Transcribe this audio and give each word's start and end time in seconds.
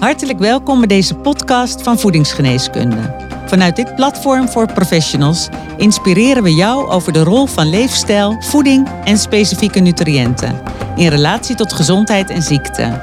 Hartelijk 0.00 0.38
welkom 0.38 0.78
bij 0.78 0.86
deze 0.86 1.14
podcast 1.14 1.82
van 1.82 1.98
Voedingsgeneeskunde. 1.98 3.16
Vanuit 3.46 3.76
dit 3.76 3.94
platform 3.94 4.48
voor 4.48 4.72
professionals 4.72 5.48
inspireren 5.76 6.42
we 6.42 6.54
jou 6.54 6.88
over 6.88 7.12
de 7.12 7.22
rol 7.22 7.46
van 7.46 7.70
leefstijl, 7.70 8.36
voeding 8.42 8.88
en 9.04 9.18
specifieke 9.18 9.80
nutriënten 9.80 10.62
in 10.96 11.08
relatie 11.08 11.56
tot 11.56 11.72
gezondheid 11.72 12.30
en 12.30 12.42
ziekte. 12.42 13.00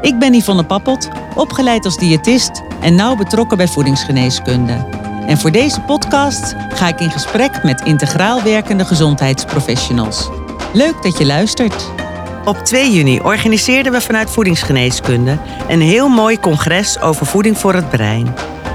Ik 0.00 0.18
ben 0.18 0.34
Yvonne 0.34 0.64
Pappelt, 0.64 1.08
opgeleid 1.34 1.84
als 1.84 1.96
diëtist 1.96 2.62
en 2.80 2.94
nauw 2.94 3.16
betrokken 3.16 3.56
bij 3.56 3.68
voedingsgeneeskunde. 3.68 4.86
En 5.26 5.38
voor 5.38 5.50
deze 5.52 5.80
podcast 5.80 6.54
ga 6.68 6.88
ik 6.88 7.00
in 7.00 7.10
gesprek 7.10 7.62
met 7.62 7.80
integraal 7.80 8.42
werkende 8.42 8.84
gezondheidsprofessionals. 8.84 10.28
Leuk 10.72 11.02
dat 11.02 11.18
je 11.18 11.26
luistert. 11.26 12.05
Op 12.46 12.58
2 12.58 12.92
juni 12.92 13.20
organiseerden 13.20 13.92
we 13.92 14.00
vanuit 14.00 14.30
Voedingsgeneeskunde 14.30 15.38
een 15.68 15.80
heel 15.80 16.08
mooi 16.08 16.40
congres 16.40 17.00
over 17.00 17.26
voeding 17.26 17.58
voor 17.58 17.74
het 17.74 17.90
brein. 17.90 18.34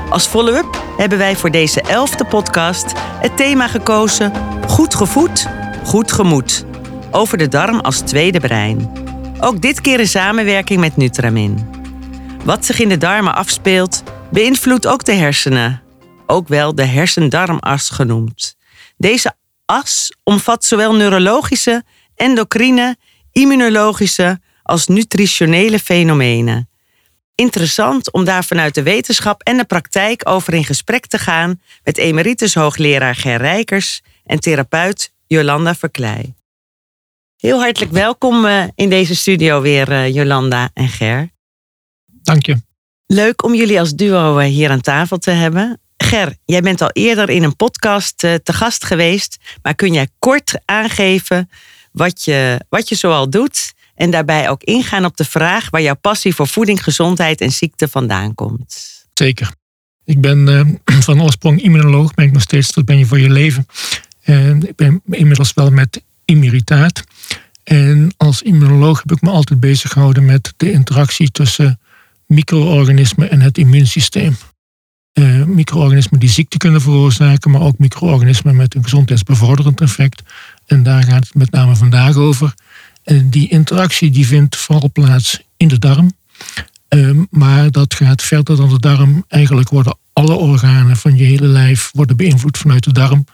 Als 0.09 0.27
follow-up 0.27 0.83
hebben 0.97 1.17
wij 1.17 1.35
voor 1.35 1.51
deze 1.51 1.81
elfde 1.81 2.25
podcast 2.25 2.91
het 2.97 3.37
thema 3.37 3.67
gekozen 3.67 4.31
Goed 4.67 4.95
gevoed, 4.95 5.47
goed 5.83 6.11
gemoed. 6.11 6.65
Over 7.11 7.37
de 7.37 7.47
darm 7.47 7.79
als 7.79 7.99
tweede 7.99 8.39
brein. 8.39 8.91
Ook 9.39 9.61
dit 9.61 9.81
keer 9.81 9.99
in 9.99 10.07
samenwerking 10.07 10.79
met 10.79 10.97
Nutramin. 10.97 11.69
Wat 12.43 12.65
zich 12.65 12.79
in 12.79 12.89
de 12.89 12.97
darmen 12.97 13.35
afspeelt, 13.35 14.03
beïnvloedt 14.31 14.87
ook 14.87 15.03
de 15.03 15.13
hersenen. 15.13 15.81
Ook 16.27 16.47
wel 16.47 16.75
de 16.75 16.85
hersendarmas 16.85 17.89
genoemd. 17.89 18.55
Deze 18.97 19.33
as 19.65 20.15
omvat 20.23 20.65
zowel 20.65 20.95
neurologische, 20.95 21.83
endocrine 22.15 22.97
immunologische 23.31 24.39
als 24.63 24.87
nutritionele 24.87 25.79
fenomenen. 25.79 26.69
Interessant 27.35 28.11
om 28.11 28.23
daar 28.23 28.43
vanuit 28.43 28.75
de 28.75 28.83
wetenschap 28.83 29.41
en 29.41 29.57
de 29.57 29.65
praktijk 29.65 30.29
over 30.29 30.53
in 30.53 30.65
gesprek 30.65 31.05
te 31.05 31.17
gaan 31.17 31.61
met 31.83 31.97
emeritus 31.97 32.53
hoogleraar 32.53 33.15
Ger 33.15 33.37
Rijkers 33.37 34.01
en 34.25 34.39
therapeut 34.39 35.13
Jolanda 35.27 35.75
Verkleij. 35.75 36.35
Heel 37.37 37.59
hartelijk 37.59 37.91
welkom 37.91 38.45
eh, 38.45 38.63
in 38.75 38.89
deze 38.89 39.15
studio 39.15 39.61
weer, 39.61 39.91
eh, 39.91 40.13
Jolanda 40.13 40.69
en 40.73 40.87
Ger. 40.87 41.29
Dank 42.05 42.45
je. 42.45 42.61
Leuk 43.05 43.43
om 43.43 43.55
jullie 43.55 43.79
als 43.79 43.95
duo 43.95 44.37
eh, 44.37 44.47
hier 44.47 44.69
aan 44.69 44.81
tafel 44.81 45.17
te 45.17 45.31
hebben. 45.31 45.81
Ger, 45.97 46.35
jij 46.45 46.61
bent 46.61 46.81
al 46.81 46.89
eerder 46.89 47.29
in 47.29 47.43
een 47.43 47.55
podcast 47.55 48.17
te 48.17 48.53
gast 48.53 48.85
geweest, 48.85 49.37
maar 49.61 49.75
kun 49.75 49.93
jij 49.93 50.07
kort 50.19 50.59
aangeven 50.65 51.49
wat 51.91 52.23
je, 52.23 52.65
wat 52.69 52.89
je 52.89 52.95
zoal 52.95 53.29
doet. 53.29 53.73
En 53.95 54.11
daarbij 54.11 54.49
ook 54.49 54.63
ingaan 54.63 55.05
op 55.05 55.17
de 55.17 55.25
vraag 55.25 55.69
waar 55.69 55.81
jouw 55.81 55.95
passie 55.95 56.35
voor 56.35 56.47
voeding, 56.47 56.83
gezondheid 56.83 57.41
en 57.41 57.51
ziekte 57.51 57.87
vandaan 57.87 58.35
komt. 58.35 59.05
Zeker. 59.13 59.51
Ik 60.03 60.21
ben 60.21 60.47
uh, 60.47 60.99
van 61.07 61.21
oorsprong 61.21 61.61
immunoloog, 61.61 62.13
ben 62.13 62.25
ik 62.25 62.31
nog 62.31 62.41
steeds, 62.41 62.73
dat 62.73 62.85
ben 62.85 62.97
je 62.97 63.05
voor 63.05 63.19
je 63.19 63.29
leven. 63.29 63.65
En 64.21 64.67
ik 64.67 64.75
ben 64.75 65.01
inmiddels 65.05 65.53
wel 65.53 65.69
met 65.69 66.03
immunitaat. 66.25 67.03
En 67.63 68.13
als 68.17 68.41
immunoloog 68.41 68.99
heb 68.99 69.11
ik 69.11 69.21
me 69.21 69.29
altijd 69.29 69.59
bezig 69.59 69.91
gehouden 69.91 70.25
met 70.25 70.53
de 70.57 70.71
interactie 70.71 71.31
tussen 71.31 71.79
micro-organismen 72.25 73.31
en 73.31 73.41
het 73.41 73.57
immuunsysteem. 73.57 74.37
Uh, 75.13 75.43
micro-organismen 75.43 76.19
die 76.19 76.29
ziekte 76.29 76.57
kunnen 76.57 76.81
veroorzaken, 76.81 77.51
maar 77.51 77.61
ook 77.61 77.77
micro-organismen 77.77 78.55
met 78.55 78.75
een 78.75 78.83
gezondheidsbevorderend 78.83 79.81
effect. 79.81 80.21
En 80.71 80.83
daar 80.83 81.03
gaat 81.03 81.23
het 81.23 81.35
met 81.35 81.51
name 81.51 81.75
vandaag 81.75 82.15
over. 82.15 82.53
En 83.03 83.29
die 83.29 83.49
interactie 83.49 84.11
die 84.11 84.27
vindt 84.27 84.55
vooral 84.55 84.89
plaats 84.91 85.41
in 85.57 85.67
de 85.67 85.79
darm. 85.79 86.11
Um, 86.89 87.27
maar 87.29 87.71
dat 87.71 87.93
gaat 87.93 88.23
verder 88.23 88.55
dan 88.57 88.69
de 88.69 88.79
darm. 88.79 89.25
Eigenlijk 89.27 89.69
worden 89.69 89.97
alle 90.13 90.33
organen 90.33 90.97
van 90.97 91.17
je 91.17 91.23
hele 91.23 91.47
lijf 91.47 91.89
worden 91.93 92.17
beïnvloed 92.17 92.57
vanuit 92.57 92.83
de 92.83 92.93
darm. 92.93 93.25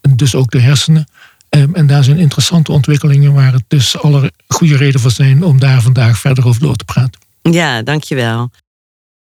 En 0.00 0.16
dus 0.16 0.34
ook 0.34 0.50
de 0.50 0.60
hersenen. 0.60 1.08
Um, 1.48 1.74
en 1.74 1.86
daar 1.86 2.04
zijn 2.04 2.18
interessante 2.18 2.72
ontwikkelingen 2.72 3.32
waar 3.32 3.52
het 3.52 3.64
dus 3.68 3.98
alle 3.98 4.32
goede 4.48 4.76
reden 4.76 5.00
voor 5.00 5.10
zijn 5.10 5.42
om 5.42 5.58
daar 5.58 5.82
vandaag 5.82 6.18
verder 6.18 6.46
over 6.46 6.60
door 6.60 6.76
te 6.76 6.84
praten. 6.84 7.20
Ja, 7.42 7.82
dankjewel. 7.82 8.50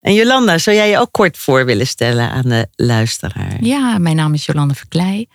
En 0.01 0.13
Jolanda, 0.13 0.57
zou 0.57 0.75
jij 0.75 0.89
je 0.89 0.99
ook 0.99 1.11
kort 1.11 1.37
voor 1.37 1.65
willen 1.65 1.87
stellen 1.87 2.29
aan 2.29 2.49
de 2.49 2.67
luisteraar? 2.75 3.63
Ja, 3.63 3.97
mijn 3.97 4.15
naam 4.15 4.33
is 4.33 4.45
Jolanda 4.45 4.73
Verkleij. 4.73 5.27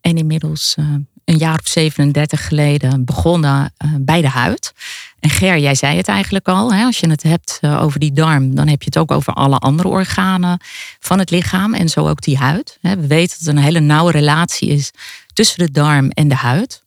En 0.00 0.16
inmiddels 0.16 0.76
uh, 0.78 0.86
een 1.24 1.36
jaar 1.36 1.58
of 1.58 1.68
37 1.68 2.46
geleden 2.46 3.04
begonnen 3.04 3.72
uh, 3.84 3.94
bij 4.00 4.20
de 4.20 4.28
huid. 4.28 4.72
En 5.18 5.30
Ger, 5.30 5.58
jij 5.58 5.74
zei 5.74 5.96
het 5.96 6.08
eigenlijk 6.08 6.48
al. 6.48 6.74
Hè? 6.74 6.84
Als 6.84 6.98
je 6.98 7.10
het 7.10 7.22
hebt 7.22 7.58
uh, 7.60 7.82
over 7.82 8.00
die 8.00 8.12
darm, 8.12 8.54
dan 8.54 8.68
heb 8.68 8.82
je 8.82 8.86
het 8.86 8.98
ook 8.98 9.10
over 9.10 9.32
alle 9.32 9.58
andere 9.58 9.88
organen 9.88 10.60
van 10.98 11.18
het 11.18 11.30
lichaam. 11.30 11.74
En 11.74 11.88
zo 11.88 12.08
ook 12.08 12.22
die 12.22 12.38
huid. 12.38 12.78
We 12.80 13.06
weten 13.06 13.38
dat 13.38 13.48
er 13.48 13.56
een 13.56 13.64
hele 13.64 13.80
nauwe 13.80 14.10
relatie 14.10 14.68
is 14.68 14.90
tussen 15.32 15.58
de 15.58 15.70
darm 15.70 16.10
en 16.10 16.28
de 16.28 16.34
huid. 16.34 16.84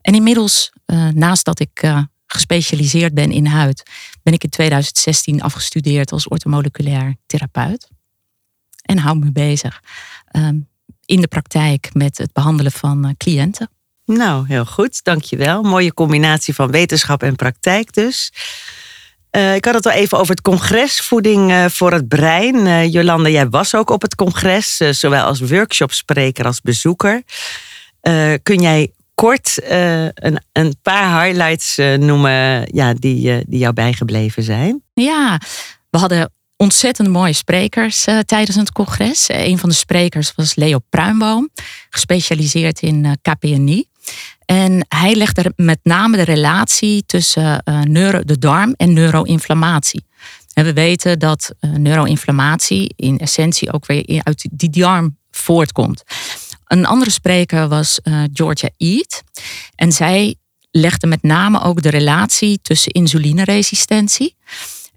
En 0.00 0.14
inmiddels, 0.14 0.72
naast 1.12 1.44
dat 1.44 1.60
ik 1.60 2.04
gespecialiseerd 2.26 3.14
ben 3.14 3.30
in 3.30 3.46
huid, 3.46 3.90
ben 4.22 4.32
ik 4.32 4.44
in 4.44 4.50
2016 4.50 5.42
afgestudeerd 5.42 6.12
als 6.12 6.28
ortomoleculair 6.28 7.16
therapeut. 7.26 7.88
En 8.82 8.98
hou 8.98 9.18
me 9.18 9.32
bezig 9.32 9.82
um, 10.32 10.68
in 11.06 11.20
de 11.20 11.28
praktijk 11.28 11.90
met 11.92 12.18
het 12.18 12.32
behandelen 12.32 12.72
van 12.72 13.06
uh, 13.06 13.12
cliënten. 13.16 13.70
Nou, 14.04 14.44
heel 14.46 14.64
goed, 14.64 15.04
dankjewel. 15.04 15.62
Mooie 15.62 15.94
combinatie 15.94 16.54
van 16.54 16.70
wetenschap 16.70 17.22
en 17.22 17.36
praktijk 17.36 17.92
dus. 17.92 18.32
Uh, 19.30 19.54
ik 19.54 19.64
had 19.64 19.74
het 19.74 19.86
al 19.86 19.92
even 19.92 20.18
over 20.18 20.30
het 20.30 20.42
congres 20.42 21.00
Voeding 21.00 21.50
uh, 21.50 21.64
voor 21.68 21.92
het 21.92 22.08
Brein. 22.08 22.90
Jolanda, 22.90 23.28
jij 23.28 23.48
was 23.48 23.74
ook 23.74 23.90
op 23.90 24.02
het 24.02 24.14
congres, 24.14 24.76
zowel 24.76 25.24
als 25.24 25.40
workshopspreker 25.40 26.44
als 26.44 26.60
bezoeker. 26.60 27.22
kun 28.42 28.60
jij 28.60 28.92
kort 29.14 29.58
uh, 29.70 30.04
een, 30.04 30.40
een 30.52 30.74
paar 30.82 31.24
highlights 31.24 31.78
uh, 31.78 31.94
noemen 31.94 32.68
ja, 32.72 32.94
die, 32.94 33.36
uh, 33.36 33.40
die 33.46 33.58
jou 33.58 33.72
bijgebleven 33.72 34.42
zijn? 34.42 34.82
Ja, 34.94 35.40
we 35.90 35.98
hadden 35.98 36.32
ontzettend 36.56 37.08
mooie 37.08 37.32
sprekers 37.32 38.04
tijdens 38.24 38.56
het 38.56 38.72
congres. 38.72 39.28
een 39.28 39.58
van 39.58 39.68
de 39.68 39.74
sprekers 39.74 40.32
was 40.36 40.54
Leo 40.54 40.78
Pruimboom, 40.90 41.50
gespecialiseerd 41.90 42.80
in 42.80 43.18
KPNI. 43.22 43.84
En 44.44 44.86
hij 44.88 45.14
legde 45.14 45.52
met 45.56 45.78
name 45.82 46.16
de 46.16 46.22
relatie 46.22 47.06
tussen 47.06 47.62
neuro, 47.84 48.24
de 48.24 48.38
darm 48.38 48.74
en 48.76 48.92
neuroinflammatie. 48.92 50.04
En 50.52 50.64
we 50.64 50.72
weten 50.72 51.18
dat 51.18 51.50
neuroinflammatie 51.60 52.92
in 52.96 53.18
essentie 53.18 53.72
ook 53.72 53.86
weer 53.86 54.20
uit 54.22 54.48
die 54.50 54.70
darm 54.70 55.18
voortkomt. 55.30 56.02
Een 56.66 56.86
andere 56.86 57.10
spreker 57.10 57.68
was 57.68 58.00
Georgia 58.32 58.70
Eat. 58.76 59.22
En 59.74 59.92
zij 59.92 60.36
legde 60.70 61.06
met 61.06 61.22
name 61.22 61.60
ook 61.62 61.82
de 61.82 61.90
relatie 61.90 62.58
tussen 62.62 62.92
insulineresistentie 62.92 64.36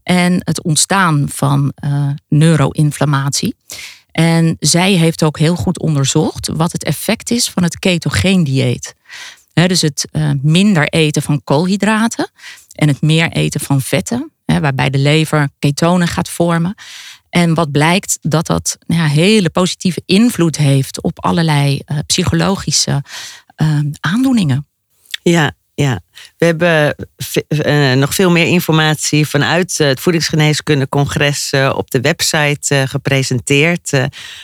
en 0.08 0.42
het 0.44 0.64
ontstaan 0.64 1.26
van 1.30 1.74
uh, 1.84 2.10
neuroinflammatie. 2.28 3.56
En 4.12 4.56
zij 4.60 4.92
heeft 4.92 5.24
ook 5.24 5.40
heel 5.40 5.56
goed 5.56 5.80
onderzocht 5.80 6.48
wat 6.48 6.72
het 6.72 6.84
effect 6.84 7.32
is 7.32 7.50
van 7.50 7.64
het 7.64 7.80
ketogeen 7.80 8.44
dieet. 8.44 8.96
dus 9.54 9.82
het 9.82 10.08
uh, 10.12 10.32
minder 10.42 10.88
eten 10.88 11.22
van 11.22 11.44
koolhydraten 11.44 12.30
en 12.72 12.88
het 12.88 13.02
meer 13.02 13.32
eten 13.32 13.60
van 13.60 13.82
vetten, 13.82 14.32
waarbij 14.46 14.90
de 14.90 14.98
lever 14.98 15.50
ketonen 15.60 16.08
gaat 16.08 16.30
vormen. 16.30 16.76
En 17.30 17.54
wat 17.54 17.72
blijkt 17.72 18.18
dat 18.22 18.46
dat 18.46 18.78
ja, 18.88 19.06
hele 19.06 19.50
positieve 19.50 20.02
invloed 20.06 20.58
heeft 20.58 21.02
op 21.02 21.24
allerlei 21.24 21.82
uh, 21.86 21.98
psychologische 22.06 23.04
aandoeningen. 24.00 24.68
Ja, 25.24 25.52
ja, 25.74 26.00
we 26.38 26.46
hebben 26.46 26.96
uh, 27.66 27.94
nog 27.94 28.14
veel 28.14 28.32
meer 28.32 28.46
informatie 28.46 29.28
vanuit 29.28 29.78
het 29.78 30.00
Voedingsgeneeskundecongres 30.00 31.52
uh, 31.56 31.74
op 31.76 31.92
de 31.92 32.02
website 32.02 32.86
gepresenteerd. 32.88 33.92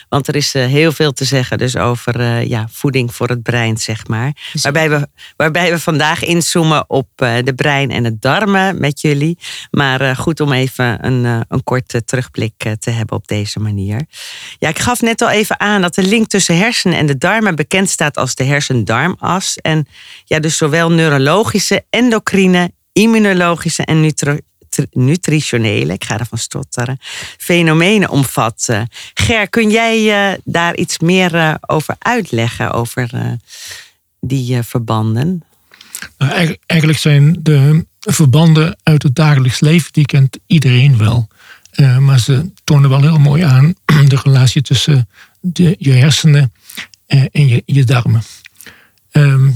want 0.10 0.28
er 0.28 0.36
is 0.36 0.54
heel 0.54 0.92
veel 0.92 1.12
te 1.12 1.25
zeggen 1.25 1.57
dus 1.57 1.75
over 1.75 2.42
ja, 2.42 2.68
voeding 2.72 3.16
voor 3.16 3.30
het 3.30 3.44
brein, 3.44 3.78
zeg 3.78 4.07
maar. 4.07 4.36
Waarbij 4.62 4.90
we, 4.90 5.07
waarbij 5.36 5.72
we 5.72 5.80
vandaag 5.80 6.24
inzoomen 6.24 6.90
op 6.90 7.07
de 7.16 7.54
brein 7.56 7.92
en 7.92 8.04
het 8.04 8.22
darmen 8.22 8.80
met 8.80 9.01
jullie. 9.01 9.38
Maar 9.72 10.16
goed 10.16 10.40
om 10.40 10.51
even 10.51 11.06
een, 11.06 11.45
een 11.48 11.63
korte 11.63 12.04
terugblik 12.04 12.75
te 12.80 12.90
hebben 12.90 13.18
op 13.18 13.28
deze 13.28 13.60
manier. 13.60 14.06
Ja, 14.60 14.69
ik 14.69 14.80
gaf 14.80 15.01
net 15.01 15.22
al 15.22 15.30
even 15.30 15.60
aan 15.60 15.81
dat 15.81 15.95
de 15.95 16.04
link 16.04 16.28
tussen 16.28 16.57
hersenen 16.57 16.98
en 16.98 17.06
de 17.06 17.18
darmen 17.18 17.56
bekend 17.56 17.90
staat 17.90 18.18
als 18.18 18.36
de 18.36 18.44
hersen-darmas. 18.44 19.57
En 19.57 19.88
ja, 20.25 20.40
dus 20.40 20.57
zowel 20.57 20.92
neurologische 20.92 21.82
endocrine, 21.89 22.71
immunologische 22.91 23.85
en 23.85 24.01
nutri 24.01 24.39
nutritionele, 24.91 25.94
ik 25.94 26.03
ga 26.03 26.19
ervan 26.19 26.38
stotteren, 26.38 26.97
fenomenen 27.38 28.09
omvatten. 28.09 28.88
Ger, 29.13 29.50
kun 29.50 29.69
jij 29.69 30.31
uh, 30.31 30.38
daar 30.44 30.75
iets 30.75 31.00
meer 31.00 31.35
uh, 31.35 31.53
over 31.62 31.95
uitleggen, 32.00 32.71
over 32.71 33.09
uh, 33.13 33.31
die 34.19 34.62
verbanden? 34.62 35.44
Nou, 36.18 36.57
eigenlijk 36.65 37.00
zijn 37.00 37.39
de 37.39 37.85
verbanden 38.00 38.77
uit 38.83 39.03
het 39.03 39.15
dagelijks 39.15 39.59
leven, 39.59 39.94
die 39.94 40.06
kent 40.06 40.38
iedereen 40.45 40.97
wel. 40.97 41.27
maar 42.00 42.19
ze 42.19 42.51
tonen 42.63 42.89
wel 42.89 43.01
heel 43.01 43.19
mooi 43.19 43.44
aan 43.44 43.75
de 44.07 44.19
relatie 44.24 44.62
tussen 44.62 45.09
de, 45.41 45.75
je 45.80 45.91
hersenen 45.91 46.53
en 47.07 47.47
je, 47.47 47.63
je 47.65 47.83
darmen. 47.83 48.24
Ehm, 49.12 49.50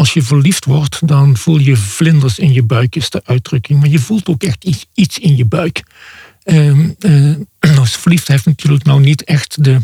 als 0.00 0.12
je 0.12 0.22
verliefd 0.22 0.64
wordt, 0.64 1.08
dan 1.08 1.36
voel 1.36 1.58
je 1.58 1.76
vlinders 1.76 2.38
in 2.38 2.52
je 2.52 2.62
buik, 2.62 2.96
is 2.96 3.10
de 3.10 3.22
uitdrukking. 3.24 3.80
Maar 3.80 3.88
je 3.88 3.98
voelt 3.98 4.28
ook 4.28 4.42
echt 4.42 4.64
iets, 4.64 4.86
iets 4.94 5.18
in 5.18 5.36
je 5.36 5.44
buik. 5.44 5.82
Um, 6.44 6.96
als 7.78 7.96
verliefd 7.96 8.28
heeft 8.28 8.46
natuurlijk 8.46 8.84
nou 8.84 9.00
niet 9.00 9.24
echt 9.24 9.64
de 9.64 9.80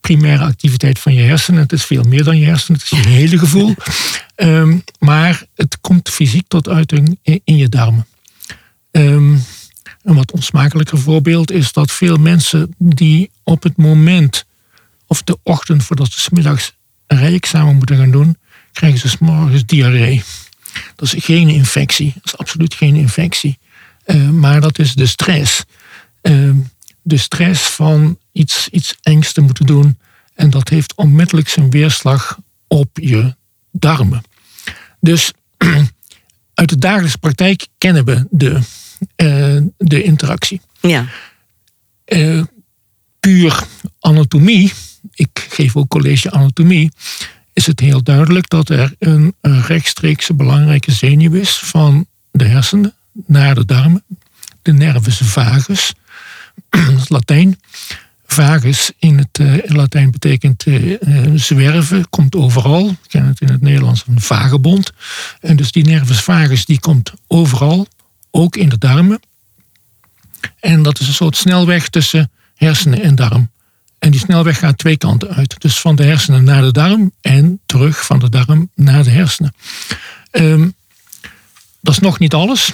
primaire 0.00 0.44
activiteit 0.44 0.98
van 0.98 1.14
je 1.14 1.22
hersenen. 1.22 1.60
Het 1.60 1.72
is 1.72 1.84
veel 1.84 2.02
meer 2.02 2.24
dan 2.24 2.38
je 2.38 2.46
hersenen, 2.46 2.80
het 2.80 2.92
is 2.92 2.98
je 2.98 3.08
hele 3.08 3.38
gevoel. 3.38 3.74
Ehm, 4.34 4.78
maar 4.98 5.44
het 5.54 5.78
komt 5.80 6.08
fysiek 6.08 6.48
tot 6.48 6.68
uiting 6.68 7.18
in 7.22 7.56
je 7.56 7.68
darmen. 7.68 8.06
Um, 8.90 9.44
een 10.02 10.14
wat 10.14 10.32
onsmakelijker 10.32 10.98
voorbeeld 10.98 11.50
is 11.50 11.72
dat 11.72 11.92
veel 11.92 12.16
mensen 12.16 12.74
die 12.78 13.30
op 13.42 13.62
het 13.62 13.76
moment 13.76 14.44
of 15.06 15.22
de 15.22 15.38
ochtend 15.42 15.84
voordat 15.84 16.12
ze 16.12 16.20
smiddags 16.20 16.76
een 17.06 17.18
rijexamen 17.18 17.76
moeten 17.76 17.96
gaan 17.96 18.10
doen, 18.10 18.36
krijgen 18.72 18.98
ze 18.98 19.08
s 19.08 19.18
morgens 19.18 19.66
diarree. 19.66 20.22
Dat 20.96 21.12
is 21.12 21.24
geen 21.24 21.48
infectie, 21.48 22.12
dat 22.14 22.24
is 22.24 22.36
absoluut 22.36 22.74
geen 22.74 22.94
infectie. 22.94 23.58
Uh, 24.06 24.28
maar 24.28 24.60
dat 24.60 24.78
is 24.78 24.94
de 24.94 25.06
stress. 25.06 25.64
Uh, 26.22 26.54
de 27.02 27.16
stress 27.16 27.62
van 27.62 28.18
iets, 28.32 28.68
iets 28.68 28.96
engs 29.02 29.32
te 29.32 29.40
moeten 29.40 29.66
doen. 29.66 29.98
En 30.34 30.50
dat 30.50 30.68
heeft 30.68 30.94
onmiddellijk 30.94 31.48
zijn 31.48 31.70
weerslag 31.70 32.38
op 32.68 32.98
je 33.00 33.34
darmen. 33.70 34.22
Dus 35.00 35.32
uit 36.54 36.68
de 36.68 36.78
dagelijkse 36.78 37.18
praktijk 37.18 37.66
kennen 37.78 38.04
we 38.04 38.26
de, 38.30 38.60
uh, 39.16 39.62
de 39.76 40.02
interactie. 40.02 40.60
Ja. 40.80 41.06
Uh, 42.06 42.42
puur 43.20 43.64
anatomie, 44.00 44.72
ik 45.12 45.46
geef 45.50 45.76
ook 45.76 45.88
college 45.88 46.30
anatomie, 46.30 46.92
is 47.52 47.66
het 47.66 47.80
heel 47.80 48.02
duidelijk 48.02 48.48
dat 48.48 48.68
er 48.68 48.94
een, 48.98 49.34
rechtstreekse 49.40 50.34
belangrijke 50.34 50.92
zenuw 50.92 51.32
is 51.32 51.58
van 51.58 52.06
de 52.30 52.44
hersenen 52.44 52.94
naar 53.26 53.54
de 53.54 53.64
darmen, 53.64 54.04
de 54.62 54.72
nervus 54.72 55.20
vagus, 55.24 55.92
dat 56.70 56.98
is 56.98 57.08
Latijn. 57.08 57.60
Vagus 58.26 58.92
in 58.98 59.18
het 59.18 59.38
uh, 59.40 59.58
Latijn 59.64 60.10
betekent 60.10 60.66
uh, 60.66 60.98
zwerven, 61.34 62.08
komt 62.08 62.34
overal. 62.34 62.88
Ik 62.88 62.98
ken 63.08 63.26
het 63.26 63.40
in 63.40 63.48
het 63.48 63.60
Nederlands 63.60 64.04
een 64.06 64.20
vagebond. 64.20 64.92
En 65.40 65.56
dus 65.56 65.72
die 65.72 65.84
nervus 65.84 66.20
vagus 66.20 66.64
die 66.64 66.80
komt 66.80 67.12
overal, 67.26 67.86
ook 68.30 68.56
in 68.56 68.68
de 68.68 68.78
darmen. 68.78 69.20
En 70.60 70.82
dat 70.82 71.00
is 71.00 71.06
een 71.06 71.14
soort 71.14 71.36
snelweg 71.36 71.88
tussen 71.88 72.30
hersenen 72.54 73.02
en 73.02 73.14
darm. 73.14 73.50
En 74.02 74.10
die 74.10 74.20
snelweg 74.20 74.58
gaat 74.58 74.78
twee 74.78 74.96
kanten 74.96 75.28
uit. 75.28 75.60
Dus 75.60 75.80
van 75.80 75.96
de 75.96 76.04
hersenen 76.04 76.44
naar 76.44 76.62
de 76.62 76.72
darm 76.72 77.12
en 77.20 77.60
terug 77.66 78.06
van 78.06 78.18
de 78.18 78.28
darm 78.28 78.70
naar 78.74 79.04
de 79.04 79.10
hersenen. 79.10 79.54
Um, 80.30 80.74
dat 81.80 81.94
is 81.94 82.00
nog 82.00 82.18
niet 82.18 82.34
alles. 82.34 82.72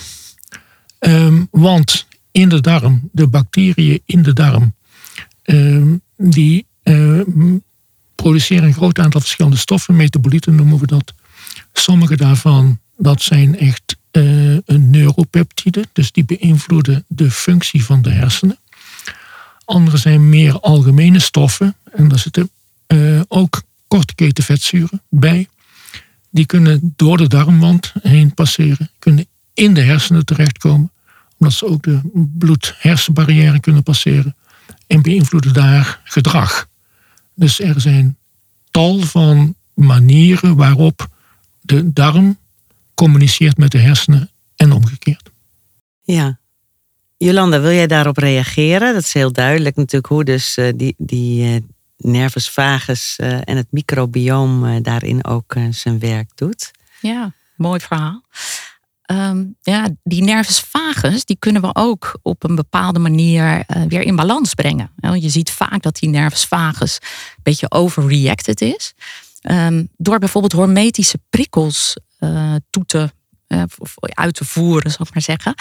Um, 0.99 1.49
want 1.51 2.07
in 2.31 2.49
de 2.49 2.61
darm, 2.61 3.09
de 3.13 3.27
bacteriën 3.27 4.01
in 4.05 4.23
de 4.23 4.33
darm, 4.33 4.75
uh, 5.45 5.83
die 6.17 6.67
produceren 8.15 8.65
een 8.65 8.75
groot 8.75 8.99
aantal 8.99 9.21
verschillende 9.21 9.57
stoffen, 9.57 9.97
metabolieten 9.97 10.55
noemen 10.55 10.79
we 10.79 10.87
dat. 10.87 11.15
Sommige 11.73 12.17
daarvan, 12.17 12.79
dat 12.97 13.23
zijn 13.23 13.59
echt 13.59 13.97
uh, 14.13 14.57
een 14.65 14.91
neuropeptide, 14.91 15.89
dus 15.93 16.13
die 16.13 16.25
beïnvloeden 16.25 17.05
de 17.09 17.31
functie 17.31 17.85
van 17.85 18.03
de 18.03 18.11
hersenen. 18.11 18.59
Andere 19.69 19.97
zijn 19.97 20.29
meer 20.29 20.61
algemene 20.61 21.19
stoffen, 21.19 21.77
en 21.93 22.09
daar 22.09 22.19
zitten 22.19 22.51
uh, 22.87 23.21
ook 23.29 23.63
korte 23.89 24.15
keten 24.15 24.45
vetzuren 24.45 25.03
bij. 25.09 25.49
Die 26.31 26.47
kunnen 26.47 26.93
door 26.97 27.17
de 27.17 27.29
darmwand 27.29 27.93
heen 28.03 28.35
passeren, 28.35 28.91
kunnen 28.99 29.27
in 29.55 29.75
de 29.75 29.81
hersenen 29.81 30.25
terechtkomen 30.25 30.91
omdat 31.39 31.57
ze 31.57 31.67
ook 31.67 31.83
de 31.83 32.01
bloed-hersenbarrière 32.39 33.61
kunnen 33.61 33.83
passeren 33.83 34.37
en 34.87 35.03
beïnvloeden 35.03 35.53
daar 35.53 36.01
gedrag. 36.05 36.69
Dus 37.35 37.61
er 37.61 37.81
zijn 37.81 38.17
tal 38.71 39.01
van 39.01 39.55
manieren 39.75 40.57
waarop 40.57 41.09
de 41.61 41.93
darm 41.93 42.39
communiceert 42.95 43.57
met 43.57 43.71
de 43.71 43.79
hersenen 43.79 44.31
en 44.57 44.73
omgekeerd. 44.73 45.31
Ja. 46.03 46.39
Jolanda, 47.21 47.61
wil 47.61 47.73
jij 47.73 47.87
daarop 47.87 48.17
reageren? 48.17 48.93
Dat 48.93 49.03
is 49.03 49.13
heel 49.13 49.33
duidelijk 49.33 49.77
natuurlijk 49.77 50.13
hoe 50.13 50.25
dus 50.25 50.57
uh, 50.57 50.69
die, 50.75 50.95
die 50.99 51.55
uh, 51.55 51.61
nervus 51.97 52.51
vagus 52.51 53.19
uh, 53.21 53.33
en 53.33 53.57
het 53.57 53.67
microbioom 53.71 54.83
daarin 54.83 55.25
ook 55.25 55.55
zijn 55.71 55.99
werk 55.99 56.31
doet. 56.35 56.71
Ja, 57.01 57.33
mooi 57.57 57.81
verhaal. 57.81 58.23
Um, 59.11 59.57
ja, 59.63 59.89
die 60.03 60.23
nervus 60.23 60.61
vagus, 60.61 61.25
die 61.25 61.37
kunnen 61.39 61.63
we 61.63 61.71
ook 61.73 62.19
op 62.23 62.45
een 62.45 62.55
bepaalde 62.55 62.99
manier 62.99 63.65
weer 63.89 64.03
in 64.03 64.17
balans 64.17 64.55
brengen. 64.55 64.91
Je 65.19 65.29
ziet 65.29 65.51
vaak 65.51 65.83
dat 65.83 65.97
die 65.97 66.09
nervus 66.09 66.45
vagus 66.45 66.99
een 67.03 67.43
beetje 67.43 67.71
overreacted 67.71 68.61
is. 68.61 68.95
Um, 69.51 69.89
door 69.97 70.19
bijvoorbeeld 70.19 70.53
hormetische 70.53 71.19
prikkels 71.31 71.97
toe 72.71 72.85
te, 72.87 73.11
of 73.79 73.95
uit 73.99 74.35
te 74.35 74.45
voeren, 74.45 74.91
zal 74.91 75.07
ik 75.07 75.15
maar 75.15 75.23
zeggen. 75.23 75.55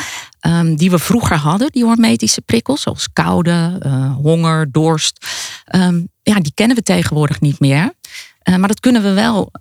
Um, 0.47 0.75
die 0.75 0.89
we 0.89 0.99
vroeger 0.99 1.37
hadden, 1.37 1.71
die 1.71 1.83
hormetische 1.83 2.41
prikkels, 2.41 2.81
zoals 2.81 3.13
koude, 3.13 3.79
honger, 4.21 4.71
dorst. 4.71 5.25
ja, 6.23 6.39
die 6.39 6.51
kennen 6.53 6.75
we 6.75 6.83
tegenwoordig 6.83 7.39
niet 7.41 7.59
meer. 7.59 7.93
maar 8.43 8.67
dat 8.67 8.79
kunnen 8.79 9.03
we 9.03 9.13
wel 9.13 9.51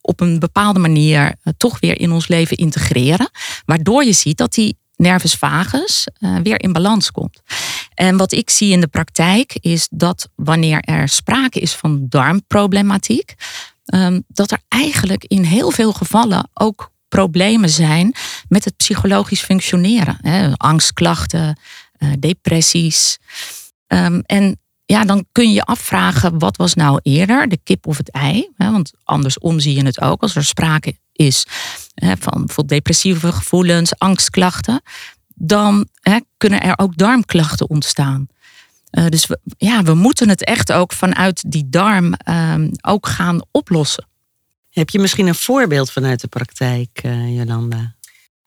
op 0.00 0.20
een 0.20 0.38
bepaalde 0.38 0.78
manier 0.78 1.34
toch 1.56 1.80
weer 1.80 2.00
in 2.00 2.12
ons 2.12 2.28
leven 2.28 2.56
integreren. 2.56 3.30
Waardoor 3.64 4.04
je 4.04 4.12
ziet 4.12 4.36
dat 4.36 4.54
die 4.54 4.78
nervus 4.96 5.34
vagus 5.34 6.08
weer 6.42 6.62
in 6.62 6.72
balans 6.72 7.10
komt. 7.10 7.40
En 7.94 8.16
wat 8.16 8.32
ik 8.32 8.50
zie 8.50 8.72
in 8.72 8.80
de 8.80 8.86
praktijk 8.86 9.58
is 9.60 9.88
dat 9.90 10.28
wanneer 10.34 10.80
er 10.80 11.08
sprake 11.08 11.60
is 11.60 11.72
van 11.74 12.06
darmproblematiek, 12.08 13.34
um, 13.94 14.24
dat 14.28 14.50
er 14.50 14.60
eigenlijk 14.68 15.24
in 15.24 15.42
heel 15.42 15.70
veel 15.70 15.92
gevallen 15.92 16.50
ook 16.54 16.90
problemen 17.08 17.70
zijn 17.70 18.14
met 18.48 18.64
het 18.64 18.76
psychologisch 18.76 19.42
functioneren. 19.42 20.18
Hè, 20.20 20.52
angstklachten, 20.56 21.58
uh, 21.98 22.12
depressies. 22.18 23.18
Um, 23.86 24.22
en 24.26 24.60
ja, 24.84 25.04
dan 25.04 25.26
kun 25.32 25.52
je 25.52 25.64
afvragen, 25.64 26.38
wat 26.38 26.56
was 26.56 26.74
nou 26.74 27.00
eerder, 27.02 27.48
de 27.48 27.58
kip 27.62 27.86
of 27.86 27.96
het 27.96 28.10
ei? 28.10 28.48
Want 28.56 28.90
andersom 29.04 29.60
zie 29.60 29.74
je 29.74 29.84
het 29.84 30.00
ook 30.00 30.22
als 30.22 30.36
er 30.36 30.44
sprake 30.44 30.96
is 31.12 31.46
van 31.94 32.32
bijvoorbeeld 32.32 32.68
depressieve 32.68 33.32
gevoelens, 33.32 33.98
angstklachten. 33.98 34.82
Dan 35.34 35.88
kunnen 36.36 36.62
er 36.62 36.78
ook 36.78 36.96
darmklachten 36.96 37.68
ontstaan. 37.68 38.26
Uh, 38.90 39.06
dus 39.06 39.26
we, 39.26 39.40
ja, 39.58 39.82
we 39.82 39.94
moeten 39.94 40.28
het 40.28 40.44
echt 40.44 40.72
ook 40.72 40.92
vanuit 40.92 41.44
die 41.46 41.68
darm 41.68 42.14
um, 42.28 42.70
ook 42.80 43.06
gaan 43.06 43.40
oplossen. 43.50 44.06
Heb 44.78 44.90
je 44.90 44.98
misschien 44.98 45.26
een 45.26 45.34
voorbeeld 45.34 45.90
vanuit 45.90 46.20
de 46.20 46.28
praktijk, 46.28 47.00
uh, 47.04 47.36
Jolanda? 47.36 47.94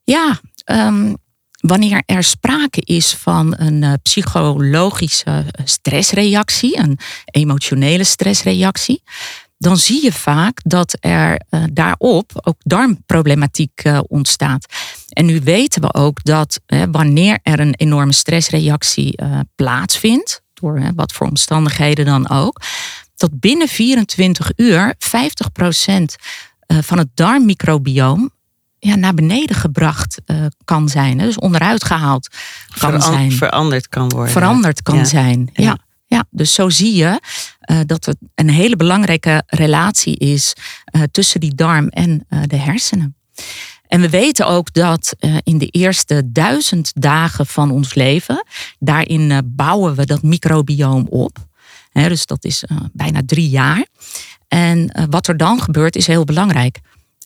Ja, 0.04 0.40
um, 0.66 1.18
wanneer 1.60 2.04
er 2.06 2.24
sprake 2.24 2.82
is 2.82 3.14
van 3.14 3.54
een 3.58 3.82
uh, 3.82 3.94
psychologische 4.04 5.46
stressreactie, 5.64 6.78
een 6.78 7.00
emotionele 7.26 8.04
stressreactie, 8.04 9.04
dan 9.58 9.78
zie 9.78 10.04
je 10.04 10.12
vaak 10.12 10.60
dat 10.64 10.98
er 11.00 11.42
uh, 11.50 11.64
daarop 11.72 12.32
ook 12.34 12.58
darmproblematiek 12.60 13.84
ontstaat. 14.08 14.66
En 15.10 15.26
nu 15.26 15.42
weten 15.44 15.82
we 15.82 15.94
ook 15.94 16.24
dat 16.24 16.60
wanneer 16.92 17.40
er 17.44 17.60
een 17.60 17.76
enorme 17.76 18.14
stressreactie 18.14 19.20
plaatsvindt, 19.56 20.42
door 20.54 20.92
wat 20.96 21.12
voor 21.12 21.28
omstandigheden 21.28 22.06
dan 22.06 22.30
ook, 22.30 22.62
dat 23.22 23.40
binnen 23.40 23.68
24 23.68 24.51
uur 24.56 24.96
50% 24.96 25.00
van 26.82 26.98
het 26.98 27.08
darmmicrobioom 27.13 28.32
ja, 28.82 28.96
naar 28.96 29.13
beneden 29.13 29.56
gebracht 29.56 30.22
uh, 30.25 30.46
kan 30.66 30.90
zijn. 30.90 31.18
Dus 31.18 31.36
onderuit 31.36 31.84
gehaald 31.84 32.28
kan 32.28 32.38
Veran 32.78 33.01
zijn. 33.01 33.32
Veranderd 33.32 33.90
kan 33.90 34.10
worden. 34.10 34.32
Veranderd 34.32 34.82
kan 34.82 34.96
ja. 34.96 35.04
zijn, 35.04 35.50
ja. 35.54 35.63
ja. 35.63 35.78
ja. 36.08 36.25
dus 36.30 36.54
zo 36.54 36.70
zie 36.70 36.96
je 36.96 37.20
uh, 37.72 37.80
dat 37.86 38.06
het 38.06 38.18
een 38.36 38.50
hele 38.50 38.75
belangrijke 38.75 39.44
relatie 39.48 40.18
is 40.18 40.54
uh, 40.92 41.01
tussen 41.12 41.40
die 41.40 41.56
darm 41.56 41.88
en 41.88 42.25
de 42.46 42.56
hersenen. 42.56 43.16
En 43.88 44.01
we 44.01 44.10
weten 44.10 44.48
ook 44.48 44.74
dat 44.74 45.16
in 45.44 45.58
de 45.58 45.68
eerste 45.68 46.32
duizend 46.32 46.92
dagen 46.96 47.46
van 47.46 47.72
ons 47.72 47.94
leven, 47.94 48.46
daarin 48.80 49.42
bouwen 49.46 49.96
we 49.96 50.06
dat 50.06 50.24
microbioom 50.24 51.08
op. 51.10 51.38
dus 51.91 52.25
dat 52.25 52.43
is 52.43 52.63
bijna 52.93 53.21
drie 53.25 53.50
jaar. 53.50 53.86
En 54.48 55.07
wat 55.10 55.27
er 55.27 55.38
dan 55.38 55.62
gebeurt 55.62 55.95
is 55.95 56.07
heel 56.07 56.24
belangrijk 56.24 56.79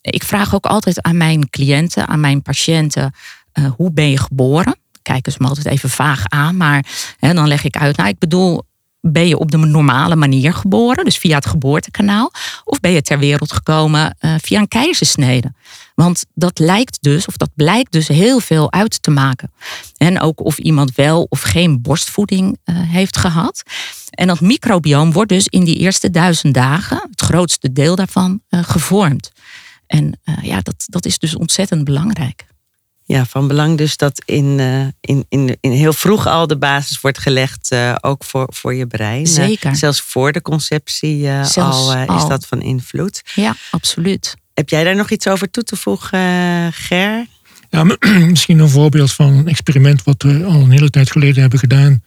ik 0.05 0.23
vraag 0.23 0.55
ook 0.55 0.65
altijd 0.65 1.01
aan 1.01 1.17
mijn 1.17 1.49
cliënten, 1.49 2.07
aan 2.07 2.19
mijn 2.19 2.41
patiënten, 2.41 3.13
uh, 3.53 3.71
hoe 3.75 3.91
ben 3.91 4.09
je 4.09 4.17
geboren? 4.17 4.75
kijken 5.01 5.31
ze 5.31 5.37
me 5.41 5.47
altijd 5.47 5.65
even 5.65 5.89
vaag 5.89 6.27
aan. 6.27 6.57
Maar 6.57 6.85
dan 7.19 7.47
leg 7.47 7.63
ik 7.63 7.77
uit, 7.77 7.97
nou 7.97 8.09
ik 8.09 8.19
bedoel, 8.19 8.63
ben 9.11 9.27
je 9.27 9.37
op 9.37 9.51
de 9.51 9.57
normale 9.57 10.15
manier 10.15 10.53
geboren, 10.53 11.05
dus 11.05 11.17
via 11.17 11.35
het 11.35 11.45
geboortekanaal, 11.45 12.31
of 12.63 12.79
ben 12.79 12.91
je 12.91 13.01
ter 13.01 13.19
wereld 13.19 13.51
gekomen 13.51 14.17
uh, 14.19 14.35
via 14.41 14.59
een 14.59 14.67
keizersnede? 14.67 15.53
Want 15.95 16.25
dat 16.33 16.59
lijkt 16.59 16.97
dus, 17.01 17.25
of 17.25 17.37
dat 17.37 17.49
blijkt 17.55 17.91
dus 17.91 18.07
heel 18.07 18.39
veel 18.39 18.71
uit 18.71 19.01
te 19.01 19.11
maken. 19.11 19.51
En 19.97 20.19
ook 20.19 20.43
of 20.45 20.57
iemand 20.57 20.95
wel 20.95 21.25
of 21.29 21.41
geen 21.41 21.81
borstvoeding 21.81 22.57
uh, 22.65 22.75
heeft 22.79 23.17
gehad. 23.17 23.63
En 24.09 24.27
dat 24.27 24.39
microbioom 24.41 25.11
wordt 25.11 25.29
dus 25.29 25.47
in 25.47 25.63
die 25.63 25.77
eerste 25.77 26.09
duizend 26.09 26.53
dagen, 26.53 27.07
het 27.09 27.21
grootste 27.21 27.71
deel 27.71 27.95
daarvan, 27.95 28.41
uh, 28.49 28.59
gevormd. 28.63 29.31
En 29.87 30.19
ja, 30.41 30.61
dat, 30.61 30.83
dat 30.85 31.05
is 31.05 31.19
dus 31.19 31.35
ontzettend 31.35 31.83
belangrijk 31.83 32.45
ja, 33.07 33.25
van 33.25 33.47
belang 33.47 33.77
dus 33.77 33.97
dat 33.97 34.21
in, 34.25 34.59
uh, 34.59 34.87
in, 35.01 35.25
in, 35.29 35.57
in 35.59 35.71
heel 35.71 35.93
vroeg 35.93 36.27
al 36.27 36.47
de 36.47 36.57
basis 36.57 37.01
wordt 37.01 37.17
gelegd, 37.17 37.71
uh, 37.73 37.95
ook 38.01 38.23
voor, 38.23 38.47
voor 38.53 38.73
je 38.73 38.87
brein. 38.87 39.27
Zeker. 39.27 39.71
Uh, 39.71 39.77
zelfs 39.77 40.01
voor 40.01 40.31
de 40.31 40.41
conceptie 40.41 41.29
al, 41.29 41.95
al, 41.95 42.17
is 42.17 42.27
dat 42.27 42.45
van 42.45 42.61
invloed. 42.61 43.21
Ja, 43.35 43.55
absoluut. 43.71 44.35
Heb 44.53 44.69
jij 44.69 44.83
daar 44.83 44.95
nog 44.95 45.09
iets 45.09 45.27
over 45.27 45.51
toe 45.51 45.63
te 45.63 45.75
voegen, 45.75 46.73
Ger? 46.73 47.25
Ja, 47.69 47.83
misschien 48.29 48.59
een 48.59 48.69
voorbeeld 48.69 49.11
van 49.11 49.33
een 49.33 49.47
experiment 49.47 50.03
wat 50.03 50.23
we 50.23 50.45
al 50.45 50.61
een 50.61 50.71
hele 50.71 50.89
tijd 50.89 51.11
geleden 51.11 51.41
hebben 51.41 51.59
gedaan. 51.59 52.03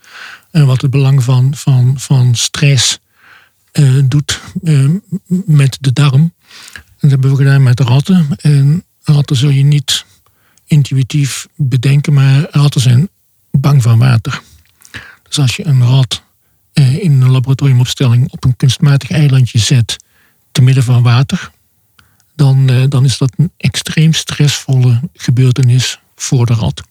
En 0.51 0.67
wat 0.67 0.81
het 0.81 0.91
belang 0.91 1.25
van, 1.25 1.53
van, 1.57 1.95
van 1.99 2.35
stress 2.35 2.99
doet 4.05 4.41
met 5.47 5.79
de 5.81 5.93
darm. 5.93 6.35
Dat 6.99 7.11
hebben 7.11 7.31
we 7.31 7.37
gedaan 7.37 7.63
met 7.63 7.77
de 7.77 7.85
ratten. 7.85 8.29
En 8.37 8.85
ratten 9.03 9.37
zul 9.37 9.51
je 9.51 9.65
niet 9.65 10.05
intuïtief 10.69 11.47
bedenken, 11.57 12.13
maar 12.13 12.47
ratten 12.51 12.81
zijn 12.81 13.09
bang 13.51 13.83
van 13.83 13.99
water. 13.99 14.43
Dus 15.29 15.39
als 15.39 15.57
je 15.57 15.67
een 15.67 15.83
rat 15.83 16.23
eh, 16.73 17.03
in 17.03 17.21
een 17.21 17.31
laboratoriumopstelling 17.31 18.33
op 18.33 18.45
een 18.45 18.57
kunstmatig 18.57 19.11
eilandje 19.11 19.59
zet, 19.59 19.97
te 20.53 20.63
midden 20.63 20.85
van 20.85 21.03
water, 21.03 21.51
dan, 22.35 22.71
eh, 22.71 22.85
dan 22.89 23.05
is 23.05 23.19
dat 23.19 23.33
een 23.37 23.53
extreem 23.57 24.13
stressvolle 24.13 25.01
gebeurtenis 25.15 26.01
voor 26.17 26.47
de 26.47 26.55
rat. 26.55 26.83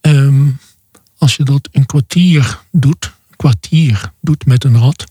Ehm, 0.00 0.48
als 1.18 1.36
je 1.36 1.44
dat 1.44 1.68
een 1.72 1.86
kwartier 1.86 2.60
doet, 2.70 3.12
kwartier 3.36 4.12
doet 4.20 4.46
met 4.46 4.64
een 4.64 4.78
rat, 4.78 5.04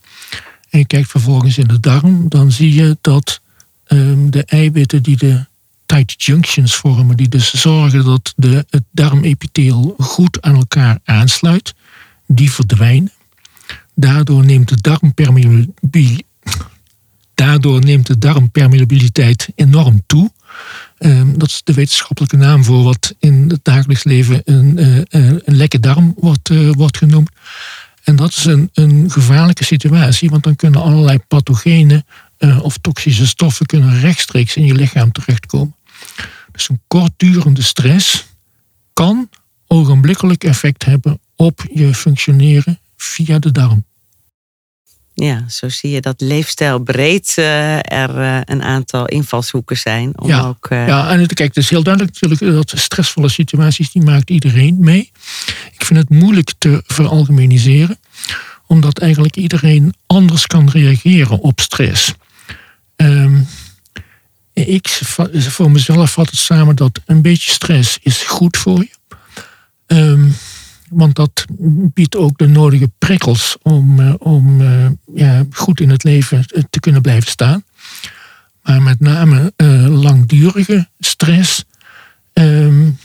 en 0.69 0.79
je 0.79 0.85
kijkt 0.85 1.09
vervolgens 1.09 1.57
in 1.57 1.67
de 1.67 1.79
darm, 1.79 2.29
dan 2.29 2.51
zie 2.51 2.73
je 2.73 2.97
dat 3.01 3.41
ehm, 3.85 4.29
de 4.29 4.45
eiwitten 4.45 5.03
die 5.03 5.17
de 5.17 5.45
tight 5.91 6.23
junctions 6.23 6.75
vormen, 6.75 7.17
die 7.17 7.29
dus 7.29 7.53
zorgen 7.53 8.03
dat 8.03 8.33
de, 8.35 8.65
het 8.69 8.83
darmepitheel 8.91 9.95
goed 9.97 10.41
aan 10.41 10.55
elkaar 10.55 10.99
aansluit, 11.03 11.73
die 12.27 12.51
verdwijnen. 12.51 13.11
Daardoor 13.95 14.45
neemt 14.45 14.69
de 14.69 14.81
darmpermeabiliteit, 14.81 16.23
daardoor 17.33 17.79
neemt 17.79 18.07
de 18.07 18.17
darmpermeabiliteit 18.17 19.49
enorm 19.55 20.01
toe. 20.05 20.31
Um, 20.99 21.37
dat 21.37 21.47
is 21.47 21.61
de 21.63 21.73
wetenschappelijke 21.73 22.37
naam 22.37 22.63
voor 22.63 22.83
wat 22.83 23.15
in 23.19 23.45
het 23.47 23.63
dagelijks 23.63 24.03
leven 24.03 24.41
een, 24.45 24.79
uh, 24.79 24.97
een 25.09 25.55
lekke 25.55 25.79
darm 25.79 26.13
wordt, 26.17 26.49
uh, 26.49 26.71
wordt 26.71 26.97
genoemd. 26.97 27.29
En 28.03 28.15
dat 28.15 28.29
is 28.29 28.45
een, 28.45 28.69
een 28.73 29.11
gevaarlijke 29.11 29.63
situatie, 29.63 30.29
want 30.29 30.43
dan 30.43 30.55
kunnen 30.55 30.81
allerlei 30.81 31.19
pathogenen 31.27 32.05
uh, 32.39 32.63
of 32.63 32.77
toxische 32.77 33.27
stoffen 33.27 33.65
kunnen 33.65 33.99
rechtstreeks 33.99 34.55
in 34.55 34.65
je 34.65 34.73
lichaam 34.73 35.11
terechtkomen. 35.11 35.75
Dus 36.51 36.69
een 36.69 36.81
kortdurende 36.87 37.63
stress 37.63 38.25
kan 38.93 39.29
ogenblikkelijk 39.67 40.43
effect 40.43 40.85
hebben 40.85 41.19
op 41.35 41.65
je 41.73 41.93
functioneren 41.93 42.79
via 42.97 43.39
de 43.39 43.51
darm. 43.51 43.85
Ja, 45.13 45.49
zo 45.49 45.69
zie 45.69 45.89
je 45.89 46.01
dat 46.01 46.21
leefstijlbreed 46.21 47.35
uh, 47.39 47.91
er 47.91 48.17
uh, 48.17 48.39
een 48.45 48.63
aantal 48.63 49.05
invalshoeken 49.05 49.77
zijn. 49.77 50.19
Om 50.19 50.27
ja, 50.27 50.41
ook, 50.41 50.69
uh... 50.69 50.87
ja, 50.87 51.09
en 51.09 51.19
het, 51.19 51.33
kijk, 51.33 51.55
het 51.55 51.63
is 51.63 51.69
heel 51.69 51.83
duidelijk 51.83 52.19
natuurlijk 52.21 52.55
dat 52.55 52.79
stressvolle 52.79 53.29
situaties, 53.29 53.91
die 53.91 54.01
maakt 54.01 54.29
iedereen 54.29 54.77
mee. 54.79 55.11
Ik 55.71 55.85
vind 55.85 55.99
het 55.99 56.09
moeilijk 56.09 56.53
te 56.57 56.83
veralgemeniseren, 56.85 57.99
omdat 58.67 58.99
eigenlijk 58.99 59.35
iedereen 59.35 59.93
anders 60.07 60.47
kan 60.47 60.69
reageren 60.69 61.39
op 61.39 61.59
stress. 61.59 62.13
Um, 62.95 63.47
ik 64.53 64.87
voor 65.33 65.71
mezelf 65.71 66.11
vat 66.11 66.29
het 66.29 66.39
samen 66.39 66.75
dat 66.75 67.01
een 67.05 67.21
beetje 67.21 67.51
stress 67.51 67.97
is 68.01 68.21
goed 68.21 68.57
voor 68.57 68.79
je. 68.79 68.99
Um, 69.95 70.33
want 70.89 71.15
dat 71.15 71.45
biedt 71.93 72.15
ook 72.15 72.37
de 72.37 72.47
nodige 72.47 72.91
prikkels 72.97 73.57
om, 73.61 73.99
uh, 73.99 74.13
om 74.17 74.61
uh, 74.61 74.87
ja, 75.15 75.45
goed 75.51 75.79
in 75.79 75.89
het 75.89 76.03
leven 76.03 76.45
te 76.69 76.79
kunnen 76.79 77.01
blijven 77.01 77.29
staan. 77.29 77.63
Maar 78.61 78.81
met 78.81 78.99
name 78.99 79.53
langdurige 79.89 80.89
stress, 80.99 81.63
um, 82.33 82.97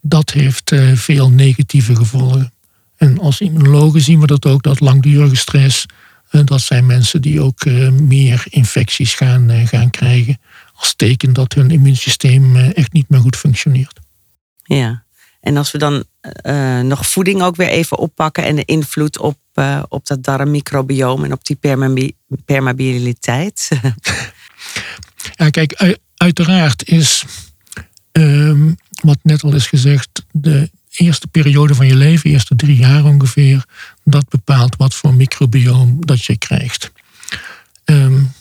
dat 0.00 0.30
heeft 0.30 0.74
veel 0.94 1.30
negatieve 1.30 1.96
gevolgen. 1.96 2.52
En 2.96 3.18
als 3.18 3.40
immunologen 3.40 4.00
zien 4.00 4.20
we 4.20 4.26
dat 4.26 4.46
ook, 4.46 4.62
dat 4.62 4.80
langdurige 4.80 5.36
stress, 5.36 5.86
dat 6.30 6.60
zijn 6.60 6.86
mensen 6.86 7.22
die 7.22 7.40
ook 7.40 7.64
meer 8.00 8.44
infecties 8.48 9.14
gaan, 9.14 9.66
gaan 9.66 9.90
krijgen 9.90 10.38
als 10.82 10.94
teken 10.94 11.32
dat 11.32 11.52
hun 11.52 11.70
immuunsysteem 11.70 12.56
eh, 12.56 12.76
echt 12.76 12.92
niet 12.92 13.08
meer 13.08 13.20
goed 13.20 13.36
functioneert. 13.36 14.00
Ja, 14.62 15.04
en 15.40 15.56
als 15.56 15.70
we 15.70 15.78
dan 15.78 16.04
uh, 16.46 16.80
nog 16.80 17.06
voeding 17.06 17.42
ook 17.42 17.56
weer 17.56 17.68
even 17.68 17.98
oppakken 17.98 18.44
en 18.44 18.56
de 18.56 18.64
invloed 18.64 19.18
op, 19.18 19.38
uh, 19.54 19.82
op 19.88 20.06
dat 20.06 20.24
darmmicrobioom 20.24 21.24
en 21.24 21.32
op 21.32 21.44
die 21.44 21.58
permeabiliteit. 22.44 23.68
ja, 25.38 25.50
kijk, 25.50 25.98
uiteraard 26.16 26.88
is, 26.88 27.24
um, 28.12 28.76
wat 29.02 29.18
net 29.22 29.42
al 29.42 29.54
is 29.54 29.66
gezegd, 29.66 30.24
de 30.30 30.70
eerste 30.90 31.26
periode 31.26 31.74
van 31.74 31.86
je 31.86 31.96
leven, 31.96 32.22
de 32.22 32.30
eerste 32.30 32.56
drie 32.56 32.76
jaar 32.76 33.04
ongeveer, 33.04 33.64
dat 34.04 34.28
bepaalt 34.28 34.76
wat 34.76 34.94
voor 34.94 35.14
microbioom 35.14 36.06
dat 36.06 36.24
je 36.24 36.38
krijgt. 36.38 36.92
Um, 37.84 38.32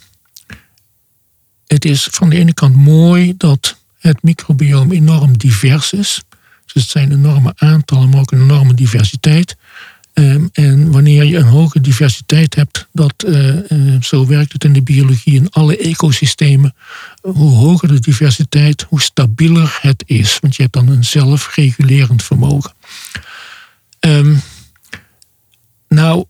het 1.74 1.86
is 1.86 2.08
van 2.12 2.30
de 2.30 2.38
ene 2.38 2.54
kant 2.54 2.76
mooi 2.76 3.34
dat 3.38 3.78
het 4.00 4.24
microbioom 4.24 4.92
enorm 4.92 5.38
divers 5.38 5.94
is. 5.94 6.22
Dus 6.66 6.82
het 6.82 6.92
zijn 6.92 7.12
enorme 7.12 7.54
aantallen, 7.56 8.10
maar 8.10 8.20
ook 8.20 8.32
een 8.32 8.42
enorme 8.42 8.74
diversiteit. 8.74 9.56
Um, 10.14 10.50
en 10.54 10.92
wanneer 10.92 11.24
je 11.24 11.38
een 11.38 11.44
hoge 11.44 11.82
diversiteit 11.82 12.56
hebt, 12.56 12.88
dat, 12.92 13.24
uh, 13.28 13.72
uh, 13.72 14.02
zo 14.02 14.26
werkt 14.28 14.54
het 14.54 14.64
in 14.64 14.74
de 14.74 14.82
biologie 14.82 15.34
in 15.34 15.50
alle 15.50 15.78
ecosystemen. 15.78 16.76
Hoe 17.22 17.52
hoger 17.52 17.88
de 17.88 18.00
diversiteit, 18.00 18.86
hoe 18.90 19.02
stabieler 19.02 19.78
het 19.82 20.04
is. 20.06 20.38
Want 20.42 20.56
je 20.56 20.62
hebt 20.62 20.74
dan 20.74 20.88
een 20.88 21.06
zelfregulerend 21.06 22.24
vermogen. 22.24 22.74
Um, 24.00 24.42
nou 25.88 26.26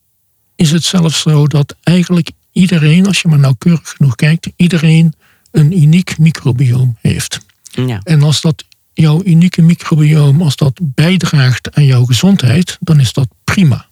is 0.55 0.71
het 0.71 0.83
zelfs 0.83 1.21
zo 1.21 1.48
dat 1.48 1.75
eigenlijk 1.83 2.31
iedereen, 2.51 3.07
als 3.07 3.21
je 3.21 3.27
maar 3.27 3.39
nauwkeurig 3.39 3.89
genoeg 3.89 4.15
kijkt, 4.15 4.48
iedereen 4.55 5.13
een 5.51 5.81
uniek 5.81 6.17
microbioom 6.17 6.98
heeft. 7.01 7.39
Ja. 7.72 8.01
En 8.03 8.24
als 8.24 8.41
dat 8.41 8.65
jouw 8.93 9.24
unieke 9.24 9.62
microbioom, 9.62 10.41
als 10.41 10.55
dat 10.55 10.79
bijdraagt 10.81 11.75
aan 11.75 11.86
jouw 11.86 12.05
gezondheid, 12.05 12.77
dan 12.79 13.00
is 13.00 13.13
dat 13.13 13.27
prima. 13.43 13.88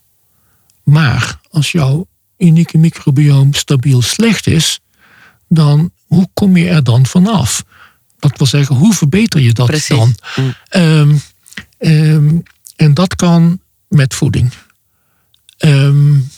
Maar 0.83 1.39
als 1.51 1.71
jouw 1.71 2.07
unieke 2.37 2.77
microbioom 2.77 3.53
stabiel 3.53 4.01
slecht 4.01 4.47
is, 4.47 4.79
dan 5.47 5.91
hoe 6.07 6.29
kom 6.33 6.57
je 6.57 6.69
er 6.69 6.83
dan 6.83 7.05
vanaf? 7.05 7.63
Dat 8.19 8.37
wil 8.37 8.47
zeggen, 8.47 8.75
hoe 8.75 8.93
verbeter 8.93 9.39
je 9.39 9.53
dat 9.53 9.65
Precies. 9.65 9.87
dan? 9.87 10.15
Mm. 10.35 10.53
Um, 10.69 11.21
um, 11.77 12.43
en 12.75 12.93
dat 12.93 13.15
kan 13.15 13.59
met 13.87 14.13
voeding. 14.13 14.51
Um, 15.57 16.29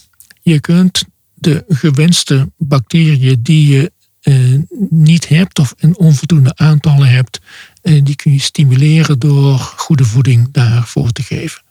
je 0.42 0.60
kunt 0.60 1.04
de 1.34 1.66
gewenste 1.68 2.52
bacteriën 2.58 3.42
die 3.42 3.68
je 3.68 3.92
uh, 4.24 4.62
niet 4.90 5.28
hebt 5.28 5.60
of 5.60 5.74
een 5.78 5.98
onvoldoende 5.98 6.56
aantallen 6.56 7.08
hebt, 7.08 7.40
uh, 7.84 8.04
die 8.04 8.16
kun 8.16 8.32
je 8.32 8.40
stimuleren 8.40 9.20
door 9.20 9.58
goede 9.60 10.06
voeding 10.06 10.48
daarvoor 10.52 11.12
te 11.12 11.24
geven. 11.24 11.62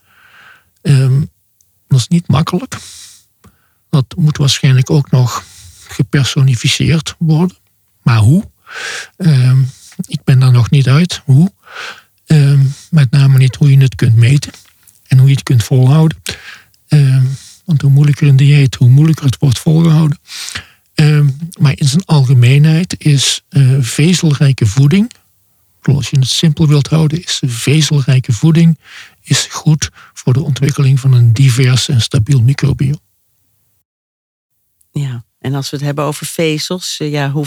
Um, 0.83 1.31
dat 1.89 1.99
is 1.99 2.09
niet 2.09 2.29
makkelijk. 2.29 2.77
Dat 3.91 4.15
moet 4.17 4.37
waarschijnlijk 4.37 4.91
ook 4.91 5.11
nog 5.11 5.45
gepersonificeerd 5.89 7.15
worden. 7.19 7.57
Maar 8.03 8.19
hoe? 8.19 8.51
Um, 9.17 9.71
ik 10.07 10.25
ben 10.25 10.39
daar 10.39 10.53
nog 10.53 10.71
niet 10.71 10.89
uit. 10.89 11.23
Hoe? 11.25 11.53
Um, 12.27 12.75
met 12.91 13.11
name 13.11 13.39
niet 13.39 13.57
hoe 13.57 13.71
je 13.71 13.79
het 13.79 13.95
kunt 13.95 14.17
meten 14.17 14.53
en 15.07 15.19
hoe 15.19 15.29
je 15.29 15.35
het 15.35 15.43
kunt 15.43 15.65
volhouden. 15.65 16.23
want 17.65 17.83
hoe 17.83 17.91
moeilijker 17.91 18.29
een 18.29 18.37
dieet, 18.37 18.75
hoe 18.75 18.89
moeilijker 18.89 19.25
het 19.25 19.39
wordt 19.39 19.59
volgehouden. 19.59 20.19
Uh, 20.95 21.27
maar 21.61 21.73
in 21.79 21.89
zijn 21.89 22.05
algemeenheid 22.05 22.95
is 22.99 23.45
uh, 23.51 23.77
vezelrijke 23.81 24.67
voeding 24.67 25.11
Als 25.83 26.11
je 26.11 26.19
het 26.19 26.29
simpel 26.29 26.67
wilt 26.67 26.87
houden, 26.87 27.23
is 27.23 27.43
vezelrijke 27.47 28.33
voeding 28.33 28.79
is 29.23 29.47
goed 29.51 29.91
voor 30.13 30.33
de 30.33 30.43
ontwikkeling 30.43 31.01
van 31.01 31.13
een 31.13 31.33
divers 31.33 31.89
en 31.89 32.01
stabiel 32.01 32.43
microbiome. 32.43 33.01
Ja, 34.91 35.25
en 35.39 35.55
als 35.55 35.71
we 35.71 35.77
het 35.77 35.87
hebben 35.87 36.05
over 36.05 36.27
vezels, 36.27 36.97
eh, 37.01 37.11
ja, 37.11 37.31
hoe, 37.31 37.47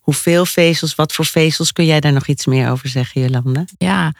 hoeveel 0.00 0.46
vezels, 0.46 0.94
wat 0.94 1.12
voor 1.12 1.24
vezels, 1.24 1.72
kun 1.72 1.86
jij 1.86 2.00
daar 2.00 2.12
nog 2.12 2.26
iets 2.26 2.46
meer 2.46 2.70
over 2.70 2.88
zeggen, 2.88 3.20
Jolanda? 3.20 3.64
Ja, 3.78 4.14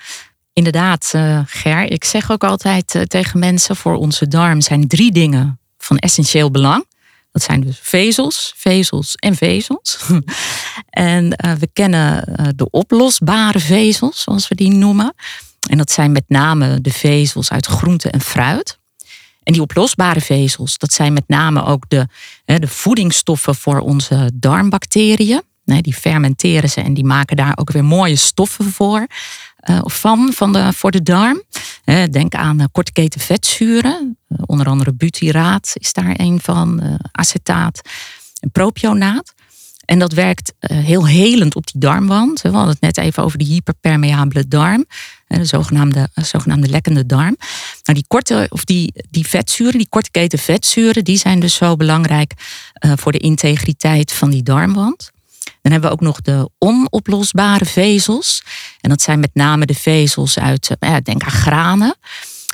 inderdaad, 0.53 1.13
uh, 1.17 1.41
Ger. 1.47 1.91
Ik 1.91 2.05
zeg 2.05 2.31
ook 2.31 2.45
altijd 2.45 2.95
uh, 2.95 3.03
tegen 3.03 3.39
mensen: 3.39 3.77
voor 3.77 3.95
onze 3.95 4.29
darm 4.29 4.61
zijn 4.61 4.89
drie 4.89 5.13
dingen 5.13 5.59
van 5.79 5.97
essentieel 5.99 6.51
belang. 6.51 6.85
Dat 7.33 7.43
zijn 7.43 7.61
dus 7.61 7.79
vezels, 7.83 8.55
vezels 8.57 9.15
en 9.15 9.37
vezels. 9.37 9.99
en 10.91 11.25
uh, 11.25 11.53
we 11.53 11.69
kennen 11.73 12.25
de 12.57 12.71
oplosbare 12.71 13.61
vezels, 13.61 14.23
zoals 14.23 14.49
we 14.49 14.55
die 14.55 14.73
noemen. 14.73 15.15
En 15.69 15.79
dat 15.79 15.91
zijn 15.91 16.13
met 16.13 16.25
name 16.29 16.81
de 16.81 16.91
vezels 16.91 17.51
uit 17.51 17.67
groente 17.67 18.11
en 18.11 18.21
fruit. 18.21 18.79
En 19.43 19.53
die 19.53 19.63
oplosbare 19.63 20.21
vezels, 20.21 20.79
dat 20.79 20.93
zijn 20.93 21.13
met 21.13 21.25
name 21.27 21.65
ook 21.65 21.85
de, 21.89 22.07
de 22.45 22.69
voedingsstoffen 22.69 23.55
voor 23.55 23.79
onze 23.79 24.31
darmbacteriën. 24.35 25.43
Die 25.65 25.95
fermenteren 25.95 26.71
ze 26.71 26.81
en 26.81 26.95
die 26.95 27.05
maken 27.05 27.37
daar 27.37 27.53
ook 27.55 27.73
weer 27.73 27.85
mooie 27.85 28.17
stoffen 28.17 28.73
voor. 28.73 29.07
Uh, 29.65 29.81
van, 29.85 30.33
van 30.33 30.53
de, 30.53 30.73
voor 30.73 30.91
de 30.91 31.03
darm. 31.03 31.43
denk 32.11 32.35
aan 32.35 32.61
uh, 32.61 32.67
korte 32.73 32.93
keten 32.93 33.21
vetzuren. 33.21 34.19
Onder 34.47 34.67
andere 34.67 34.93
butyraat 34.93 35.71
is 35.75 35.93
daar 35.93 36.15
een 36.17 36.41
van. 36.43 36.99
acetaat 37.13 37.81
en 38.41 38.51
propionaat. 38.51 39.35
En 39.85 39.99
dat 39.99 40.13
werkt 40.13 40.53
heel 40.61 41.07
helend 41.07 41.57
op 41.57 41.67
die 41.67 41.81
darmwand. 41.81 42.41
We 42.41 42.49
hadden 42.49 42.73
het 42.73 42.81
net 42.81 42.97
even 42.97 43.23
over 43.23 43.39
die 43.39 43.47
hyperpermeabele 43.47 44.49
darm. 44.49 44.87
De 45.27 45.45
zogenaamde, 45.45 46.09
zogenaamde 46.15 46.69
lekkende 46.69 47.07
darm. 47.07 47.37
Nou, 47.83 47.99
die 47.99 48.05
korte, 48.09 48.47
of 48.49 48.65
die, 48.65 48.93
die 49.11 49.27
vetzuren, 49.27 49.79
die 49.79 49.89
korte 49.89 50.11
keten 50.11 50.39
vetzuren, 50.39 51.05
die 51.05 51.19
zijn 51.19 51.41
dus 51.41 51.55
zo 51.55 51.77
belangrijk 51.77 52.33
voor 52.73 53.13
de 53.13 53.19
integriteit 53.19 54.13
van 54.13 54.31
die 54.31 54.43
darmwand. 54.43 55.11
Dan 55.63 55.73
hebben 55.73 55.91
we 55.91 55.97
ook 55.97 56.03
nog 56.03 56.21
de 56.21 56.51
onoplosbare 56.59 57.65
vezels. 57.65 58.43
En 58.81 58.91
dat 58.91 59.03
zijn 59.03 59.21
met 59.21 59.35
name 59.35 59.67
de 59.67 59.75
vezels 59.75 60.39
uit, 60.39 60.71
eh, 60.79 60.91
ja, 60.91 61.01
denk 61.01 61.23
aan 61.23 61.31
granen. 61.31 61.95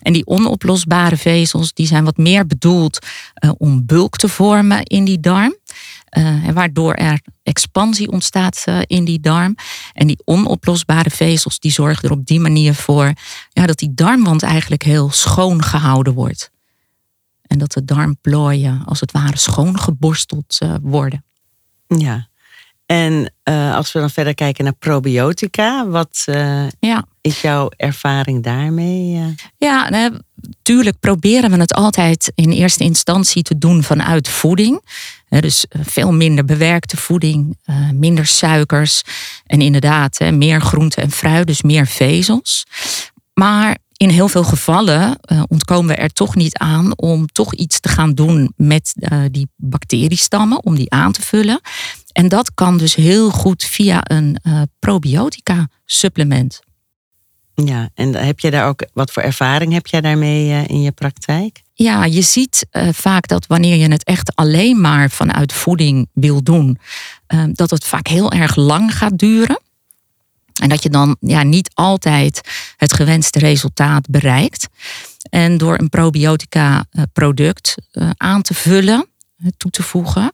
En 0.02 0.12
die 0.12 0.26
onoplosbare 0.26 1.16
vezels 1.16 1.72
die 1.72 1.86
zijn 1.86 2.04
wat 2.04 2.16
meer 2.16 2.46
bedoeld 2.46 3.06
uh, 3.44 3.50
om 3.58 3.86
bulk 3.86 4.16
te 4.16 4.28
vormen 4.28 4.82
in 4.82 5.04
die 5.04 5.20
darm. 5.20 5.56
Uh, 6.18 6.48
waardoor 6.48 6.94
er 6.94 7.20
expansie 7.42 8.10
ontstaat 8.10 8.64
in 8.86 9.04
die 9.04 9.20
darm. 9.20 9.54
En 9.92 10.06
die 10.06 10.18
onoplosbare 10.24 11.10
vezels 11.10 11.58
die 11.58 11.72
zorgen 11.72 12.08
er 12.08 12.14
op 12.14 12.26
die 12.26 12.40
manier 12.40 12.74
voor 12.74 13.12
ja, 13.52 13.66
dat 13.66 13.78
die 13.78 13.94
darmwand 13.94 14.42
eigenlijk 14.42 14.82
heel 14.82 15.10
schoon 15.10 15.62
gehouden 15.62 16.14
wordt. 16.14 16.50
En 17.42 17.58
dat 17.58 17.72
de 17.72 17.84
darmplooien 17.84 18.82
als 18.84 19.00
het 19.00 19.12
ware 19.12 19.38
schoongeborsteld 19.38 20.58
worden. 20.82 21.24
Ja, 21.86 22.28
en 22.86 23.32
uh, 23.44 23.74
als 23.74 23.92
we 23.92 23.98
dan 23.98 24.10
verder 24.10 24.34
kijken 24.34 24.64
naar 24.64 24.72
probiotica, 24.72 25.86
wat 25.86 26.24
uh, 26.26 26.66
ja. 26.80 27.04
is 27.20 27.40
jouw 27.40 27.70
ervaring 27.76 28.42
daarmee? 28.42 29.16
Uh? 29.16 29.26
Ja, 29.56 29.88
natuurlijk 30.34 31.00
proberen 31.00 31.50
we 31.50 31.56
het 31.56 31.74
altijd 31.74 32.32
in 32.34 32.50
eerste 32.50 32.84
instantie 32.84 33.42
te 33.42 33.58
doen 33.58 33.82
vanuit 33.82 34.28
voeding. 34.28 34.84
Dus 35.28 35.66
veel 35.70 36.12
minder 36.12 36.44
bewerkte 36.44 36.96
voeding, 36.96 37.58
minder 37.92 38.26
suikers 38.26 39.02
en 39.46 39.60
inderdaad 39.60 40.18
meer 40.30 40.60
groente 40.60 41.00
en 41.00 41.10
fruit, 41.10 41.46
dus 41.46 41.62
meer 41.62 41.86
vezels. 41.86 42.66
Maar 43.34 43.78
in 43.96 44.08
heel 44.08 44.28
veel 44.28 44.44
gevallen 44.44 45.18
ontkomen 45.48 45.94
we 45.94 46.02
er 46.02 46.12
toch 46.12 46.34
niet 46.34 46.58
aan 46.58 46.98
om 46.98 47.26
toch 47.26 47.54
iets 47.54 47.80
te 47.80 47.88
gaan 47.88 48.12
doen 48.12 48.52
met 48.56 48.94
die 49.30 49.48
bacteriestammen, 49.56 50.64
om 50.64 50.74
die 50.74 50.90
aan 50.90 51.12
te 51.12 51.22
vullen. 51.22 51.60
En 52.16 52.28
dat 52.28 52.54
kan 52.54 52.78
dus 52.78 52.94
heel 52.94 53.30
goed 53.30 53.64
via 53.64 54.00
een 54.02 54.38
uh, 54.42 54.62
probiotica 54.78 55.68
supplement. 55.84 56.60
Ja, 57.54 57.88
en 57.94 58.14
heb 58.14 58.40
je 58.40 58.50
daar 58.50 58.68
ook 58.68 58.86
wat 58.92 59.12
voor 59.12 59.22
ervaring 59.22 59.72
heb 59.72 59.86
jij 59.86 60.00
daarmee 60.00 60.48
uh, 60.48 60.68
in 60.68 60.82
je 60.82 60.92
praktijk? 60.92 61.62
Ja, 61.72 62.04
je 62.04 62.22
ziet 62.22 62.66
uh, 62.72 62.88
vaak 62.92 63.28
dat 63.28 63.46
wanneer 63.46 63.76
je 63.76 63.88
het 63.88 64.04
echt 64.04 64.34
alleen 64.34 64.80
maar 64.80 65.10
vanuit 65.10 65.52
voeding 65.52 66.08
wil 66.12 66.42
doen, 66.42 66.78
dat 67.52 67.70
het 67.70 67.84
vaak 67.84 68.06
heel 68.06 68.32
erg 68.32 68.56
lang 68.56 68.96
gaat 68.96 69.18
duren. 69.18 69.60
En 70.60 70.68
dat 70.68 70.82
je 70.82 70.90
dan 70.90 71.16
ja, 71.20 71.42
niet 71.42 71.70
altijd 71.74 72.40
het 72.76 72.92
gewenste 72.92 73.38
resultaat 73.38 74.10
bereikt. 74.10 74.66
En 75.30 75.58
door 75.58 75.78
een 75.78 75.88
probiotica 75.88 76.84
product 77.12 77.74
aan 78.16 78.42
te 78.42 78.54
vullen, 78.54 79.08
toe 79.56 79.70
te 79.70 79.82
voegen, 79.82 80.32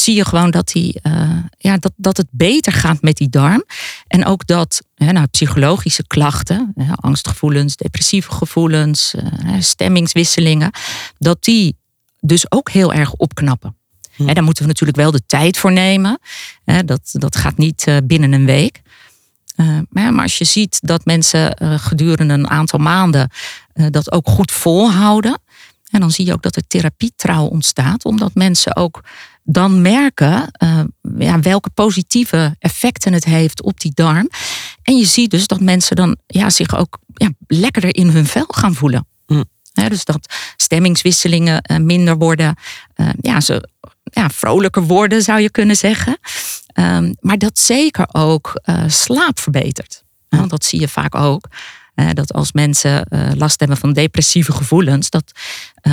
zie 0.00 0.16
je 0.16 0.24
gewoon 0.24 0.50
dat, 0.50 0.68
die, 0.68 1.00
uh, 1.02 1.38
ja, 1.58 1.76
dat, 1.76 1.92
dat 1.96 2.16
het 2.16 2.26
beter 2.30 2.72
gaat 2.72 3.02
met 3.02 3.16
die 3.16 3.28
darm. 3.28 3.64
En 4.06 4.26
ook 4.26 4.46
dat 4.46 4.82
hè, 4.94 5.12
nou, 5.12 5.26
psychologische 5.26 6.06
klachten, 6.06 6.72
hè, 6.74 6.92
angstgevoelens, 6.94 7.76
depressieve 7.76 8.32
gevoelens, 8.32 9.14
uh, 9.14 9.54
stemmingswisselingen, 9.60 10.70
dat 11.18 11.44
die 11.44 11.76
dus 12.20 12.50
ook 12.50 12.70
heel 12.70 12.92
erg 12.92 13.12
opknappen. 13.12 13.76
Hm. 14.14 14.26
Hè, 14.26 14.32
daar 14.32 14.44
moeten 14.44 14.62
we 14.62 14.68
natuurlijk 14.68 14.98
wel 14.98 15.10
de 15.10 15.26
tijd 15.26 15.58
voor 15.58 15.72
nemen. 15.72 16.18
Hè, 16.64 16.84
dat, 16.84 17.00
dat 17.12 17.36
gaat 17.36 17.56
niet 17.56 17.86
uh, 17.88 17.96
binnen 18.04 18.32
een 18.32 18.46
week. 18.46 18.82
maar, 19.88 20.14
maar 20.14 20.22
als 20.22 20.38
je 20.38 20.44
ziet 20.44 20.78
dat 20.82 21.04
mensen 21.04 21.56
gedurende 21.80 22.34
een 22.34 22.50
aantal 22.50 22.78
maanden 22.78 23.30
dat 23.90 24.12
ook 24.12 24.28
goed 24.28 24.52
volhouden. 24.52 25.40
En 25.90 26.00
dan 26.00 26.10
zie 26.10 26.26
je 26.26 26.32
ook 26.32 26.42
dat 26.42 26.56
er 26.56 26.66
therapietrouw 26.66 27.44
ontstaat, 27.44 28.04
omdat 28.04 28.34
mensen 28.34 28.76
ook 28.76 29.04
dan 29.42 29.82
merken 29.82 30.50
uh, 30.62 30.80
ja, 31.18 31.40
welke 31.40 31.70
positieve 31.70 32.56
effecten 32.58 33.12
het 33.12 33.24
heeft 33.24 33.62
op 33.62 33.80
die 33.80 33.92
darm. 33.94 34.28
En 34.82 34.96
je 34.96 35.04
ziet 35.04 35.30
dus 35.30 35.46
dat 35.46 35.60
mensen 35.60 35.96
dan 35.96 36.16
ja, 36.26 36.50
zich 36.50 36.76
ook 36.76 36.98
ja, 37.14 37.30
lekkerder 37.46 37.96
in 37.96 38.08
hun 38.08 38.26
vel 38.26 38.46
gaan 38.48 38.74
voelen. 38.74 39.06
Mm. 39.26 39.44
dus 39.72 40.04
dat 40.04 40.34
stemmingswisselingen 40.56 41.64
uh, 41.70 41.76
minder 41.76 42.16
worden. 42.16 42.54
Uh, 42.96 43.08
ja, 43.20 43.40
ze 43.40 43.68
ja, 44.04 44.28
vrolijker 44.28 44.82
worden, 44.82 45.22
zou 45.22 45.40
je 45.40 45.50
kunnen 45.50 45.76
zeggen. 45.76 46.18
Um, 46.74 47.14
maar 47.20 47.38
dat 47.38 47.58
zeker 47.58 48.06
ook 48.12 48.62
slaap 48.86 49.38
verbetert. 49.38 50.04
Want 50.28 50.50
dat 50.50 50.64
zie 50.64 50.80
je 50.80 50.88
vaak 50.88 51.14
ook. 51.14 51.48
Dat 52.12 52.32
als 52.32 52.52
mensen 52.52 53.06
last 53.36 53.60
hebben 53.60 53.76
van 53.76 53.92
depressieve 53.92 54.52
gevoelens, 54.52 55.10
dat 55.10 55.32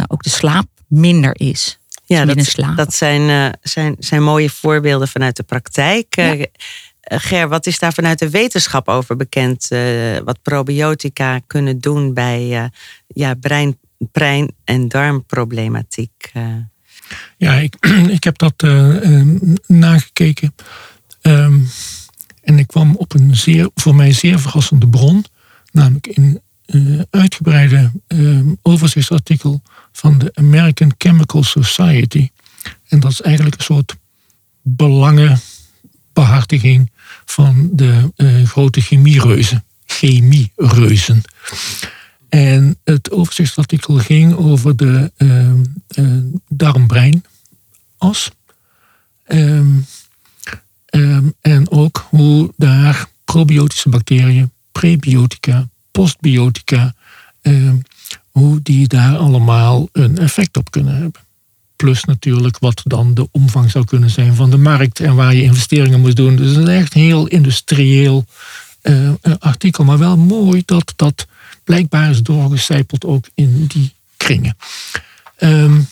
ook 0.08 0.24
de 0.24 0.30
slaap 0.30 0.68
minder 0.88 1.40
is. 1.40 1.80
Ja, 2.08 2.26
dat, 2.26 2.56
dat 2.76 2.94
zijn, 2.94 3.22
uh, 3.22 3.50
zijn, 3.62 3.96
zijn 4.00 4.24
mooie 4.24 4.50
voorbeelden 4.50 5.08
vanuit 5.08 5.36
de 5.36 5.44
praktijk. 5.44 6.16
Ja. 6.16 6.36
Uh, 6.36 6.46
Ger, 7.02 7.48
wat 7.48 7.66
is 7.66 7.80
daar 7.80 7.94
vanuit 7.94 8.20
de 8.20 8.30
wetenschap 8.30 8.88
over 8.88 9.16
bekend? 9.16 9.72
Uh, 9.72 10.18
wat 10.18 10.42
probiotica 10.42 11.40
kunnen 11.48 11.80
doen 11.80 12.14
bij 12.14 12.70
ja, 13.08 13.34
brein, 13.34 13.78
brein- 13.98 14.56
en 14.64 14.88
darmproblematiek? 14.88 16.32
Ja, 17.38 17.54
ik, 17.54 17.76
ik 18.18 18.24
heb 18.24 18.38
dat 18.38 18.62
nagekeken. 19.68 20.56
Um, 21.22 21.70
en 22.42 22.60
ik 22.60 22.68
kwam 22.68 22.96
op 22.96 23.14
een 23.14 23.36
zeer, 23.36 23.70
voor 23.76 23.96
mij 23.96 24.14
zeer 24.14 24.40
verrassende 24.40 24.88
bron. 24.88 25.26
Namelijk 25.72 26.08
in 26.08 26.42
uh, 26.66 27.02
uitgebreide 27.10 27.92
uh, 28.08 28.40
overzichtsartikel 28.62 29.62
van 29.92 30.18
de 30.18 30.32
American 30.34 30.94
Chemical 30.98 31.44
Society. 31.44 32.30
En 32.88 33.00
dat 33.00 33.12
is 33.12 33.22
eigenlijk 33.22 33.56
een 33.56 33.64
soort 33.64 33.96
belangenbehartiging 34.62 36.92
van 37.26 37.70
de 37.72 38.12
uh, 38.16 38.48
grote 38.48 38.82
chemiereuzen. 38.82 39.66
Chemiereuzen. 39.86 41.22
En 42.30 42.78
het 42.84 43.12
overzichtsartikel 43.12 43.98
ging 43.98 44.36
over 44.36 44.76
de 44.76 45.12
darm-brein-as. 46.48 48.32
Um, 49.28 49.86
en 51.42 51.72
ook 51.72 52.08
hoe 52.10 52.54
daar 52.58 53.08
probiotische 53.26 53.90
bacteriën, 53.90 54.52
prebiotica, 54.80 55.68
postbiotica, 55.92 56.94
eh, 57.42 57.72
hoe 58.32 58.62
die 58.62 58.88
daar 58.88 59.18
allemaal 59.18 59.90
een 59.92 60.18
effect 60.18 60.58
op 60.58 60.72
kunnen 60.72 60.94
hebben. 60.94 61.22
Plus 61.76 62.04
natuurlijk 62.04 62.60
wat 62.60 62.82
dan 62.84 63.14
de 63.14 63.28
omvang 63.32 63.72
zou 63.72 63.86
kunnen 63.86 64.10
zijn 64.10 64.36
van 64.36 64.50
de 64.50 64.58
markt 64.58 65.00
en 65.00 65.16
waar 65.16 65.36
je 65.36 65.42
investeringen 65.42 66.00
moet 66.00 66.16
doen. 66.16 66.36
Dus 66.36 66.58
is 66.58 66.68
echt 66.68 66.96
een 66.96 67.02
heel 67.02 67.28
industrieel 67.28 68.26
uh, 68.82 69.12
artikel, 69.40 69.84
maar 69.84 69.98
wel 69.98 70.18
mooi 70.18 70.62
dat 70.66 70.94
dat 70.96 71.28
blijkbaar 71.64 72.10
is 72.10 72.24
doorgecijpeld 72.24 73.06
ook 73.06 73.26
in 73.34 73.66
die 73.66 73.94
kringen. 74.18 74.58
Um, 75.40 75.88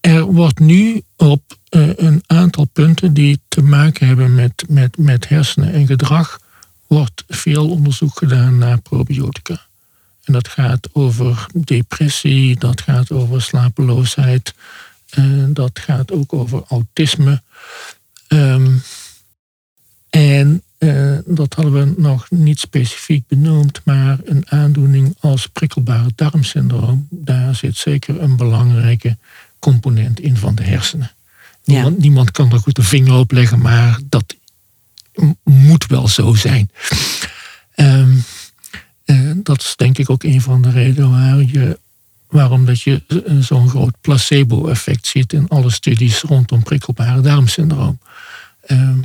er 0.00 0.24
wordt 0.24 0.58
nu 0.58 1.02
op 1.16 1.42
uh, 1.70 1.88
een 1.96 2.22
aantal 2.26 2.64
punten 2.64 3.14
die 3.14 3.40
te 3.48 3.62
maken 3.62 4.06
hebben 4.06 4.34
met, 4.34 4.64
met, 4.68 4.98
met 4.98 5.28
hersenen 5.28 5.72
en 5.72 5.86
gedrag 5.86 6.38
wordt 6.86 7.24
veel 7.28 7.70
onderzoek 7.70 8.18
gedaan 8.18 8.58
naar 8.58 8.80
probiotica. 8.80 9.66
En 10.24 10.32
dat 10.32 10.48
gaat 10.48 10.88
over 10.92 11.46
depressie, 11.54 12.58
dat 12.58 12.80
gaat 12.80 13.10
over 13.10 13.42
slapeloosheid, 13.42 14.54
en 15.10 15.54
dat 15.54 15.78
gaat 15.78 16.12
ook 16.12 16.32
over 16.32 16.62
autisme. 16.68 17.42
Ehm, 18.28 18.72
en 20.10 20.62
uh, 20.78 21.18
dat 21.24 21.54
hadden 21.54 21.72
we 21.72 22.00
nog 22.00 22.30
niet 22.30 22.58
specifiek 22.58 23.26
benoemd, 23.26 23.80
maar 23.84 24.18
een 24.24 24.50
aandoening 24.50 25.16
als 25.20 25.46
prikkelbare 25.46 26.10
darmsyndroom, 26.14 27.06
daar 27.10 27.54
zit 27.54 27.76
zeker 27.76 28.22
een 28.22 28.36
belangrijke 28.36 29.16
component 29.58 30.20
in 30.20 30.36
van 30.36 30.54
de 30.54 30.62
hersenen. 30.62 31.10
Niemand, 31.64 31.98
niemand 31.98 32.30
kan 32.30 32.52
er 32.52 32.58
goed 32.58 32.76
de 32.76 32.82
vinger 32.82 33.14
op 33.14 33.32
leggen, 33.32 33.58
maar 33.58 34.00
dat 34.04 34.36
moet 35.44 35.86
wel 35.86 36.08
zo 36.08 36.34
zijn. 36.34 36.70
Um, 37.76 38.24
uh, 39.06 39.30
dat 39.36 39.60
is 39.60 39.76
denk 39.76 39.98
ik 39.98 40.10
ook 40.10 40.22
een 40.22 40.40
van 40.40 40.62
de 40.62 40.70
redenen 40.70 41.10
waar 41.10 41.38
je, 41.38 41.78
waarom 42.28 42.64
dat 42.64 42.80
je 42.80 43.02
zo'n 43.40 43.68
groot 43.68 44.00
placebo-effect 44.00 45.06
ziet 45.06 45.32
in 45.32 45.48
alle 45.48 45.70
studies 45.70 46.20
rondom 46.20 46.62
prikkelbare 46.62 47.20
darmsyndroom. 47.20 47.98
Um, 48.66 49.04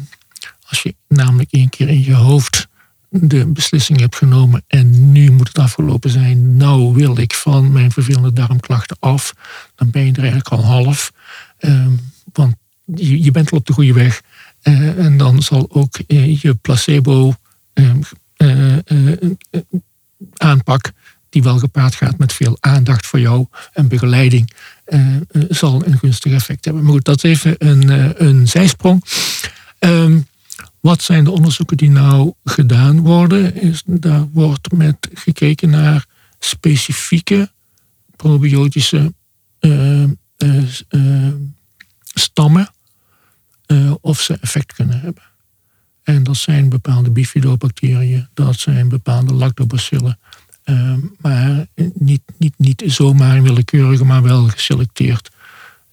als 0.67 0.81
je 0.81 0.95
namelijk 1.07 1.51
één 1.51 1.69
keer 1.69 1.87
in 1.87 2.03
je 2.03 2.13
hoofd 2.13 2.67
de 3.09 3.45
beslissing 3.45 3.99
hebt 3.99 4.15
genomen 4.15 4.63
en 4.67 5.11
nu 5.11 5.31
moet 5.31 5.47
het 5.47 5.57
afgelopen 5.57 6.09
zijn, 6.09 6.57
nou 6.57 6.93
wil 6.93 7.17
ik 7.17 7.33
van 7.33 7.71
mijn 7.71 7.91
vervelende 7.91 8.33
darmklachten 8.33 8.97
af, 8.99 9.33
dan 9.75 9.89
ben 9.89 10.05
je 10.05 10.11
er 10.11 10.19
eigenlijk 10.19 10.49
al 10.49 10.65
half. 10.65 11.11
Um, 11.59 11.99
want 12.33 12.55
je, 12.85 13.23
je, 13.23 13.31
bent 13.31 13.51
al 13.51 13.57
op 13.57 13.65
de 13.65 13.73
goede 13.73 13.93
weg. 13.93 14.21
En 14.61 15.17
dan 15.17 15.41
zal 15.41 15.67
ook 15.69 15.99
uh, 16.07 16.41
je 16.41 16.53
placebo 16.53 17.33
um, 17.73 18.01
uh, 18.37 18.77
aanpak, 20.33 20.91
die 21.29 21.43
wel 21.43 21.59
gepaard 21.59 21.95
gaat 21.95 22.17
met 22.17 22.33
veel 22.33 22.57
aandacht 22.59 23.07
voor 23.07 23.19
jou 23.19 23.45
en 23.73 23.87
begeleiding, 23.87 24.51
zal 25.49 25.85
een 25.85 25.97
gunstig 25.97 26.31
effect 26.31 26.65
hebben. 26.65 26.83
Maar 26.83 26.93
goed, 26.93 27.05
dat 27.05 27.23
is 27.23 27.29
even 27.29 27.55
een, 27.57 28.23
een 28.27 28.47
zijsprong. 28.47 29.03
Um, 29.79 30.27
wat 30.79 31.01
zijn 31.01 31.23
de 31.23 31.31
onderzoeken 31.31 31.77
die 31.77 31.89
nou 31.89 32.33
gedaan 32.43 32.99
worden? 32.99 33.55
Is, 33.61 33.81
daar 33.85 34.27
wordt 34.31 34.71
met 34.71 35.09
gekeken 35.13 35.69
naar 35.69 36.05
specifieke 36.39 37.51
probiotische 38.15 39.13
uh, 39.59 40.03
stammen 42.13 42.69
of 44.01 44.21
ze 44.21 44.37
effect 44.41 44.73
kunnen 44.73 44.99
hebben. 44.99 45.23
En 46.03 46.23
dat 46.23 46.37
zijn 46.37 46.69
bepaalde 46.69 47.09
bifidobacteriën, 47.09 48.27
dat 48.33 48.59
zijn 48.59 48.89
bepaalde 48.89 49.33
lactobacillen. 49.33 50.19
maar 51.17 51.65
niet, 51.93 52.21
niet, 52.37 52.53
niet 52.57 52.83
zomaar 52.85 53.43
willekeurige, 53.43 54.05
maar 54.05 54.23
wel 54.23 54.47
geselecteerd. 54.47 55.29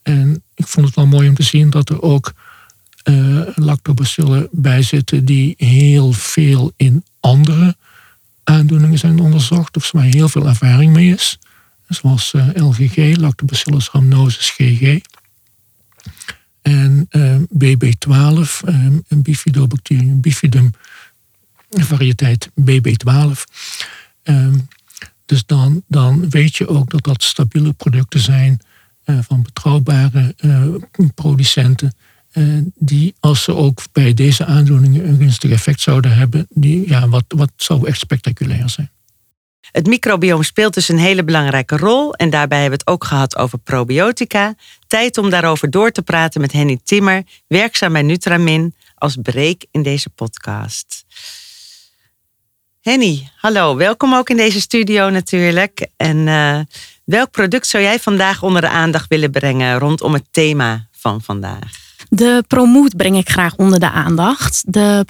En 0.02 0.42
ik 0.54 0.66
vond 0.66 0.86
het 0.86 0.94
wel 0.94 1.06
mooi 1.06 1.28
om 1.28 1.34
te 1.34 1.42
zien 1.42 1.70
dat 1.70 1.90
er 1.90 2.02
ook 2.02 2.32
uh, 3.04 3.40
lactobacillen 3.54 4.48
bijzitten 4.50 5.24
die 5.24 5.54
heel 5.56 6.12
veel 6.12 6.72
in 6.76 7.04
andere 7.20 7.76
aandoeningen 8.44 8.98
zijn 8.98 9.20
onderzocht, 9.20 9.76
of 9.76 9.92
waar 9.92 10.04
heel 10.04 10.28
veel 10.28 10.46
ervaring 10.46 10.92
mee 10.92 11.12
is. 11.12 11.38
Zoals 11.88 12.34
LGG, 12.54 13.16
Lactobacillus 13.16 13.88
rhamnosus 13.90 14.50
GG. 14.50 15.00
En 16.68 17.06
uh, 17.10 17.36
BB12, 17.40 18.60
een 19.08 19.22
bifidobacterium, 19.22 20.20
bifidum, 20.20 20.70
variëteit 21.70 22.48
BB12. 22.60 23.42
dus 25.26 25.46
dan, 25.46 25.82
dan 25.86 26.30
weet 26.30 26.56
je 26.56 26.68
ook 26.68 26.90
dat 26.90 27.04
dat 27.04 27.22
stabiele 27.22 27.72
producten 27.72 28.20
zijn 28.20 28.60
van 29.04 29.42
betrouwbare 29.42 30.34
producenten 31.14 31.92
eh, 32.32 32.58
die 32.74 33.14
als 33.20 33.42
ze 33.42 33.54
ook 33.54 33.82
bij 33.92 34.14
deze 34.14 34.44
aandoeningen 34.44 35.08
een 35.08 35.16
gunstig 35.16 35.50
effect 35.50 35.80
zouden 35.80 36.16
hebben, 36.16 36.46
die, 36.50 36.88
ja, 36.88 37.08
wat, 37.08 37.24
wat 37.28 37.50
zou 37.56 37.86
echt 37.86 37.98
spectaculair 37.98 38.68
zijn. 38.68 38.90
Het 39.72 39.86
microbiome 39.86 40.44
speelt 40.44 40.74
dus 40.74 40.88
een 40.88 40.98
hele 40.98 41.24
belangrijke 41.24 41.76
rol 41.76 42.14
en 42.14 42.30
daarbij 42.30 42.60
hebben 42.60 42.78
we 42.78 42.84
het 42.84 42.94
ook 42.94 43.04
gehad 43.04 43.36
over 43.36 43.58
probiotica. 43.58 44.54
Tijd 44.86 45.18
om 45.18 45.30
daarover 45.30 45.70
door 45.70 45.90
te 45.90 46.02
praten 46.02 46.40
met 46.40 46.52
Henny 46.52 46.78
Timmer, 46.84 47.22
werkzaam 47.46 47.92
bij 47.92 48.02
Nutramin, 48.02 48.74
als 48.94 49.16
breek 49.22 49.66
in 49.70 49.82
deze 49.82 50.10
podcast. 50.10 51.04
Henny, 52.80 53.30
hallo, 53.36 53.76
welkom 53.76 54.14
ook 54.14 54.30
in 54.30 54.36
deze 54.36 54.60
studio 54.60 55.10
natuurlijk. 55.10 55.88
En 55.96 56.16
uh, 56.16 56.60
welk 57.04 57.30
product 57.30 57.66
zou 57.66 57.82
jij 57.82 57.98
vandaag 57.98 58.42
onder 58.42 58.60
de 58.60 58.68
aandacht 58.68 59.08
willen 59.08 59.30
brengen 59.30 59.78
rondom 59.78 60.12
het 60.12 60.26
thema 60.30 60.88
van 60.92 61.22
vandaag? 61.22 61.87
De 62.10 62.44
Promoot 62.46 62.96
breng 62.96 63.16
ik 63.16 63.28
graag 63.28 63.56
onder 63.56 63.80
de 63.80 63.90
aandacht. 63.90 64.72
De 64.72 65.04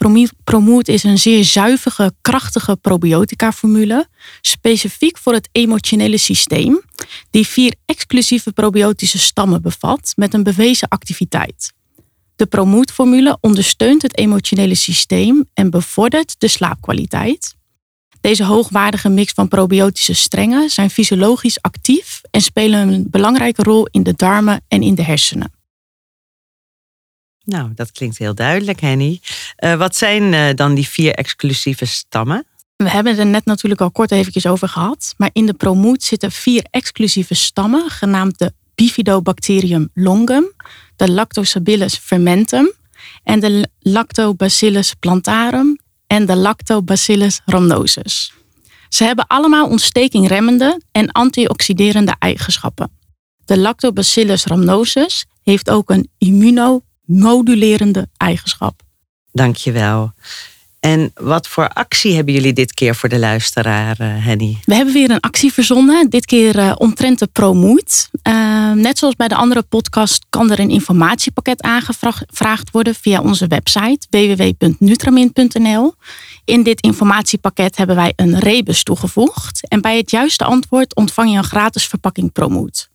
Promoot 0.44 0.88
is 0.88 1.02
een 1.02 1.18
zeer 1.18 1.44
zuivige, 1.44 2.12
krachtige 2.20 2.76
probiotica-formule, 2.76 4.08
specifiek 4.40 5.18
voor 5.18 5.32
het 5.32 5.48
emotionele 5.52 6.18
systeem, 6.18 6.80
die 7.30 7.46
vier 7.46 7.74
exclusieve 7.86 8.52
probiotische 8.52 9.18
stammen 9.18 9.62
bevat 9.62 10.12
met 10.16 10.34
een 10.34 10.42
bewezen 10.42 10.88
activiteit. 10.88 11.72
De 12.36 12.46
Promoot-formule 12.46 13.38
ondersteunt 13.40 14.02
het 14.02 14.16
emotionele 14.16 14.74
systeem 14.74 15.44
en 15.54 15.70
bevordert 15.70 16.34
de 16.38 16.48
slaapkwaliteit. 16.48 17.54
Deze 18.20 18.44
hoogwaardige 18.44 19.08
mix 19.08 19.32
van 19.32 19.48
probiotische 19.48 20.14
strengen 20.14 20.70
zijn 20.70 20.90
fysiologisch 20.90 21.62
actief 21.62 22.20
en 22.30 22.40
spelen 22.40 22.88
een 22.88 23.06
belangrijke 23.10 23.62
rol 23.62 23.88
in 23.90 24.02
de 24.02 24.14
darmen 24.16 24.64
en 24.68 24.82
in 24.82 24.94
de 24.94 25.02
hersenen. 25.02 25.57
Nou, 27.48 27.70
dat 27.74 27.92
klinkt 27.92 28.18
heel 28.18 28.34
duidelijk, 28.34 28.80
Henny. 28.80 29.20
Uh, 29.58 29.74
wat 29.74 29.96
zijn 29.96 30.32
uh, 30.32 30.48
dan 30.54 30.74
die 30.74 30.88
vier 30.88 31.14
exclusieve 31.14 31.84
stammen? 31.84 32.46
We 32.76 32.90
hebben 32.90 33.18
er 33.18 33.26
net 33.26 33.44
natuurlijk 33.44 33.80
al 33.80 33.90
kort 33.90 34.10
eventjes 34.10 34.46
over 34.46 34.68
gehad. 34.68 35.14
Maar 35.16 35.30
in 35.32 35.46
de 35.46 35.54
promoot 35.54 36.02
zitten 36.02 36.32
vier 36.32 36.66
exclusieve 36.70 37.34
stammen, 37.34 37.90
genaamd 37.90 38.38
de 38.38 38.52
Bifidobacterium 38.74 39.90
longum, 39.94 40.52
de 40.96 41.10
Lactobacillus 41.10 41.96
fermentum 41.96 42.72
en 43.22 43.40
de 43.40 43.68
Lactobacillus 43.78 44.94
plantarum 44.94 45.78
en 46.06 46.26
de 46.26 46.36
Lactobacillus 46.36 47.40
rhamnosus. 47.44 48.32
Ze 48.88 49.04
hebben 49.04 49.26
allemaal 49.26 49.68
ontstekingremmende 49.68 50.80
en 50.92 51.12
antioxiderende 51.12 52.14
eigenschappen. 52.18 52.90
De 53.44 53.58
Lactobacillus 53.58 54.44
rhamnosus 54.44 55.26
heeft 55.42 55.70
ook 55.70 55.90
een 55.90 56.10
immuno 56.18 56.82
modulerende 57.08 58.08
eigenschap. 58.16 58.82
Dankjewel. 59.32 60.12
En 60.80 61.10
wat 61.14 61.48
voor 61.48 61.68
actie 61.68 62.14
hebben 62.14 62.34
jullie 62.34 62.52
dit 62.52 62.74
keer 62.74 62.94
voor 62.94 63.08
de 63.08 63.18
luisteraar, 63.18 63.96
uh, 64.00 64.24
Henny? 64.24 64.58
We 64.64 64.74
hebben 64.74 64.94
weer 64.94 65.10
een 65.10 65.20
actie 65.20 65.52
verzonnen, 65.52 66.10
dit 66.10 66.26
keer 66.26 66.56
uh, 66.56 66.72
omtrent 66.76 67.18
de 67.18 67.26
ProMoed. 67.26 68.08
Uh, 68.28 68.72
net 68.72 68.98
zoals 68.98 69.16
bij 69.16 69.28
de 69.28 69.34
andere 69.34 69.62
podcast 69.62 70.26
kan 70.28 70.50
er 70.50 70.60
een 70.60 70.70
informatiepakket 70.70 71.62
aangevraagd 71.62 72.70
worden 72.70 72.94
via 72.94 73.20
onze 73.20 73.46
website 73.46 74.06
www.nutramin.nl. 74.10 75.94
In 76.44 76.62
dit 76.62 76.80
informatiepakket 76.80 77.76
hebben 77.76 77.96
wij 77.96 78.12
een 78.16 78.38
rebus 78.38 78.82
toegevoegd. 78.82 79.68
En 79.68 79.80
bij 79.80 79.96
het 79.96 80.10
juiste 80.10 80.44
antwoord 80.44 80.94
ontvang 80.94 81.30
je 81.30 81.36
een 81.36 81.44
gratis 81.44 81.86
verpakking 81.86 82.32
ProMoed. 82.32 82.88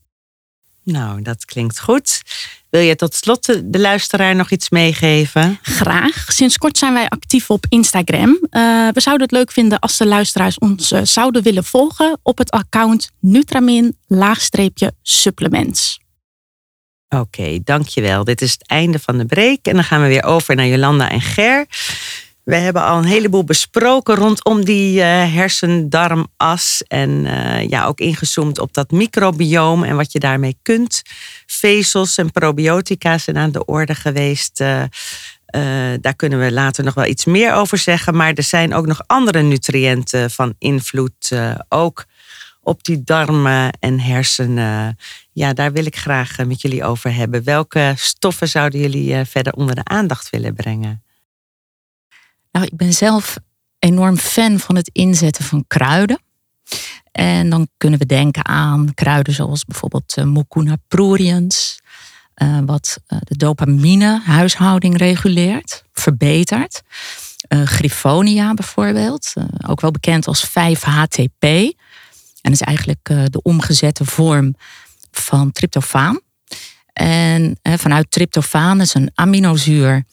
Nou, 0.83 1.21
dat 1.21 1.45
klinkt 1.45 1.79
goed. 1.79 2.21
Wil 2.69 2.81
je 2.81 2.95
tot 2.95 3.15
slot 3.15 3.71
de 3.71 3.79
luisteraar 3.79 4.35
nog 4.35 4.51
iets 4.51 4.69
meegeven? 4.69 5.59
Graag. 5.61 6.25
Sinds 6.27 6.57
kort 6.57 6.77
zijn 6.77 6.93
wij 6.93 7.07
actief 7.07 7.49
op 7.49 7.65
Instagram. 7.69 8.29
Uh, 8.29 8.39
we 8.93 9.01
zouden 9.01 9.27
het 9.27 9.35
leuk 9.35 9.51
vinden 9.51 9.79
als 9.79 9.97
de 9.97 10.05
luisteraars 10.05 10.59
ons 10.59 10.91
uh, 10.91 10.99
zouden 11.03 11.43
willen 11.43 11.63
volgen 11.63 12.19
op 12.21 12.37
het 12.37 12.51
account 12.51 13.11
Nutramin-supplements. 13.19 16.01
Oké, 17.09 17.21
okay, 17.21 17.61
dankjewel. 17.63 18.23
Dit 18.23 18.41
is 18.41 18.51
het 18.51 18.67
einde 18.67 18.99
van 18.99 19.17
de 19.17 19.25
break 19.25 19.59
en 19.61 19.73
dan 19.73 19.83
gaan 19.83 20.01
we 20.01 20.07
weer 20.07 20.23
over 20.23 20.55
naar 20.55 20.67
Jolanda 20.67 21.09
en 21.09 21.21
Ger. 21.21 21.65
We 22.43 22.55
hebben 22.55 22.83
al 22.83 22.97
een 22.97 23.05
heleboel 23.05 23.43
besproken 23.43 24.15
rondom 24.15 24.65
die 24.65 24.97
uh, 24.97 25.03
hersendarmas. 25.33 26.83
En 26.87 27.09
uh, 27.09 27.67
ja, 27.67 27.85
ook 27.85 27.99
ingezoomd 27.99 28.59
op 28.59 28.73
dat 28.73 28.91
microbioom 28.91 29.83
en 29.83 29.95
wat 29.95 30.11
je 30.11 30.19
daarmee 30.19 30.57
kunt. 30.61 31.01
Vezels 31.45 32.17
en 32.17 32.31
probiotica 32.31 33.17
zijn 33.17 33.37
aan 33.37 33.51
de 33.51 33.65
orde 33.65 33.95
geweest. 33.95 34.61
Uh, 34.61 34.83
daar 36.01 36.15
kunnen 36.15 36.39
we 36.39 36.51
later 36.51 36.83
nog 36.83 36.93
wel 36.93 37.05
iets 37.05 37.25
meer 37.25 37.53
over 37.53 37.77
zeggen. 37.77 38.15
Maar 38.15 38.33
er 38.33 38.43
zijn 38.43 38.73
ook 38.73 38.85
nog 38.85 39.01
andere 39.07 39.41
nutriënten 39.41 40.31
van 40.31 40.55
invloed. 40.59 41.31
ook 41.69 42.05
op 42.61 42.83
die 42.83 43.03
darmen 43.03 43.71
en 43.79 43.99
hersenen. 43.99 44.97
Ja, 45.31 45.53
daar 45.53 45.71
wil 45.71 45.85
ik 45.85 45.95
graag 45.95 46.37
met 46.37 46.61
jullie 46.61 46.83
over 46.83 47.13
hebben. 47.13 47.43
Welke 47.43 47.93
stoffen 47.95 48.47
zouden 48.47 48.79
jullie 48.79 49.25
verder 49.25 49.53
onder 49.53 49.75
de 49.75 49.83
aandacht 49.83 50.29
willen 50.29 50.53
brengen? 50.53 51.02
Nou, 52.53 52.65
ik 52.65 52.75
ben 52.75 52.93
zelf 52.93 53.37
enorm 53.79 54.17
fan 54.17 54.59
van 54.59 54.75
het 54.75 54.89
inzetten 54.93 55.43
van 55.43 55.63
kruiden. 55.67 56.21
En 57.11 57.49
dan 57.49 57.67
kunnen 57.77 57.99
we 57.99 58.05
denken 58.05 58.45
aan 58.45 58.93
kruiden 58.93 59.33
zoals 59.33 59.65
bijvoorbeeld 59.65 60.17
uh, 60.17 60.25
Mucuna 60.25 60.75
pruriens, 60.87 61.81
uh, 62.43 62.59
wat 62.65 62.97
uh, 63.07 63.19
de 63.23 63.37
dopamine-huishouding 63.37 64.97
reguleert, 64.97 65.83
verbetert. 65.93 66.81
Griffonia 67.63 68.53
bijvoorbeeld, 68.53 69.33
ook 69.67 69.81
wel 69.81 69.91
bekend 69.91 70.27
als 70.27 70.49
5-HTP. 70.49 71.43
En 72.41 72.51
is 72.51 72.61
eigenlijk 72.61 73.03
de 73.05 73.41
omgezette 73.41 74.05
vorm 74.05 74.55
van 75.11 75.51
tryptofaan. 75.51 76.19
En 76.93 77.57
vanuit 77.63 78.11
tryptofaan, 78.11 78.81
is 78.81 78.93
een 78.93 79.11
aminozuur, 79.15 80.03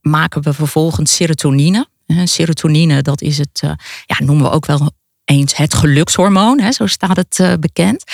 maken 0.00 0.42
we 0.42 0.52
vervolgens 0.52 1.14
serotonine. 1.14 1.88
serotonine, 2.24 3.02
dat 3.02 3.22
is 3.22 3.38
het, 3.38 3.60
ja, 4.06 4.16
noemen 4.18 4.44
we 4.44 4.50
ook 4.50 4.66
wel 4.66 4.90
eens 5.24 5.56
het 5.56 5.74
gelukshormoon, 5.74 6.60
hè, 6.60 6.72
zo 6.72 6.86
staat 6.86 7.16
het 7.16 7.60
bekend. 7.60 8.04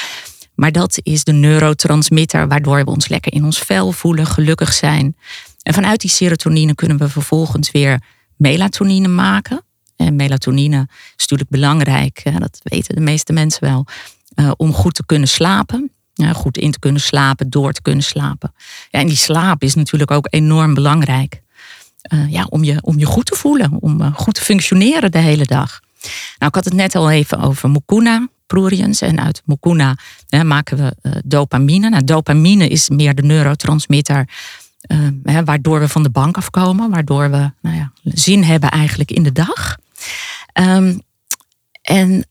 Maar 0.55 0.73
dat 0.73 0.99
is 1.03 1.25
de 1.25 1.33
neurotransmitter 1.33 2.49
waardoor 2.49 2.85
we 2.85 2.91
ons 2.91 3.09
lekker 3.09 3.33
in 3.33 3.45
ons 3.45 3.59
vel 3.59 3.93
voelen, 3.93 4.27
gelukkig 4.27 4.73
zijn. 4.73 5.17
En 5.63 5.75
vanuit 5.75 6.01
die 6.01 6.11
serotonine 6.11 6.75
kunnen 6.75 6.99
we 6.99 7.09
vervolgens 7.09 7.71
weer 7.71 8.01
melatonine 8.37 9.09
maken. 9.09 9.63
En 9.97 10.17
melatonine 10.17 10.87
is 10.91 11.17
natuurlijk 11.17 11.51
belangrijk, 11.51 12.23
dat 12.39 12.61
weten 12.63 12.95
de 12.95 13.01
meeste 13.01 13.33
mensen 13.33 13.65
wel, 13.65 13.87
om 14.57 14.73
goed 14.73 14.95
te 14.95 15.07
kunnen 15.07 15.29
slapen. 15.29 15.93
Goed 16.35 16.59
in 16.59 16.71
te 16.71 16.79
kunnen 16.79 17.01
slapen, 17.01 17.51
door 17.51 17.73
te 17.73 17.83
kunnen 17.83 18.05
slapen. 18.05 18.53
Ja, 18.91 19.01
en 19.01 19.07
die 19.07 19.17
slaap 19.17 19.63
is 19.63 19.75
natuurlijk 19.75 20.11
ook 20.11 20.27
enorm 20.31 20.75
belangrijk. 20.75 21.43
Uh, 22.13 22.31
ja, 22.31 22.47
om, 22.49 22.65
je, 22.65 22.79
om 22.83 22.99
je 22.99 23.05
goed 23.05 23.27
te 23.27 23.35
voelen, 23.35 23.77
om 23.81 24.15
goed 24.15 24.35
te 24.35 24.41
functioneren 24.41 25.11
de 25.13 25.19
hele 25.19 25.45
dag. 25.45 25.81
Nou, 26.39 26.49
ik 26.49 26.55
had 26.55 26.65
het 26.65 26.75
net 26.75 26.95
al 26.95 27.11
even 27.11 27.41
over 27.41 27.71
mucuna 27.71 28.29
pruriens. 28.47 29.01
En 29.01 29.21
uit 29.21 29.43
mucuna 29.45 29.97
hè, 30.29 30.45
maken 30.45 30.77
we 30.77 30.97
uh, 31.03 31.13
dopamine. 31.25 31.89
Nou, 31.89 32.05
dopamine 32.05 32.69
is 32.69 32.89
meer 32.89 33.15
de 33.15 33.23
neurotransmitter 33.23 34.29
hè, 35.23 35.45
waardoor 35.45 35.81
we 35.81 35.89
van 35.89 36.03
de 36.03 36.11
bank 36.11 36.37
afkomen. 36.37 36.91
Waardoor 36.91 37.31
we 37.31 37.53
nou 37.61 37.77
ja, 37.77 37.93
zin 38.03 38.45
hebben 38.45 38.71
eigenlijk 38.71 39.11
in 39.11 39.23
de 39.23 39.33
dag. 39.33 39.77
Um, 40.61 41.03
en 41.83 42.25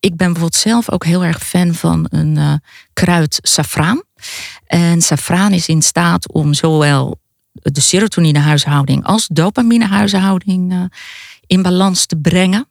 ik 0.00 0.16
ben 0.16 0.32
bijvoorbeeld 0.32 0.54
zelf 0.54 0.90
ook 0.90 1.04
heel 1.04 1.24
erg 1.24 1.46
fan 1.46 1.74
van 1.74 2.06
een 2.10 2.36
uh, 2.36 2.54
kruid 2.92 3.38
safraan. 3.42 4.02
En 4.66 5.02
safraan 5.02 5.52
is 5.52 5.68
in 5.68 5.82
staat 5.82 6.32
om 6.32 6.54
zowel 6.54 7.20
de 7.52 7.80
serotoninehuishouding 7.80 9.04
als 9.04 9.26
dopaminehuishouding 9.26 10.90
in 11.46 11.62
balans 11.62 12.06
te 12.06 12.16
brengen. 12.16 12.68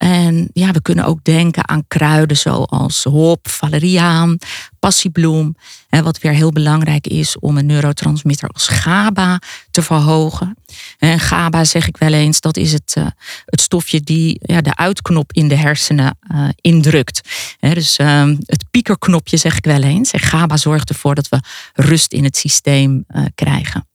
En 0.00 0.50
ja, 0.52 0.70
we 0.70 0.82
kunnen 0.82 1.04
ook 1.04 1.24
denken 1.24 1.68
aan 1.68 1.84
kruiden 1.88 2.36
zoals 2.36 3.04
hop, 3.04 3.48
valeriaan, 3.48 4.38
passiebloem. 4.78 5.56
Wat 5.88 6.18
weer 6.18 6.32
heel 6.32 6.50
belangrijk 6.50 7.06
is 7.06 7.38
om 7.38 7.58
een 7.58 7.66
neurotransmitter 7.66 8.48
als 8.48 8.68
GABA 8.68 9.40
te 9.70 9.82
verhogen. 9.82 10.56
En 10.98 11.20
GABA 11.20 11.64
zeg 11.64 11.88
ik 11.88 11.96
wel 11.96 12.12
eens, 12.12 12.40
dat 12.40 12.56
is 12.56 12.72
het, 12.72 12.94
eh, 12.96 13.06
het 13.44 13.60
stofje 13.60 14.00
die 14.00 14.38
ja, 14.42 14.60
de 14.60 14.76
uitknop 14.76 15.32
in 15.32 15.48
de 15.48 15.56
hersenen 15.56 16.18
uh, 16.34 16.48
indrukt. 16.60 17.28
Dus 17.58 17.96
ehm, 17.96 18.36
het 18.44 18.64
piekerknopje 18.70 19.36
zeg 19.36 19.56
ik 19.56 19.64
wel 19.64 19.82
eens. 19.82 20.10
En 20.10 20.20
GABA 20.20 20.56
zorgt 20.56 20.88
ervoor 20.88 21.14
dat 21.14 21.28
we 21.28 21.40
rust 21.74 22.12
in 22.12 22.24
het 22.24 22.36
systeem 22.36 23.04
uh, 23.08 23.24
krijgen. 23.34 23.88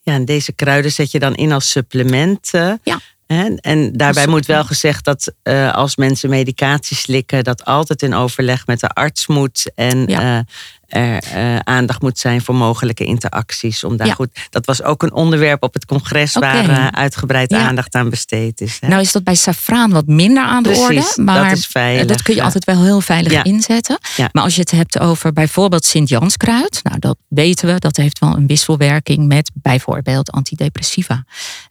Ja, 0.00 0.12
en 0.12 0.24
deze 0.24 0.52
kruiden 0.52 0.92
zet 0.92 1.10
je 1.10 1.18
dan 1.18 1.34
in 1.34 1.52
als 1.52 1.70
supplement. 1.70 2.50
Ja. 2.82 3.00
En 3.30 3.92
daarbij 3.92 4.26
moet 4.26 4.46
wel 4.46 4.64
gezegd 4.64 5.04
dat 5.04 5.32
uh, 5.42 5.72
als 5.72 5.96
mensen 5.96 6.30
medicatie 6.30 6.96
slikken, 6.96 7.44
dat 7.44 7.64
altijd 7.64 8.02
in 8.02 8.14
overleg 8.14 8.66
met 8.66 8.80
de 8.80 8.88
arts 8.88 9.26
moet. 9.26 9.72
En 9.74 10.06
ja. 10.06 10.36
uh, 10.36 10.42
er 10.90 11.22
uh, 11.36 11.56
aandacht 11.58 12.02
moet 12.02 12.18
zijn 12.18 12.42
voor 12.42 12.54
mogelijke 12.54 13.04
interacties. 13.04 13.84
Om 13.84 13.96
daar 13.96 14.06
Ja. 14.06 14.14
goed, 14.14 14.46
dat 14.50 14.66
was 14.66 14.82
ook 14.82 15.02
een 15.02 15.12
onderwerp 15.12 15.62
op 15.62 15.74
het 15.74 15.84
congres 15.84 16.32
waar 16.32 16.68
uh, 16.70 16.86
uitgebreid 16.86 17.50
Ja. 17.50 17.66
aandacht 17.68 17.94
aan 17.94 18.10
besteed 18.10 18.60
is. 18.60 18.76
Hè? 18.80 18.88
Nou 18.88 19.00
is 19.00 19.12
dat 19.12 19.24
bij 19.24 19.34
safraan 19.34 19.90
wat 19.90 20.06
minder 20.06 20.42
aan 20.44 20.62
de 20.62 20.68
Precies, 20.68 21.08
orde. 21.10 21.22
Maar 21.22 21.48
dat 21.48 21.58
is 21.58 21.66
veilig. 21.66 22.02
eh, 22.02 22.08
dat 22.08 22.22
kun 22.22 22.34
je 22.34 22.38
ja. 22.40 22.44
altijd 22.46 22.64
wel 22.64 22.82
heel 22.82 23.00
veilig 23.00 23.42
inzetten. 23.42 23.98
Maar 24.32 24.42
als 24.42 24.54
je 24.54 24.60
het 24.60 24.70
hebt 24.70 24.98
over 24.98 25.32
bijvoorbeeld 25.32 25.84
Sint-Janskruid. 25.84 26.80
Nou, 26.82 26.98
dat 26.98 27.16
weten 27.28 27.72
we. 27.74 27.78
Dat 27.78 27.96
heeft 27.96 28.18
wel 28.18 28.36
een 28.36 28.46
wisselwerking 28.46 29.26
met 29.26 29.50
bijvoorbeeld 29.54 30.30
antidepressiva. 30.30 31.24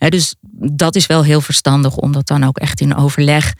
Dus 0.09 0.35
dat 0.61 0.95
is 0.95 1.05
wel 1.05 1.23
heel 1.23 1.41
verstandig 1.41 1.95
om 1.95 2.11
dat 2.11 2.27
dan 2.27 2.43
ook 2.43 2.57
echt 2.57 2.81
in 2.81 2.95
overleg 2.95 3.53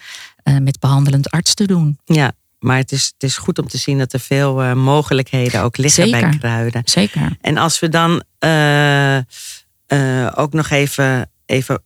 eh, 0.44 0.58
met 0.58 0.80
behandelend 0.80 1.30
arts 1.30 1.54
te 1.54 1.66
doen. 1.68 2.00
Ja, 2.06 2.32
maar 2.60 2.78
het 2.78 2.92
is, 2.92 3.12
het 3.14 3.24
is 3.30 3.38
goed 3.38 3.60
om 3.60 3.68
te 3.68 3.78
zien 3.78 3.98
dat 3.98 4.14
er 4.14 4.20
veel 4.20 4.62
eh, 4.62 4.74
mogelijkheden 4.74 5.62
ook 5.62 5.78
liggen 5.78 6.12
bij 6.12 6.38
kruiden. 6.40 6.82
Zeker. 6.86 7.38
En 7.42 7.58
als 7.58 7.80
we 7.80 7.90
dan 7.90 8.24
eh, 8.40 9.18
eh, 9.18 9.24
ook 10.36 10.54
nog 10.54 10.70
even, 10.70 11.30
even 11.46 11.84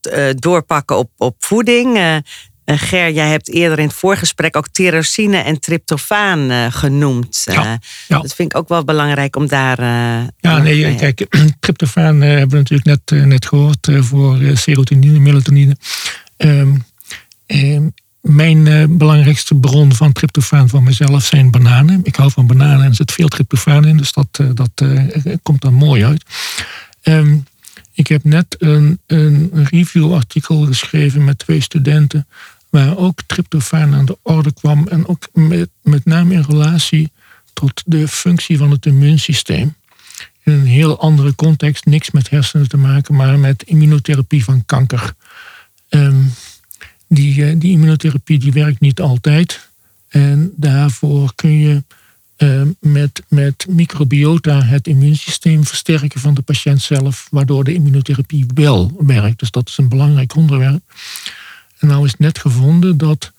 eh, 0.00 0.24
doorpakken 0.34 0.98
op, 0.98 1.10
op 1.16 1.34
voeding. 1.38 2.20
Ger, 2.64 3.10
jij 3.10 3.28
hebt 3.28 3.48
eerder 3.50 3.78
in 3.78 3.86
het 3.86 3.94
voorgesprek 3.96 4.56
ook 4.56 4.68
tyrosine 4.68 5.36
en 5.36 5.60
tryptofaan 5.60 6.50
eh, 6.50 6.66
genoemd. 6.72 7.42
Ja, 7.50 7.78
ja. 8.08 8.18
Dat 8.20 8.34
vind 8.34 8.52
ik 8.52 8.58
ook 8.58 8.68
wel 8.68 8.84
belangrijk 8.84 9.36
om 9.36 9.46
daar. 9.48 9.78
eh, 9.78 10.26
Ja, 10.38 10.58
nee, 10.58 10.84
mee- 10.84 10.94
kijk, 10.96 11.26
tryptofaan 11.60 12.22
eh, 12.22 12.28
hebben 12.28 12.48
we 12.50 12.56
natuurlijk 12.56 13.04
net, 13.08 13.24
net 13.26 13.46
gehoord 13.46 13.88
eh, 13.88 14.02
voor 14.02 14.38
serotonine, 14.54 15.18
melatonine. 15.18 15.76
Ehm, 16.36 16.74
ehm, 17.46 17.88
mijn 18.22 18.66
eh, 18.66 18.84
belangrijkste 18.88 19.54
bron 19.54 19.94
van 19.94 20.12
tryptofaan 20.12 20.68
voor 20.68 20.82
mezelf 20.82 21.24
zijn 21.24 21.50
bananen. 21.50 22.00
Ik 22.02 22.16
hou 22.16 22.30
van 22.30 22.46
bananen 22.46 22.82
en 22.82 22.88
er 22.88 22.94
zit 22.94 23.12
veel 23.12 23.28
tryptofaan 23.28 23.86
in, 23.86 23.96
dus 23.96 24.12
dat, 24.12 24.28
eh, 24.32 24.46
dat 24.54 24.70
eh, 24.74 25.34
komt 25.42 25.60
dan 25.60 25.74
mooi 25.74 26.04
uit. 26.04 26.24
Ehm, 27.02 27.36
ik 27.92 28.06
heb 28.06 28.24
net 28.24 28.56
een, 28.58 29.00
een 29.06 29.50
reviewartikel 29.70 30.66
geschreven 30.66 31.24
met 31.24 31.38
twee 31.38 31.60
studenten, 31.60 32.26
waar 32.68 32.96
ook 32.96 33.22
tryptofaan 33.26 33.94
aan 33.94 34.04
de 34.04 34.18
orde 34.22 34.52
kwam 34.52 34.88
en 34.88 35.06
ook 35.06 35.28
met, 35.32 35.68
met 35.82 36.04
name 36.04 36.34
in 36.34 36.44
relatie 36.48 37.12
tot 37.52 37.82
de 37.86 38.08
functie 38.08 38.58
van 38.58 38.70
het 38.70 38.86
immuunsysteem 38.86 39.74
in 40.44 40.52
een 40.52 40.66
heel 40.66 41.00
andere 41.00 41.34
context, 41.34 41.84
niks 41.84 42.10
met 42.10 42.30
hersenen 42.30 42.68
te 42.68 42.76
maken, 42.76 43.14
maar 43.14 43.38
met 43.38 43.62
immunotherapie 43.62 44.44
van 44.44 44.64
kanker. 44.66 45.14
Ehm, 45.88 46.24
die, 47.14 47.44
eh, 47.44 47.54
die 47.58 47.72
immunotherapie 47.72 48.38
die 48.38 48.52
werkt 48.52 48.80
niet 48.80 49.00
altijd. 49.00 49.68
En 50.08 50.52
daarvoor 50.56 51.32
kun 51.34 51.58
je 51.58 51.82
ehm, 52.36 52.68
met, 52.80 53.22
met 53.28 53.66
microbiota 53.68 54.62
het 54.62 54.86
immuunsysteem 54.86 55.64
versterken 55.64 56.20
van 56.20 56.34
de 56.34 56.42
patiënt 56.42 56.82
zelf, 56.82 57.26
waardoor 57.30 57.64
de 57.64 57.74
immunotherapie 57.74 58.46
wel 58.54 58.92
werkt. 58.98 59.38
Dus 59.38 59.50
dat 59.50 59.68
is 59.68 59.76
een 59.78 59.88
belangrijk 59.88 60.36
onderwerp. 60.36 60.82
En 61.78 61.88
nou 61.88 62.04
is 62.04 62.14
net 62.16 62.38
gevonden 62.38 62.96
dat 62.96 63.32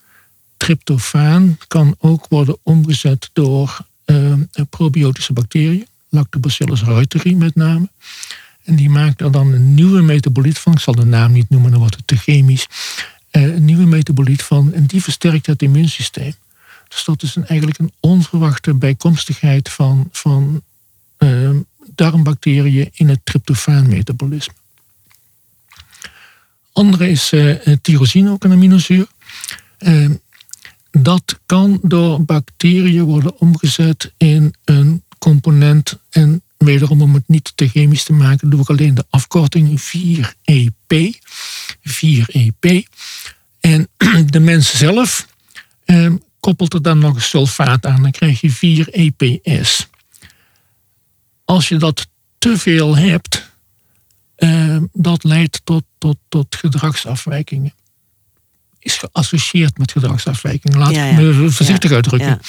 tryptofaan 0.56 1.58
kan 1.68 1.94
ook 1.98 2.26
worden 2.28 2.56
omgezet 2.62 3.30
door 3.32 3.78
ehm, 4.04 4.42
probiotische 4.70 5.32
bacteriën. 5.32 5.86
Lactobacillus 6.08 6.82
reuteri 6.82 7.36
met 7.36 7.54
name. 7.54 7.88
En 8.64 8.76
die 8.76 8.90
maakt 8.90 9.20
er 9.20 9.32
dan 9.32 9.52
een 9.52 9.74
nieuwe 9.74 10.02
metaboliet 10.02 10.58
van. 10.58 10.72
Ik 10.72 10.78
zal 10.78 10.94
de 10.94 11.04
naam 11.04 11.32
niet 11.32 11.50
noemen, 11.50 11.70
dan 11.70 11.80
wordt 11.80 11.96
het 11.96 12.06
te 12.06 12.16
chemisch. 12.16 12.66
Eh, 13.34 13.42
een 13.42 13.64
nieuwe 13.64 13.86
metaboliet 13.86 14.42
van 14.42 14.72
en 14.72 14.86
die 14.86 15.02
versterkt 15.02 15.46
het 15.46 15.62
immuunsysteem. 15.62 16.34
Dus 16.88 17.04
dat 17.04 17.22
is 17.22 17.36
een, 17.36 17.46
eigenlijk 17.46 17.80
een 17.80 17.92
onverwachte 18.00 18.74
bijkomstigheid 18.74 19.68
van, 19.68 20.08
van 20.12 20.62
eh, 21.16 21.50
darmbacteriën 21.94 22.90
in 22.92 23.08
het 23.08 23.20
tryptofaan-metabolisme. 23.24 24.54
Andere 26.72 27.10
is 27.10 27.32
eh, 27.32 27.66
eh, 27.66 27.78
tyrosine, 27.82 28.30
ook 28.30 28.44
een 28.44 28.52
aminozuur. 28.52 29.06
Eh, 29.78 30.10
dat 30.90 31.40
kan 31.46 31.78
door 31.82 32.24
bacteriën 32.24 33.04
worden 33.04 33.40
omgezet 33.40 34.12
in 34.16 34.54
een 34.64 35.02
component. 35.18 35.98
En 36.10 36.42
wederom 36.64 37.02
om 37.02 37.14
het 37.14 37.28
niet 37.28 37.52
te 37.54 37.68
chemisch 37.68 38.04
te 38.04 38.12
maken, 38.12 38.50
doe 38.50 38.60
ik 38.60 38.68
alleen 38.68 38.94
de 38.94 39.04
afkorting 39.10 39.80
4EP. 39.80 41.18
4EP. 41.80 42.82
En 43.60 43.88
de 44.30 44.40
mens 44.40 44.76
zelf 44.78 45.26
eh, 45.84 46.12
koppelt 46.40 46.74
er 46.74 46.82
dan 46.82 46.98
nog 46.98 47.14
een 47.14 47.22
sulfaat 47.22 47.86
aan. 47.86 48.02
Dan 48.02 48.10
krijg 48.10 48.40
je 48.40 48.50
4EPS. 48.50 49.86
Als 51.44 51.68
je 51.68 51.76
dat 51.76 52.06
te 52.38 52.58
veel 52.58 52.96
hebt, 52.96 53.50
eh, 54.36 54.76
dat 54.92 55.24
leidt 55.24 55.60
tot, 55.64 55.84
tot, 55.98 56.16
tot 56.28 56.56
gedragsafwijkingen. 56.56 57.72
Is 58.78 58.96
geassocieerd 58.96 59.78
met 59.78 59.92
gedragsafwijkingen. 59.92 60.78
Laat 60.78 60.94
Ja, 60.94 61.04
ik 61.04 61.18
ja. 61.18 61.20
me 61.20 61.50
voorzichtig 61.50 61.90
uitdrukken. 61.92 62.40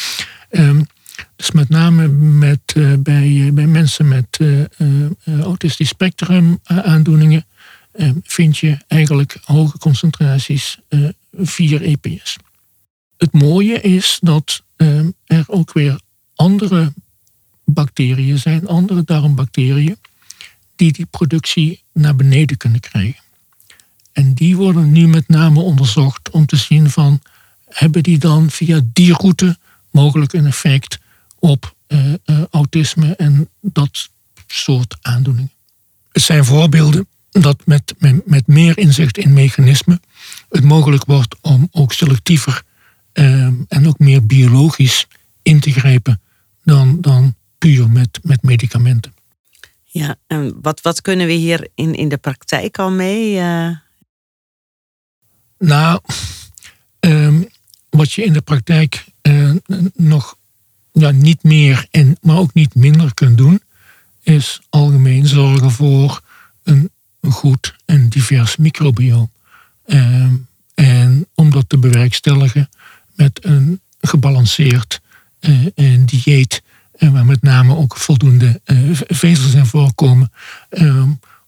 ja. 0.50 0.86
Dus 1.36 1.52
met 1.52 1.70
name 1.70 2.08
met, 2.08 2.60
eh, 2.76 2.94
bij, 3.00 3.46
eh, 3.46 3.54
bij 3.54 3.68
mensen 3.68 4.08
met 4.08 4.38
eh, 4.38 5.42
autistisch 5.42 5.88
spectrum 5.88 6.60
aandoeningen 6.64 7.46
vind 8.24 8.58
je 8.58 8.78
eigenlijk 8.88 9.38
hoge 9.44 9.78
concentraties 9.78 10.80
4 11.34 11.82
EPS. 11.82 12.36
Het 13.18 13.32
mooie 13.32 13.82
is 13.82 14.18
dat 14.22 14.64
er 15.26 15.44
ook 15.48 15.74
weer 15.74 16.00
andere 16.36 16.94
bacteriën 17.66 18.40
zijn, 18.40 18.68
andere 18.68 19.04
darmbacteriën, 19.04 19.98
die 20.76 20.92
die 20.92 21.06
productie 21.06 21.84
naar 21.94 22.16
beneden 22.16 22.58
kunnen 22.58 22.80
krijgen. 22.80 23.24
En 24.12 24.34
die 24.34 24.56
worden 24.56 24.92
nu 24.92 25.08
met 25.08 25.28
name 25.28 25.60
onderzocht 25.60 26.30
om 26.30 26.46
te 26.46 26.56
zien 26.56 26.90
van, 26.90 27.22
hebben 27.66 28.04
die 28.04 28.18
dan 28.18 28.50
via 28.50 28.82
die 28.94 29.14
route 29.14 29.58
mogelijk 29.92 30.34
een 30.34 30.46
effect 30.46 31.00
op 31.46 31.76
uh, 31.88 32.14
uh, 32.26 32.44
autisme 32.52 33.16
en 33.16 33.50
dat 33.62 34.10
soort 34.48 34.98
aandoeningen. 35.02 35.52
Het 36.12 36.22
zijn 36.22 36.46
voorbeelden 36.46 37.08
dat 37.32 37.66
met, 37.66 37.94
met, 37.98 38.28
met 38.28 38.48
meer 38.48 38.78
inzicht 38.78 39.18
in 39.18 39.34
mechanismen 39.34 40.02
het 40.50 40.64
mogelijk 40.64 41.06
wordt 41.06 41.36
om 41.42 41.68
ook 41.72 41.94
selectiever 41.94 42.64
uh, 43.14 43.46
en 43.68 43.88
ook 43.88 44.00
meer 44.00 44.26
biologisch 44.26 45.08
in 45.42 45.60
te 45.60 45.72
grijpen 45.72 46.22
dan, 46.64 47.02
dan 47.02 47.36
puur 47.58 47.90
met, 47.90 48.20
met 48.24 48.44
medicamenten. 48.44 49.14
Ja, 49.84 50.16
en 50.28 50.62
wat, 50.62 50.82
wat 50.82 51.02
kunnen 51.02 51.28
we 51.28 51.34
hier 51.34 51.68
in, 51.76 51.96
in 51.96 52.10
de 52.10 52.18
praktijk 52.18 52.80
al 52.80 52.92
mee? 52.92 53.36
Uh... 53.36 53.70
Nou, 55.58 56.02
um, 57.00 57.48
wat 57.90 58.12
je 58.12 58.24
in 58.24 58.34
de 58.34 58.42
praktijk 58.42 59.06
uh, 59.22 59.56
nog 59.94 60.38
ja, 61.00 61.12
niet 61.12 61.44
meer, 61.44 61.88
en, 61.92 62.18
maar 62.22 62.38
ook 62.38 62.54
niet 62.54 62.76
minder 62.76 63.14
kunt 63.14 63.38
doen, 63.38 63.62
is 64.22 64.62
algemeen 64.70 65.28
zorgen 65.28 65.72
voor 65.72 66.22
een, 66.64 66.90
een 67.20 67.32
goed 67.32 67.76
en 67.86 68.10
divers 68.10 68.58
microbioom. 68.58 69.32
Um, 69.86 70.48
en 70.74 71.28
om 71.34 71.52
dat 71.52 71.70
te 71.70 71.78
bewerkstelligen 71.78 72.70
met 73.16 73.46
een 73.46 73.82
gebalanceerd 74.02 75.02
uh, 75.40 76.00
dieet 76.06 76.64
en 76.98 77.14
waar 77.14 77.26
met 77.26 77.42
name 77.42 77.76
ook 77.76 77.98
voldoende 77.98 78.62
uh, 78.66 78.90
vezels 79.08 79.54
in 79.54 79.66
voorkomen. 79.66 80.32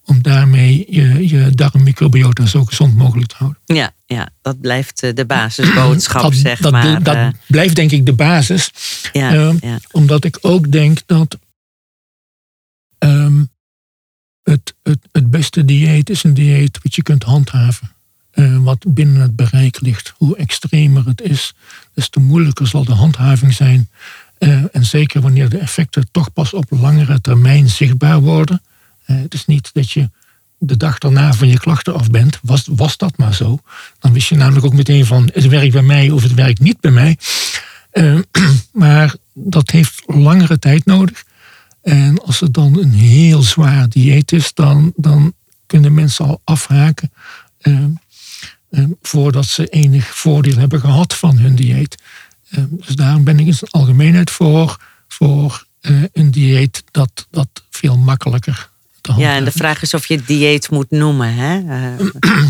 Om 0.07 0.21
daarmee 0.21 0.85
je, 0.89 1.27
je 1.27 1.49
darmmicrobiota 1.49 2.45
zo 2.45 2.65
gezond 2.65 2.95
mogelijk 2.95 3.27
te 3.27 3.35
houden. 3.37 3.59
Ja, 3.65 3.91
ja 4.05 4.29
dat 4.41 4.61
blijft 4.61 5.03
eh, 5.03 5.13
de 5.13 5.25
basisboodschap, 5.25 6.21
dat, 6.21 6.35
zeg 6.35 6.59
dat, 6.59 6.71
maar. 6.71 7.03
Dat 7.03 7.15
uh, 7.15 7.27
blijft 7.47 7.75
denk 7.75 7.91
ik 7.91 8.05
de 8.05 8.13
basis. 8.13 8.71
Ja, 9.11 9.33
um, 9.33 9.57
ja. 9.61 9.79
Omdat 9.91 10.23
ik 10.23 10.37
ook 10.41 10.71
denk 10.71 11.01
dat 11.05 11.37
um, 12.99 13.49
het, 14.43 14.75
het, 14.83 14.99
het 15.11 15.31
beste 15.31 15.65
dieet 15.65 16.09
is 16.09 16.23
een 16.23 16.33
dieet 16.33 16.79
wat 16.83 16.95
je 16.95 17.03
kunt 17.03 17.23
handhaven. 17.23 17.91
Uh, 18.33 18.57
wat 18.57 18.85
binnen 18.87 19.21
het 19.21 19.35
bereik 19.35 19.81
ligt. 19.81 20.13
Hoe 20.17 20.37
extremer 20.37 21.05
het 21.05 21.21
is, 21.21 21.53
des 21.93 22.09
te 22.09 22.19
moeilijker 22.19 22.67
zal 22.67 22.85
de 22.85 22.93
handhaving 22.93 23.53
zijn. 23.53 23.89
Uh, 24.39 24.63
en 24.71 24.85
zeker 24.85 25.21
wanneer 25.21 25.49
de 25.49 25.57
effecten 25.57 26.07
toch 26.11 26.33
pas 26.33 26.53
op 26.53 26.65
langere 26.69 27.21
termijn 27.21 27.69
zichtbaar 27.69 28.19
worden. 28.19 28.61
Uh, 29.07 29.21
het 29.21 29.33
is 29.33 29.45
niet 29.45 29.69
dat 29.73 29.91
je 29.91 30.09
de 30.57 30.77
dag 30.77 30.97
daarna 30.97 31.33
van 31.33 31.47
je 31.47 31.59
klachten 31.59 31.93
af 31.93 32.09
bent. 32.09 32.39
Was, 32.41 32.67
was 32.71 32.97
dat 32.97 33.17
maar 33.17 33.33
zo. 33.33 33.59
Dan 33.99 34.13
wist 34.13 34.29
je 34.29 34.35
namelijk 34.35 34.65
ook 34.65 34.73
meteen 34.73 35.05
van 35.05 35.29
het 35.33 35.47
werkt 35.47 35.71
bij 35.71 35.81
mij 35.81 36.09
of 36.09 36.23
het 36.23 36.33
werkt 36.33 36.59
niet 36.59 36.79
bij 36.79 36.91
mij. 36.91 37.17
Uh, 37.93 38.19
maar 38.71 39.15
dat 39.33 39.69
heeft 39.69 40.03
langere 40.05 40.59
tijd 40.59 40.85
nodig. 40.85 41.23
En 41.81 42.23
als 42.23 42.39
het 42.39 42.53
dan 42.53 42.77
een 42.77 42.91
heel 42.91 43.41
zwaar 43.41 43.89
dieet 43.89 44.31
is, 44.31 44.53
dan, 44.53 44.93
dan 44.95 45.33
kunnen 45.65 45.93
mensen 45.93 46.25
al 46.25 46.41
afhaken. 46.43 47.11
voordat 49.01 49.45
ze 49.45 49.67
enig 49.67 50.17
voordeel 50.17 50.57
hebben 50.57 50.79
gehad 50.79 51.15
van 51.15 51.37
hun 51.37 51.55
dieet. 51.55 51.97
Dus 52.69 52.95
daarom 52.95 53.23
ben 53.23 53.39
ik 53.39 53.45
in 53.45 53.53
zijn 53.53 53.71
algemeenheid 53.71 54.31
voor, 54.31 54.81
voor 55.07 55.65
een 56.11 56.31
dieet 56.31 56.83
dat, 56.91 57.27
dat 57.31 57.47
veel 57.69 57.97
makkelijker 57.97 58.69
te 59.15 59.21
Ja, 59.21 59.35
en 59.35 59.43
de 59.45 59.51
vraag 59.51 59.81
is 59.81 59.93
of 59.93 60.05
je 60.07 60.21
dieet 60.25 60.69
moet 60.69 60.91
noemen. 60.91 61.33
Hè? 61.33 61.59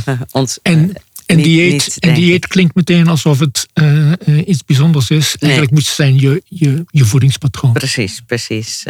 Uh, 0.10 0.22
ons, 0.32 0.60
en, 0.64 0.94
en, 1.26 1.36
niet, 1.36 1.46
dieet, 1.46 1.72
niet, 1.72 2.00
en 2.00 2.14
dieet 2.14 2.48
klinkt 2.48 2.76
meteen 2.76 3.08
alsof 3.08 3.40
het 3.40 3.68
uh, 3.74 4.12
iets 4.46 4.66
bijzonders 4.66 5.10
is. 5.10 5.36
Nee. 5.40 5.52
Eigenlijk 5.52 5.72
moet 5.72 5.86
het 5.86 5.96
zijn 5.96 6.20
je, 6.20 6.44
je, 6.46 6.86
je 6.90 7.06
voedingspatroon. 7.06 7.74
Precies, 7.74 8.22
precies. 8.26 8.84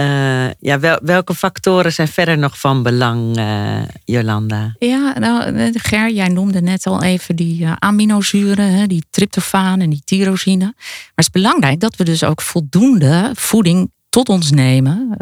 Uh, 0.00 0.48
ja, 0.60 0.80
wel, 0.80 0.98
welke 1.02 1.34
factoren 1.34 1.92
zijn 1.92 2.08
verder 2.08 2.38
nog 2.38 2.58
van 2.58 2.82
belang, 2.82 3.38
uh, 3.38 3.82
Jolanda? 4.04 4.74
Ja, 4.78 5.18
nou, 5.18 5.70
Ger, 5.72 6.10
jij 6.10 6.28
noemde 6.28 6.62
net 6.62 6.86
al 6.86 7.02
even 7.02 7.36
die 7.36 7.62
uh, 7.62 7.72
aminozuren, 7.78 8.72
hè, 8.72 8.86
die 8.86 9.04
tryptofaan 9.10 9.80
en 9.80 9.90
die 9.90 10.02
tyrosine. 10.04 10.64
Maar 10.64 10.74
het 11.14 11.24
is 11.24 11.30
belangrijk 11.30 11.80
dat 11.80 11.96
we 11.96 12.04
dus 12.04 12.24
ook 12.24 12.40
voldoende 12.40 13.30
voeding 13.34 13.90
tot 14.10 14.28
ons 14.28 14.50
nemen. 14.50 15.14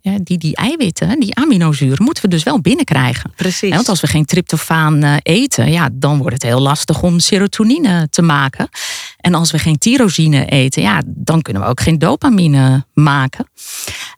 Ja, 0.00 0.18
die, 0.22 0.38
die 0.38 0.56
eiwitten, 0.56 1.20
die 1.20 1.34
aminozuren, 1.34 2.04
moeten 2.04 2.22
we 2.22 2.28
dus 2.28 2.42
wel 2.42 2.60
binnenkrijgen. 2.60 3.32
Precies. 3.36 3.74
Want 3.74 3.88
als 3.88 4.00
we 4.00 4.06
geen 4.06 4.24
tryptofaan 4.24 5.04
eten, 5.22 5.70
ja, 5.70 5.88
dan 5.92 6.18
wordt 6.18 6.32
het 6.32 6.42
heel 6.42 6.60
lastig 6.60 7.02
om 7.02 7.18
serotonine 7.18 8.08
te 8.10 8.22
maken. 8.22 8.68
En 9.16 9.34
als 9.34 9.50
we 9.50 9.58
geen 9.58 9.78
tyrosine 9.78 10.46
eten, 10.46 10.82
ja, 10.82 11.02
dan 11.06 11.42
kunnen 11.42 11.62
we 11.62 11.68
ook 11.68 11.80
geen 11.80 11.98
dopamine 11.98 12.86
maken. 12.92 13.48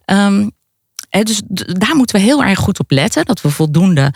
Um, 0.06 0.54
dus 1.24 1.42
daar 1.78 1.96
moeten 1.96 2.16
we 2.16 2.22
heel 2.22 2.44
erg 2.44 2.58
goed 2.58 2.78
op 2.78 2.90
letten. 2.90 3.24
Dat 3.24 3.40
we 3.40 3.50
voldoende 3.50 4.12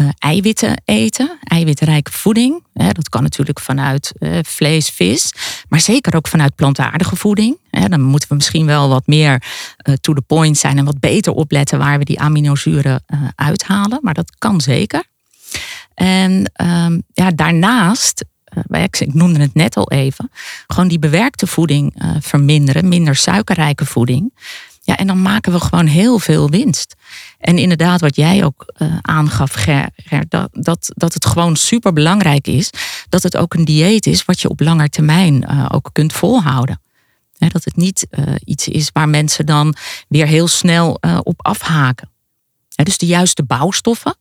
uh, 0.00 0.08
eiwitten 0.18 0.82
eten. 0.84 1.38
Eiwitrijke 1.42 2.12
voeding. 2.12 2.64
Hè, 2.74 2.92
dat 2.92 3.08
kan 3.08 3.22
natuurlijk 3.22 3.60
vanuit 3.60 4.12
uh, 4.18 4.38
vlees, 4.42 4.88
vis. 4.88 5.32
Maar 5.68 5.80
zeker 5.80 6.16
ook 6.16 6.28
vanuit 6.28 6.54
plantaardige 6.54 7.16
voeding. 7.16 7.56
Hè, 7.70 7.88
dan 7.88 8.00
moeten 8.00 8.28
we 8.28 8.34
misschien 8.34 8.66
wel 8.66 8.88
wat 8.88 9.06
meer 9.06 9.42
uh, 9.88 9.94
to 9.94 10.12
the 10.12 10.20
point 10.20 10.58
zijn. 10.58 10.78
En 10.78 10.84
wat 10.84 11.00
beter 11.00 11.32
opletten 11.32 11.78
waar 11.78 11.98
we 11.98 12.04
die 12.04 12.20
aminozuren 12.20 13.04
uithalen. 13.34 13.98
Maar 14.02 14.14
dat 14.14 14.32
kan 14.38 14.60
zeker. 14.60 15.02
En 15.94 16.52
um, 16.64 17.02
ja, 17.12 17.30
daarnaast 17.30 18.24
ik 18.70 19.14
noemde 19.14 19.40
het 19.40 19.54
net 19.54 19.76
al 19.76 19.90
even, 19.90 20.30
gewoon 20.66 20.88
die 20.88 20.98
bewerkte 20.98 21.46
voeding 21.46 22.02
verminderen, 22.20 22.88
minder 22.88 23.16
suikerrijke 23.16 23.86
voeding. 23.86 24.32
Ja, 24.90 24.96
en 24.96 25.06
dan 25.06 25.22
maken 25.22 25.52
we 25.52 25.60
gewoon 25.60 25.86
heel 25.86 26.18
veel 26.18 26.48
winst. 26.48 26.94
En 27.38 27.58
inderdaad, 27.58 28.00
wat 28.00 28.16
jij 28.16 28.44
ook 28.44 28.72
uh, 28.78 28.96
aangaf, 29.00 29.52
Ger, 29.52 29.88
dat, 30.28 30.48
dat, 30.52 30.92
dat 30.94 31.14
het 31.14 31.26
gewoon 31.26 31.56
super 31.56 31.92
belangrijk 31.92 32.46
is 32.46 32.70
dat 33.08 33.22
het 33.22 33.36
ook 33.36 33.54
een 33.54 33.64
dieet 33.64 34.06
is 34.06 34.24
wat 34.24 34.40
je 34.40 34.48
op 34.48 34.60
lange 34.60 34.88
termijn 34.88 35.46
uh, 35.50 35.66
ook 35.68 35.90
kunt 35.92 36.12
volhouden. 36.12 36.80
He, 37.38 37.48
dat 37.48 37.64
het 37.64 37.76
niet 37.76 38.06
iets 38.44 38.68
is 38.68 38.90
waar 38.92 39.08
mensen 39.08 39.46
dan 39.46 39.74
weer 40.08 40.26
heel 40.26 40.48
snel 40.48 41.00
op 41.22 41.46
afhaken. 41.46 42.10
Dus 42.68 42.98
de 42.98 43.06
juiste 43.06 43.42
bouwstoffen 43.42 44.16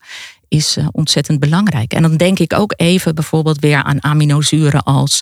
is 0.47 0.77
ontzettend 0.91 1.39
belangrijk. 1.39 1.93
En 1.93 2.01
dan 2.01 2.17
denk 2.17 2.39
ik 2.39 2.53
ook 2.53 2.73
even 2.75 3.15
bijvoorbeeld 3.15 3.59
weer 3.59 3.83
aan 3.83 4.03
aminozuren 4.03 4.83
als 4.83 5.19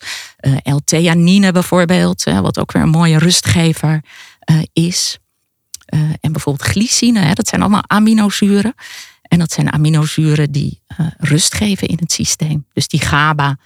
L-theanine 0.64 1.52
bijvoorbeeld, 1.52 2.24
wat 2.24 2.60
ook 2.60 2.72
weer 2.72 2.82
een 2.82 2.90
mooie 2.90 3.18
rustgever 3.18 4.04
is. 4.74 5.20
En 6.22 6.32
bijvoorbeeld 6.32 6.70
glycine, 6.70 7.20
hè, 7.20 7.34
dat 7.34 7.48
zijn 7.48 7.62
allemaal 7.62 7.84
aminozuren. 7.88 8.74
En 9.22 9.40
dat 9.40 9.52
zijn 9.52 9.72
aminozuren 9.72 10.52
die 10.52 10.82
rust 11.18 11.54
geven 11.54 11.88
in 11.88 11.98
het 12.00 12.12
systeem. 12.12 12.66
Dus 12.74 12.88
die 12.88 13.02
GABA 13.02 13.58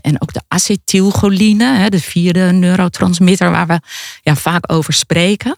en 0.00 0.22
ook 0.22 0.32
de 0.32 0.42
acetylcholine, 0.48 1.90
de 1.90 2.00
vierde 2.00 2.52
neurotransmitter 2.52 3.50
waar 3.50 3.66
we 3.66 3.80
ja, 4.22 4.36
vaak 4.36 4.72
over 4.72 4.92
spreken. 4.92 5.56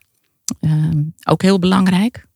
Ehm, 0.61 1.03
ook 1.24 1.42
heel 1.42 1.59
belangrijk. 1.59 2.26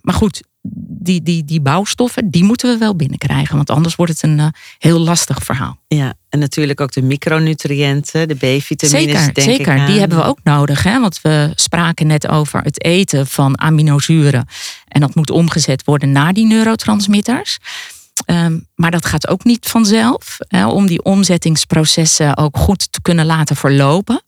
maar 0.00 0.14
goed, 0.14 0.42
die, 0.62 1.22
die, 1.22 1.44
die 1.44 1.60
bouwstoffen, 1.60 2.30
die 2.30 2.44
moeten 2.44 2.72
we 2.72 2.78
wel 2.78 2.96
binnenkrijgen. 2.96 3.56
Want 3.56 3.70
anders 3.70 3.94
wordt 3.94 4.12
het 4.12 4.22
een 4.22 4.38
uh, 4.38 4.46
heel 4.78 4.98
lastig 4.98 5.42
verhaal. 5.42 5.78
Ja, 5.88 6.14
en 6.28 6.38
natuurlijk 6.38 6.80
ook 6.80 6.92
de 6.92 7.02
micronutriënten, 7.02 8.28
de 8.28 8.34
B-vitamines. 8.34 8.90
Zeker, 8.90 9.34
denk 9.34 9.48
zeker. 9.50 9.76
Ik 9.76 9.86
die 9.86 9.98
hebben 9.98 10.18
we 10.18 10.24
ook 10.24 10.38
nodig. 10.42 10.82
Hè? 10.82 11.00
Want 11.00 11.20
we 11.22 11.52
spraken 11.54 12.06
net 12.06 12.28
over 12.28 12.60
het 12.62 12.84
eten 12.84 13.26
van 13.26 13.60
aminozuren. 13.60 14.46
En 14.88 15.00
dat 15.00 15.14
moet 15.14 15.30
omgezet 15.30 15.84
worden 15.84 16.12
naar 16.12 16.32
die 16.32 16.46
neurotransmitters. 16.46 17.58
Um, 18.26 18.66
maar 18.74 18.90
dat 18.90 19.06
gaat 19.06 19.28
ook 19.28 19.44
niet 19.44 19.66
vanzelf. 19.66 20.36
Hè, 20.48 20.66
om 20.66 20.86
die 20.86 21.02
omzettingsprocessen 21.02 22.36
ook 22.36 22.56
goed 22.56 22.92
te 22.92 23.02
kunnen 23.02 23.26
laten 23.26 23.56
verlopen, 23.56 24.22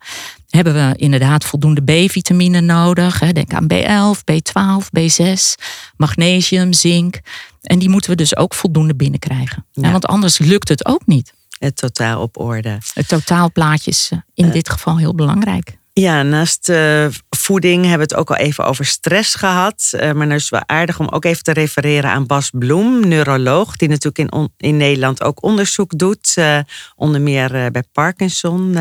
hebben 0.48 0.74
we 0.74 0.92
inderdaad 0.96 1.44
voldoende 1.44 1.82
B-vitamine 1.82 2.60
nodig. 2.60 3.20
Hè. 3.20 3.32
Denk 3.32 3.52
aan 3.54 3.66
B11, 3.74 4.18
B12, 4.32 4.86
B6, 4.98 5.64
magnesium, 5.96 6.72
zink. 6.72 7.20
En 7.62 7.78
die 7.78 7.88
moeten 7.88 8.10
we 8.10 8.16
dus 8.16 8.36
ook 8.36 8.54
voldoende 8.54 8.94
binnenkrijgen. 8.94 9.66
Ja. 9.72 9.90
Want 9.90 10.06
anders 10.06 10.38
lukt 10.38 10.68
het 10.68 10.86
ook 10.86 11.06
niet. 11.06 11.32
Het 11.58 11.76
totaal 11.76 12.22
op 12.22 12.38
orde. 12.38 12.78
Het 12.94 13.08
totaalplaatje 13.08 13.90
is 13.90 14.10
in 14.34 14.46
Uh, 14.46 14.52
dit 14.52 14.70
geval 14.70 14.98
heel 14.98 15.14
belangrijk. 15.14 15.78
Ja, 16.00 16.22
naast 16.22 16.68
uh, 16.68 17.06
voeding 17.30 17.80
hebben 17.82 18.08
we 18.08 18.14
het 18.14 18.14
ook 18.14 18.30
al 18.30 18.36
even 18.36 18.64
over 18.64 18.84
stress 18.84 19.34
gehad. 19.34 19.92
Uh, 19.94 20.12
maar 20.12 20.26
nu 20.26 20.34
is 20.34 20.42
het 20.42 20.50
wel 20.50 20.68
aardig 20.78 21.00
om 21.00 21.08
ook 21.08 21.24
even 21.24 21.42
te 21.42 21.52
refereren 21.52 22.10
aan 22.10 22.26
Bas 22.26 22.50
Bloem, 22.50 23.08
neuroloog, 23.08 23.76
die 23.76 23.88
natuurlijk 23.88 24.32
in, 24.32 24.50
in 24.56 24.76
Nederland 24.76 25.22
ook 25.22 25.42
onderzoek 25.42 25.98
doet. 25.98 26.34
Uh, 26.38 26.58
onder 26.96 27.20
meer 27.20 27.70
bij 27.70 27.84
Parkinson. 27.92 28.76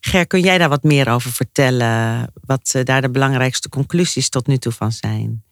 Ger, 0.00 0.26
kun 0.26 0.40
jij 0.40 0.58
daar 0.58 0.68
wat 0.68 0.82
meer 0.82 1.08
over 1.08 1.32
vertellen? 1.32 2.32
Wat 2.44 2.74
daar 2.84 3.02
de 3.02 3.10
belangrijkste 3.10 3.68
conclusies 3.68 4.28
tot 4.28 4.46
nu 4.46 4.56
toe 4.56 4.72
van 4.72 4.92
zijn? 4.92 5.42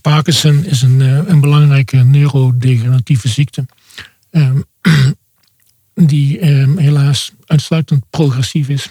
Parkinson 0.00 0.64
is 0.64 0.82
een, 0.82 1.00
een 1.30 1.40
belangrijke 1.40 1.96
neurodegeneratieve 1.96 3.28
ziekte. 3.28 3.66
Um, 4.30 4.64
die 5.94 6.50
um, 6.50 6.78
helaas 6.78 7.32
uitsluitend 7.46 8.04
progressief 8.10 8.68
is. 8.68 8.90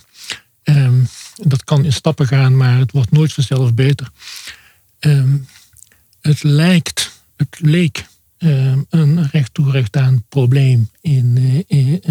Um, 0.69 1.07
dat 1.35 1.63
kan 1.63 1.85
in 1.85 1.93
stappen 1.93 2.27
gaan, 2.27 2.57
maar 2.57 2.79
het 2.79 2.91
wordt 2.91 3.11
nooit 3.11 3.33
vanzelf 3.33 3.73
beter. 3.73 4.11
Um, 4.99 5.47
het 6.21 6.43
lijkt, 6.43 7.21
het 7.35 7.57
leek 7.59 8.05
um, 8.37 8.85
een 8.89 9.29
recht 9.29 9.53
toe 9.53 9.71
recht 9.71 9.97
aan 9.97 10.25
probleem 10.29 10.89
in, 11.01 11.63
in 11.67 12.01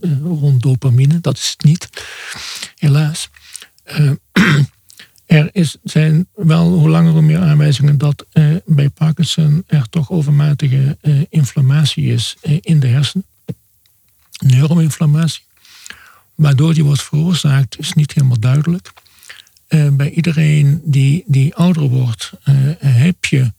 uh, 0.00 0.18
rond 0.22 0.62
dopamine. 0.62 1.20
Dat 1.20 1.36
is 1.36 1.50
het 1.50 1.64
niet, 1.64 1.88
helaas. 2.76 3.28
er 5.26 5.48
is, 5.52 5.76
zijn 5.82 6.26
wel 6.34 6.72
hoe 6.72 6.88
langer 6.88 7.12
hoe 7.12 7.22
meer 7.22 7.40
aanwijzingen 7.40 7.98
dat 7.98 8.26
uh, 8.32 8.56
bij 8.66 8.88
Parkinson 8.88 9.64
er 9.66 9.88
toch 9.88 10.10
overmatige 10.10 10.98
inflammatie 11.28 12.12
is 12.12 12.36
in 12.60 12.80
de 12.80 12.86
hersenen. 12.86 13.26
Neuroinflammatie. 14.38 15.42
Waardoor 16.42 16.74
die 16.74 16.84
wordt 16.84 17.02
veroorzaakt 17.02 17.78
is 17.78 17.92
niet 17.92 18.12
helemaal 18.12 18.38
duidelijk. 18.38 18.92
Uh, 19.68 19.88
bij 19.88 20.10
iedereen 20.10 20.80
die, 20.84 21.24
die 21.26 21.54
ouder 21.54 21.82
wordt, 21.82 22.32
uh, 22.44 22.54
heb 22.78 23.24
je 23.24 23.52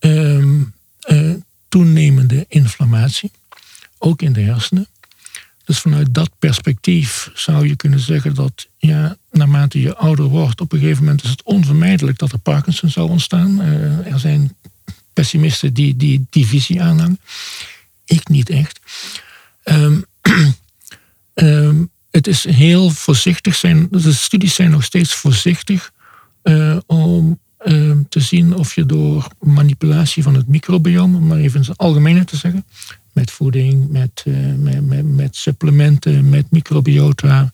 uh, 0.00 1.34
toenemende 1.68 2.44
inflammatie, 2.48 3.30
ook 3.98 4.22
in 4.22 4.32
de 4.32 4.40
hersenen. 4.40 4.86
Dus 5.64 5.78
vanuit 5.78 6.14
dat 6.14 6.30
perspectief 6.38 7.30
zou 7.34 7.68
je 7.68 7.76
kunnen 7.76 8.00
zeggen 8.00 8.34
dat 8.34 8.68
ja, 8.78 9.16
naarmate 9.30 9.80
je 9.80 9.96
ouder 9.96 10.24
wordt, 10.24 10.60
op 10.60 10.72
een 10.72 10.78
gegeven 10.78 11.04
moment 11.04 11.24
is 11.24 11.30
het 11.30 11.42
onvermijdelijk 11.42 12.18
dat 12.18 12.32
er 12.32 12.38
Parkinson 12.38 12.90
zou 12.90 13.10
ontstaan. 13.10 13.60
er 14.04 14.18
zijn 14.18 14.56
pessimisten 15.12 15.74
die 15.74 15.96
die, 16.30 16.46
visie 16.46 16.82
aanhangen. 16.82 17.20
Ik 18.04 18.28
niet 18.28 18.50
echt. 18.50 18.80
Um, 19.64 20.04
het 22.20 22.28
is 22.28 22.44
heel 22.44 22.90
voorzichtig 22.90 23.54
zijn. 23.54 23.88
De 23.90 24.12
studies 24.12 24.54
zijn 24.54 24.70
nog 24.70 24.84
steeds 24.84 25.14
voorzichtig 25.14 25.92
uh, 26.42 26.76
om 26.86 27.38
uh, 27.64 27.92
te 28.08 28.20
zien 28.20 28.54
of 28.56 28.74
je 28.74 28.86
door 28.86 29.28
manipulatie 29.38 30.22
van 30.22 30.34
het 30.34 30.48
microbiome, 30.48 31.16
om 31.16 31.26
maar 31.26 31.38
even 31.38 31.62
in 31.62 31.68
het 31.68 31.78
algemene 31.78 32.24
te 32.24 32.36
zeggen, 32.36 32.64
met 33.12 33.30
voeding, 33.30 33.90
met, 33.90 34.24
uh, 34.26 34.54
met, 34.80 35.14
met, 35.14 35.36
supplementen, 35.36 36.28
met 36.28 36.50
microbiota, 36.50 37.52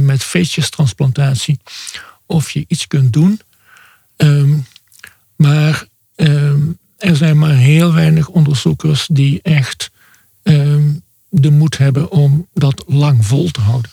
met 0.00 0.22
feestjestransplantatie, 0.22 1.58
of 2.26 2.50
je 2.50 2.64
iets 2.68 2.86
kunt 2.86 3.12
doen. 3.12 3.40
Um, 4.16 4.66
maar 5.36 5.86
um, 6.16 6.78
er 6.96 7.16
zijn 7.16 7.38
maar 7.38 7.54
heel 7.54 7.92
weinig 7.92 8.28
onderzoekers 8.28 9.06
die 9.10 9.42
echt 9.42 9.90
de 11.34 11.50
moed 11.50 11.78
hebben 11.78 12.10
om 12.10 12.48
dat 12.54 12.84
lang 12.86 13.26
vol 13.26 13.50
te 13.50 13.60
houden. 13.60 13.90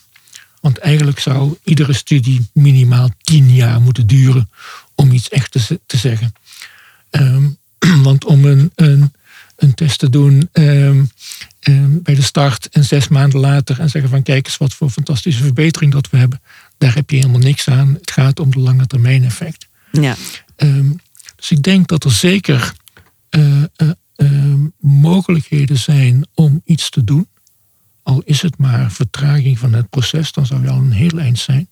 Want 0.62 0.78
eigenlijk 0.78 1.20
zou 1.20 1.58
iedere 1.64 1.94
studie 1.94 2.50
minimaal 2.54 3.10
tien 3.22 3.54
jaar 3.54 3.82
moeten 3.82 4.08
duren 4.08 4.50
om 4.96 5.12
iets 5.12 5.30
echt 5.30 5.52
te, 5.52 5.80
te 5.86 5.98
zeggen. 5.98 6.34
Um, 7.12 7.58
want 8.04 8.26
om 8.26 8.46
een, 8.46 8.72
een, 8.76 9.14
een, 9.56 9.74
test 9.74 10.00
te 10.00 10.10
doen 10.10 10.50
um, 10.54 11.12
um, 11.60 12.02
bij 12.04 12.16
de 12.16 12.22
start 12.22 12.70
en 12.70 12.84
zes 12.84 13.08
maanden 13.08 13.40
later 13.40 13.80
en 13.80 13.90
zeggen 13.90 14.12
van 14.12 14.24
kijk 14.24 14.46
eens 14.46 14.58
wat 14.58 14.74
voor 14.74 14.90
fantastische 14.90 15.44
verbetering 15.44 15.92
dat 15.92 16.10
we 16.10 16.18
hebben, 16.18 16.42
daar 16.78 16.96
heb 16.96 17.10
je 17.10 17.16
helemaal 17.16 17.40
niks 17.40 17.68
aan. 17.68 17.94
Het 17.94 18.12
gaat 18.12 18.40
om 18.40 18.52
de 18.52 18.60
lange 18.60 18.88
termijn 18.88 19.24
effect. 19.24 19.68
Ja. 19.92 20.16
dus 21.36 21.52
ik 21.52 21.64
denk 21.64 21.88
dat 21.88 22.04
er 22.04 22.12
zeker 22.12 22.74
uh, 23.30 23.64
uh, 23.78 23.90
Ehm, 24.20 24.68
mogelijkheden 24.80 25.78
zijn 25.78 26.28
om 26.34 26.62
iets 26.66 26.90
te 26.90 27.04
doen. 27.04 27.28
Al 28.04 28.22
is 28.26 28.42
het 28.42 28.58
maar 28.58 28.92
vertraging 28.92 29.60
van 29.60 29.74
het 29.74 29.90
proces, 29.90 30.32
dan 30.32 30.46
zou 30.46 30.62
je 30.62 30.70
al 30.70 30.78
een 30.78 30.92
heel 30.92 31.20
eind 31.20 31.40
zijn. 31.40 31.70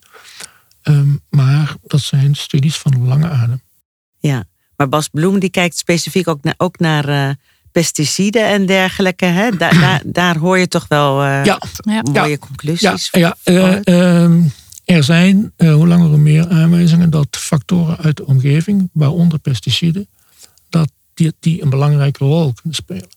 Ehm, 0.81 1.09
maar 1.29 1.75
dat 1.83 2.01
zijn 2.01 2.35
studies 2.35 2.77
van 2.77 3.07
lange 3.07 3.29
adem. 3.29 3.61
Ja, 4.19 4.45
maar 4.75 4.89
Bas 4.89 5.07
Bloem 5.07 5.39
die 5.39 5.49
kijkt 5.49 5.77
specifiek 5.77 6.27
ook 6.27 6.43
naar, 6.43 6.53
ook 6.57 6.79
naar 6.79 7.09
uh, 7.09 7.29
pesticiden 7.71 8.47
en 8.47 8.65
dergelijke. 8.65 9.25
Hè? 9.25 9.49
daar, 9.51 10.01
daar 10.21 10.37
hoor 10.37 10.57
je 10.57 10.67
toch 10.67 10.87
wel 10.87 11.23
uh, 11.23 11.45
ja. 11.45 11.59
mooie 12.11 12.29
ja. 12.29 12.37
conclusies. 12.37 13.09
Ja, 13.11 13.35
ja. 13.43 13.79
Uh, 13.83 14.43
er 14.85 15.03
zijn 15.03 15.53
hoe 15.57 15.87
langer 15.87 16.07
hoe 16.07 16.17
meer 16.17 16.49
aanwijzingen 16.49 17.09
dat 17.09 17.27
factoren 17.29 17.97
uit 17.97 18.17
de 18.17 18.25
omgeving, 18.25 18.89
waaronder 18.91 19.39
pesticiden, 19.39 20.07
die, 21.17 21.33
die 21.39 21.61
een 21.61 21.69
belangrijke 21.69 22.23
rol 22.23 22.53
kunnen 22.53 22.75
spelen. 22.75 23.09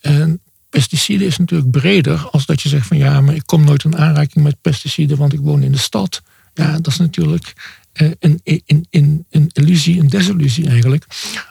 En 0.00 0.40
pesticiden 0.70 1.26
is 1.26 1.38
natuurlijk 1.38 1.70
breder 1.70 2.28
als 2.30 2.46
dat 2.46 2.62
je 2.62 2.68
zegt 2.68 2.86
van 2.86 2.96
ja, 2.96 3.20
maar 3.20 3.34
ik 3.34 3.46
kom 3.46 3.64
nooit 3.64 3.84
in 3.84 3.96
aanraking 3.96 4.44
met 4.44 4.60
pesticiden, 4.60 5.16
want 5.16 5.32
ik 5.32 5.40
woon 5.40 5.62
in 5.62 5.72
de 5.72 5.78
stad. 5.78 6.22
Ja, 6.54 6.72
dat 6.72 6.86
is 6.86 6.96
natuurlijk 6.98 7.52
eh, 7.92 8.10
een, 8.18 8.40
een, 8.44 8.86
een, 8.90 9.26
een 9.30 9.50
illusie, 9.52 10.00
een 10.00 10.08
desillusie 10.08 10.68
eigenlijk. 10.68 11.06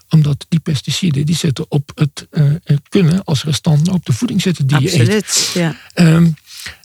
Omdat 0.10 0.46
die 0.50 0.60
pesticiden 0.60 1.26
die 1.26 1.36
zitten 1.36 1.66
op 1.70 1.92
het 1.96 2.28
uh, 2.32 2.54
kunnen 2.90 3.24
als 3.24 3.44
restant 3.44 3.90
op 3.90 4.06
de 4.06 4.14
voeding 4.14 4.42
zitten 4.42 4.68
die 4.68 4.78
Absoluut, 4.78 5.08
je 5.08 5.16
eet. 5.16 5.52
Ja. 5.54 5.76
Um, 6.16 6.36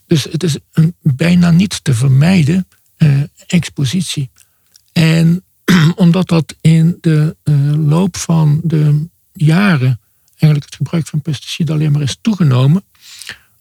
dus 0.07 0.25
het 0.25 0.43
is 0.43 0.57
een 0.73 0.95
bijna 1.01 1.51
niet 1.51 1.85
te 1.85 1.95
vermijden 1.95 2.69
uh, 2.99 3.23
expositie. 3.47 4.31
En 4.93 5.43
omdat 5.97 6.29
dat 6.29 6.55
in 6.61 6.99
de 7.01 7.37
uh, 7.45 7.75
loop 7.89 8.17
van 8.17 8.61
de 8.65 9.07
jaren 9.33 10.01
eigenlijk 10.29 10.65
het 10.65 10.75
gebruik 10.75 11.07
van 11.07 11.23
pesticiden 11.23 11.75
alleen 11.75 11.93
maar 11.93 12.03
is 12.03 12.19
toegenomen, 12.21 12.85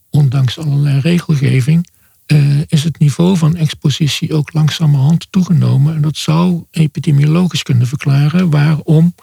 ondanks 0.09 0.57
allerlei 0.57 0.99
regelgeving, 0.99 1.89
uh, 2.27 2.61
is 2.67 2.83
het 2.83 2.99
niveau 2.99 3.37
van 3.37 3.55
expositie 3.55 4.33
ook 4.33 4.53
langzamerhand 4.53 5.27
toegenomen. 5.29 5.95
En 5.95 6.01
dat 6.01 6.17
zou 6.17 6.63
epidemiologisch 6.71 7.63
kunnen 7.63 7.87
verklaren 7.87 8.49
waarom 8.49 9.15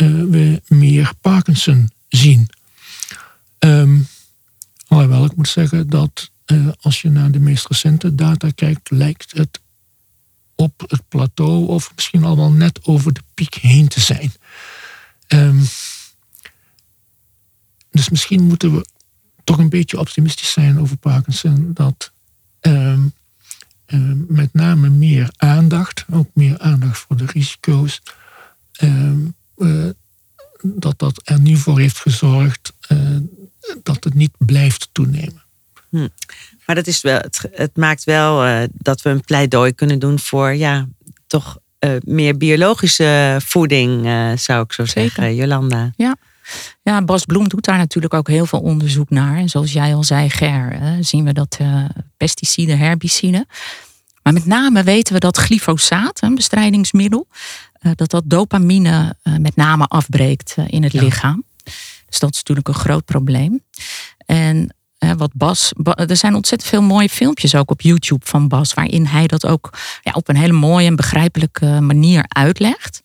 uh, 0.00 0.08
we 0.30 0.62
meer 0.68 1.12
Parkinson 1.20 1.90
zien. 2.08 2.48
Um, 3.58 4.06
alhoewel 4.86 5.24
ik 5.24 5.36
moet 5.36 5.48
zeggen 5.48 5.90
dat 5.90 6.30
als 6.80 7.02
je 7.02 7.10
naar 7.10 7.30
de 7.30 7.40
meest 7.40 7.66
recente 7.66 8.14
data 8.14 8.50
kijkt, 8.50 8.90
lijkt 8.90 9.32
het 9.36 9.60
op 10.62 10.84
het 10.86 11.08
plateau 11.08 11.66
of 11.66 11.92
misschien 11.94 12.24
al 12.24 12.36
wel 12.36 12.52
net 12.52 12.84
over 12.84 13.12
de 13.12 13.22
piek 13.34 13.54
heen 13.54 13.88
te 13.88 14.00
zijn. 14.00 14.32
Um, 15.28 15.64
dus 17.90 18.08
misschien 18.08 18.42
moeten 18.42 18.74
we 18.74 18.86
toch 19.44 19.58
een 19.58 19.68
beetje 19.68 19.98
optimistisch 19.98 20.52
zijn 20.52 20.80
over 20.80 20.96
Parkinson. 20.96 21.70
Dat 21.74 22.12
um, 22.60 23.12
um, 23.86 24.24
met 24.28 24.54
name 24.54 24.88
meer 24.88 25.32
aandacht, 25.36 26.04
ook 26.10 26.30
meer 26.34 26.58
aandacht 26.58 26.98
voor 26.98 27.16
de 27.16 27.26
risico's, 27.26 28.02
uh, 28.78 29.90
dat 30.62 30.98
dat 30.98 31.20
er 31.24 31.40
nu 31.40 31.56
voor 31.56 31.78
heeft 31.78 31.98
gezorgd 31.98 32.72
uh, 32.88 33.16
dat 33.82 34.04
het 34.04 34.14
niet 34.14 34.34
blijft 34.38 34.88
toenemen. 34.92 35.42
Hm. 35.92 36.08
Maar 36.66 36.74
dat 36.74 36.86
is 36.86 37.00
wel, 37.00 37.18
het, 37.18 37.48
het 37.52 37.76
maakt 37.76 38.04
wel 38.04 38.46
uh, 38.46 38.62
dat 38.72 39.02
we 39.02 39.10
een 39.10 39.24
pleidooi 39.24 39.72
kunnen 39.72 39.98
doen 39.98 40.18
voor 40.18 40.54
ja, 40.54 40.88
toch 41.26 41.58
uh, 41.80 41.90
meer 42.04 42.36
biologische 42.36 43.40
voeding, 43.44 44.06
uh, 44.06 44.36
zou 44.36 44.62
ik 44.62 44.72
zo 44.72 44.84
Zeker. 44.84 45.10
zeggen, 45.10 45.34
Jolanda. 45.34 45.92
Ja. 45.96 46.16
ja, 46.82 47.04
Bas 47.04 47.24
Bloem 47.24 47.48
doet 47.48 47.64
daar 47.64 47.76
natuurlijk 47.76 48.14
ook 48.14 48.28
heel 48.28 48.46
veel 48.46 48.60
onderzoek 48.60 49.10
naar. 49.10 49.36
En 49.36 49.48
zoals 49.48 49.72
jij 49.72 49.94
al 49.94 50.04
zei, 50.04 50.30
Ger, 50.30 50.78
zien 51.00 51.24
we 51.24 51.32
dat 51.32 51.58
pesticiden, 52.16 52.78
herbiciden. 52.78 53.46
Maar 54.22 54.32
met 54.32 54.46
name 54.46 54.82
weten 54.82 55.14
we 55.14 55.20
dat 55.20 55.36
glyfosaat, 55.36 56.22
een 56.22 56.34
bestrijdingsmiddel, 56.34 57.26
dat 57.94 58.10
dat 58.10 58.22
dopamine 58.26 59.16
met 59.38 59.56
name 59.56 59.86
afbreekt 59.86 60.56
in 60.66 60.82
het 60.82 60.92
ja. 60.92 61.02
lichaam. 61.02 61.44
Dus 62.08 62.18
dat 62.18 62.30
is 62.30 62.36
natuurlijk 62.36 62.68
een 62.68 62.74
groot 62.74 63.04
probleem. 63.04 63.62
En 64.26 64.74
wat 65.16 65.30
Bas. 65.34 65.72
Er 65.84 66.16
zijn 66.16 66.34
ontzettend 66.34 66.70
veel 66.70 66.82
mooie 66.82 67.08
filmpjes 67.08 67.54
ook 67.54 67.70
op 67.70 67.80
YouTube 67.80 68.26
van 68.26 68.48
Bas, 68.48 68.74
waarin 68.74 69.06
hij 69.06 69.26
dat 69.26 69.46
ook 69.46 69.70
ja, 70.02 70.12
op 70.12 70.28
een 70.28 70.36
hele 70.36 70.52
mooie 70.52 70.86
en 70.86 70.96
begrijpelijke 70.96 71.80
manier 71.80 72.24
uitlegt. 72.28 73.02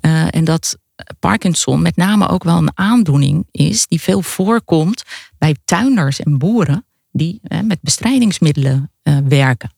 Uh, 0.00 0.34
en 0.34 0.44
dat 0.44 0.76
Parkinson 1.20 1.82
met 1.82 1.96
name 1.96 2.28
ook 2.28 2.44
wel 2.44 2.56
een 2.56 2.70
aandoening 2.78 3.46
is 3.50 3.86
die 3.86 4.00
veel 4.00 4.22
voorkomt 4.22 5.02
bij 5.38 5.56
tuinders 5.64 6.20
en 6.20 6.38
boeren 6.38 6.84
die 7.12 7.40
uh, 7.42 7.60
met 7.60 7.78
bestrijdingsmiddelen 7.80 8.90
uh, 9.02 9.18
werken. 9.28 9.70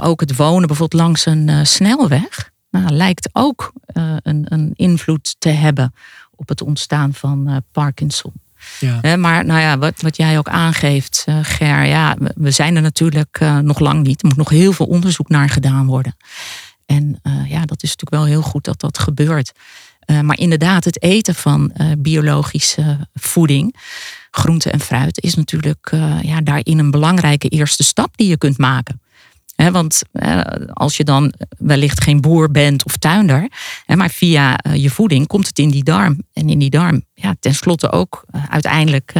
ook 0.00 0.20
het 0.20 0.36
wonen 0.36 0.66
bijvoorbeeld 0.66 1.02
langs 1.02 1.26
een 1.26 1.48
uh, 1.48 1.64
snelweg. 1.64 2.50
Nou, 2.70 2.90
lijkt 2.90 3.28
ook 3.32 3.72
een, 4.22 4.46
een, 4.52 4.72
invloed 4.74 5.36
te 5.38 5.48
hebben 5.48 5.94
op 6.36 6.48
het 6.48 6.62
ontstaan 6.62 7.14
van 7.14 7.62
Parkinson. 7.72 8.32
Ja. 8.80 9.16
maar 9.16 9.44
nou 9.44 9.60
ja, 9.60 9.78
wat, 9.78 10.00
wat 10.00 10.16
jij 10.16 10.38
ook 10.38 10.48
aangeeft, 10.48 11.26
Ger, 11.42 11.84
ja, 11.84 12.16
we 12.34 12.50
zijn 12.50 12.76
er 12.76 12.82
natuurlijk 12.82 13.40
nog 13.62 13.78
lang 13.78 14.06
niet. 14.06 14.22
Er 14.22 14.28
moet 14.28 14.36
nog 14.36 14.48
heel 14.48 14.72
veel 14.72 14.86
onderzoek 14.86 15.28
naar 15.28 15.48
gedaan 15.48 15.86
worden. 15.86 16.16
En 16.86 17.20
ja, 17.48 17.64
dat 17.64 17.82
is 17.82 17.88
natuurlijk 17.88 18.10
wel 18.10 18.24
heel 18.24 18.42
goed 18.42 18.64
dat 18.64 18.80
dat 18.80 18.98
gebeurt. 18.98 19.52
maar 20.22 20.38
inderdaad, 20.38 20.84
het 20.84 21.02
eten 21.02 21.34
van 21.34 21.72
biologische 21.98 23.08
voeding 23.14 23.76
groente 24.30 24.70
en 24.70 24.80
fruit 24.80 25.22
is 25.22 25.34
natuurlijk 25.34 25.90
ja, 26.22 26.40
daarin 26.40 26.78
een 26.78 26.90
belangrijke 26.90 27.48
eerste 27.48 27.82
stap 27.82 28.16
die 28.16 28.28
je 28.28 28.38
kunt 28.38 28.58
maken. 28.58 29.00
Want 29.72 30.02
als 30.72 30.96
je 30.96 31.04
dan 31.04 31.34
wellicht 31.58 32.02
geen 32.02 32.20
boer 32.20 32.50
bent 32.50 32.84
of 32.84 32.96
tuinder, 32.96 33.48
maar 33.86 34.10
via 34.10 34.58
uh, 34.66 34.74
je 34.74 34.90
voeding 34.90 35.26
komt 35.26 35.46
het 35.46 35.58
in 35.58 35.70
die 35.70 35.84
darm. 35.84 36.22
En 36.32 36.48
in 36.48 36.58
die 36.58 36.70
darm, 36.70 37.04
ja, 37.14 37.34
tenslotte 37.40 37.92
ook 37.92 38.24
uiteindelijk 38.48 39.12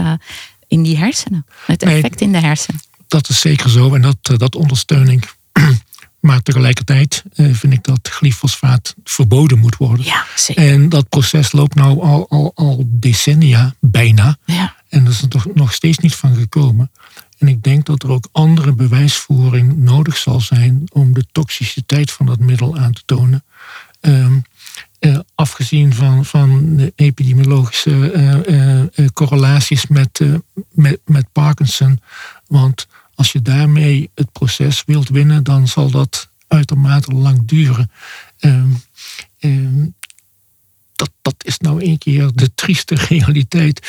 in 0.66 0.82
die 0.82 0.96
hersenen. 0.96 1.46
Het 1.66 1.82
effect 1.82 2.20
in 2.20 2.32
de 2.32 2.40
hersenen. 2.40 2.80
Dat 3.08 3.28
is 3.28 3.40
zeker 3.40 3.70
zo 3.70 3.94
en 3.94 4.02
dat, 4.02 4.16
dat 4.22 4.54
ondersteun 4.54 5.08
ik. 5.08 5.34
Maar 6.20 6.42
tegelijkertijd 6.42 7.22
vind 7.34 7.72
ik 7.72 7.84
dat 7.84 8.08
glyfosfaat 8.08 8.94
verboden 9.04 9.58
moet 9.58 9.76
worden. 9.76 10.04
Ja, 10.04 10.24
zeker. 10.36 10.68
En 10.68 10.88
dat 10.88 11.08
proces 11.08 11.52
loopt 11.52 11.74
nou 11.74 12.00
al, 12.00 12.28
al, 12.28 12.52
al 12.54 12.84
decennia 12.86 13.74
bijna. 13.80 14.36
Ja. 14.44 14.74
En 14.88 15.04
dat 15.04 15.12
is 15.12 15.22
er 15.22 15.28
toch 15.28 15.46
nog 15.54 15.72
steeds 15.72 15.98
niet 15.98 16.14
van 16.14 16.34
gekomen. 16.34 16.90
En 17.40 17.48
ik 17.48 17.62
denk 17.62 17.86
dat 17.86 18.02
er 18.02 18.10
ook 18.10 18.28
andere 18.32 18.72
bewijsvoering 18.72 19.76
nodig 19.76 20.16
zal 20.16 20.40
zijn 20.40 20.84
om 20.92 21.14
de 21.14 21.24
toxiciteit 21.32 22.10
van 22.10 22.26
dat 22.26 22.38
middel 22.38 22.76
aan 22.76 22.92
te 22.92 23.02
tonen. 23.04 23.44
Ehm, 24.00 24.38
eh, 24.98 25.18
afgezien 25.34 25.94
van, 25.94 26.24
van 26.24 26.76
de 26.76 26.92
epidemiologische 26.96 28.10
eh, 28.10 28.80
eh, 28.82 29.06
correlaties 29.12 29.86
met, 29.86 30.20
met, 30.70 31.00
met 31.04 31.32
Parkinson. 31.32 32.00
Want 32.46 32.86
als 33.14 33.32
je 33.32 33.42
daarmee 33.42 34.10
het 34.14 34.32
proces 34.32 34.82
wilt 34.86 35.08
winnen, 35.08 35.44
dan 35.44 35.68
zal 35.68 35.90
dat 35.90 36.28
uitermate 36.48 37.12
lang 37.12 37.48
duren. 37.48 37.90
Ehm, 38.38 38.70
ehm, 39.38 39.86
dat, 40.94 41.10
dat 41.22 41.34
is 41.38 41.58
nou 41.58 41.84
een 41.84 41.98
keer 41.98 42.30
de 42.34 42.54
trieste 42.54 42.94
realiteit. 43.08 43.86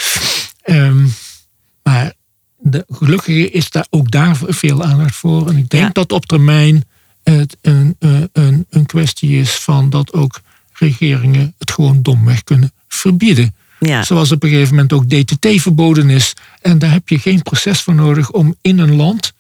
Maar 1.83 2.13
de, 2.62 2.86
gelukkig 2.89 3.51
is 3.51 3.70
daar 3.70 3.88
ook 3.89 4.12
daar 4.12 4.39
veel 4.47 4.84
aandacht 4.84 5.16
voor. 5.16 5.49
En 5.49 5.57
ik 5.57 5.70
denk 5.70 5.93
dat 5.93 6.12
op 6.12 6.26
termijn 6.26 6.84
het 7.24 7.57
een, 7.62 7.95
een, 8.32 8.66
een 8.70 8.86
kwestie 8.86 9.39
is 9.39 9.51
van 9.51 9.89
dat 9.89 10.14
ook 10.14 10.41
regeringen 10.74 11.53
het 11.57 11.72
gewoon 11.72 12.01
domweg 12.01 12.43
kunnen 12.43 12.72
verbieden. 12.88 13.55
Ja. 13.80 14.03
Zoals 14.03 14.32
op 14.32 14.43
een 14.43 14.49
gegeven 14.49 14.76
moment 14.76 14.93
ook 14.93 15.09
DTT 15.09 15.62
verboden 15.62 16.09
is. 16.09 16.34
En 16.62 16.80
daar 16.80 16.91
heb 16.91 17.09
je 17.09 17.20
geen 17.20 17.41
proces 17.41 17.82
voor 17.82 17.95
nodig 17.95 18.32
om 18.32 18.55
in 18.62 18.80
een 18.80 18.95
land 18.95 19.34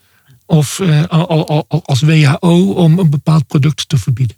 of 0.45 0.79
uh, 0.79 1.03
als 1.67 2.01
WHO 2.01 2.71
om 2.71 2.99
een 2.99 3.09
bepaald 3.09 3.47
product 3.47 3.89
te 3.89 3.97
verbieden. 3.97 4.35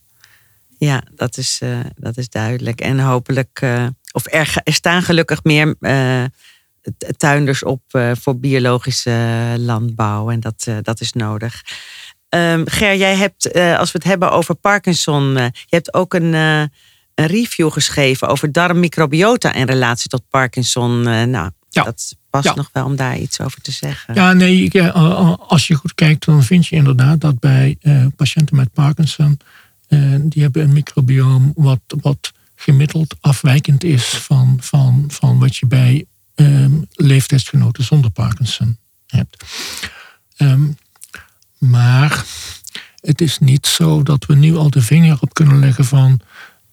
Ja, 0.78 1.04
dat 1.16 1.38
is, 1.38 1.60
uh, 1.64 1.80
dat 1.96 2.18
is 2.18 2.30
duidelijk. 2.30 2.82
En 2.82 3.00
hopelijk, 3.00 3.60
uh, 3.64 3.88
of 4.12 4.26
er, 4.26 4.56
er, 4.64 4.74
staan 4.74 5.02
gelukkig 5.02 5.44
meer 5.44 5.76
tuinders 7.18 7.64
op 7.64 7.82
uh, 7.92 8.12
voor 8.22 8.40
biologische 8.40 9.56
landbouw. 9.58 10.30
En 10.30 10.40
dat, 10.40 10.66
uh, 10.70 10.78
dat 10.82 11.02
is 11.02 11.14
nodig. 11.14 11.62
Um, 12.30 12.68
Ger, 12.68 12.96
jij 12.96 13.16
hebt, 13.16 13.56
uh, 13.56 13.78
als 13.78 13.92
we 13.92 13.98
het 13.98 14.08
hebben 14.08 14.32
over 14.32 14.56
Parkinson, 14.56 15.34
je 15.34 15.52
hebt 15.70 15.94
ook 15.94 16.14
een, 16.14 16.34
een 16.34 16.70
review 17.16 17.72
geschreven 17.72 18.28
over 18.28 18.52
darmmicrobiota 18.52 19.54
in 19.54 19.66
relatie 19.66 20.10
tot 20.10 20.24
Parkinson. 20.30 21.02
nou, 21.02 21.50
ja. 21.70 21.84
dat 21.84 22.16
past 22.30 22.46
ja. 22.46 22.54
nog 22.56 22.70
wel 22.74 22.86
om 22.86 22.96
daar 22.96 23.18
iets 23.18 23.40
over 23.40 23.62
te 23.62 23.72
zeggen. 23.72 24.14
Ja, 24.14 24.34
nee, 24.34 24.82
als 25.38 25.68
je 25.68 25.76
goed 25.76 25.94
kijkt, 25.94 26.26
dan 26.26 26.44
vind 26.44 26.68
je 26.68 26.76
inderdaad 26.76 27.22
dat 27.22 27.40
bij 27.40 27.78
patiënten 28.16 28.56
met 28.56 28.74
Parkinson, 28.74 29.40
die 30.20 30.42
hebben 30.42 30.62
een 30.62 30.74
microbioom 30.74 31.52
wat, 31.56 31.82
wat 32.02 32.32
gemiddeld 32.56 33.16
afwijkend 33.20 33.84
is 33.84 34.06
van, 34.06 34.58
van, 34.62 35.06
van 35.08 35.40
wat 35.40 35.56
je 35.56 35.66
bij 35.66 36.06
um, 36.36 36.88
leeftijdsgenoten 36.92 37.84
zonder 37.84 38.12
Parkinson 38.12 38.78
hebt. 39.08 39.44
Um, 40.38 40.78
maar 41.58 42.26
het 43.00 43.22
is 43.22 43.40
niet 43.40 43.68
zo 43.68 44.04
dat 44.04 44.26
we 44.26 44.36
nu 44.36 44.56
al 44.56 44.70
de 44.70 44.82
vinger 44.82 45.18
op 45.20 45.34
kunnen 45.34 45.60
leggen 45.60 45.86
van 45.86 46.22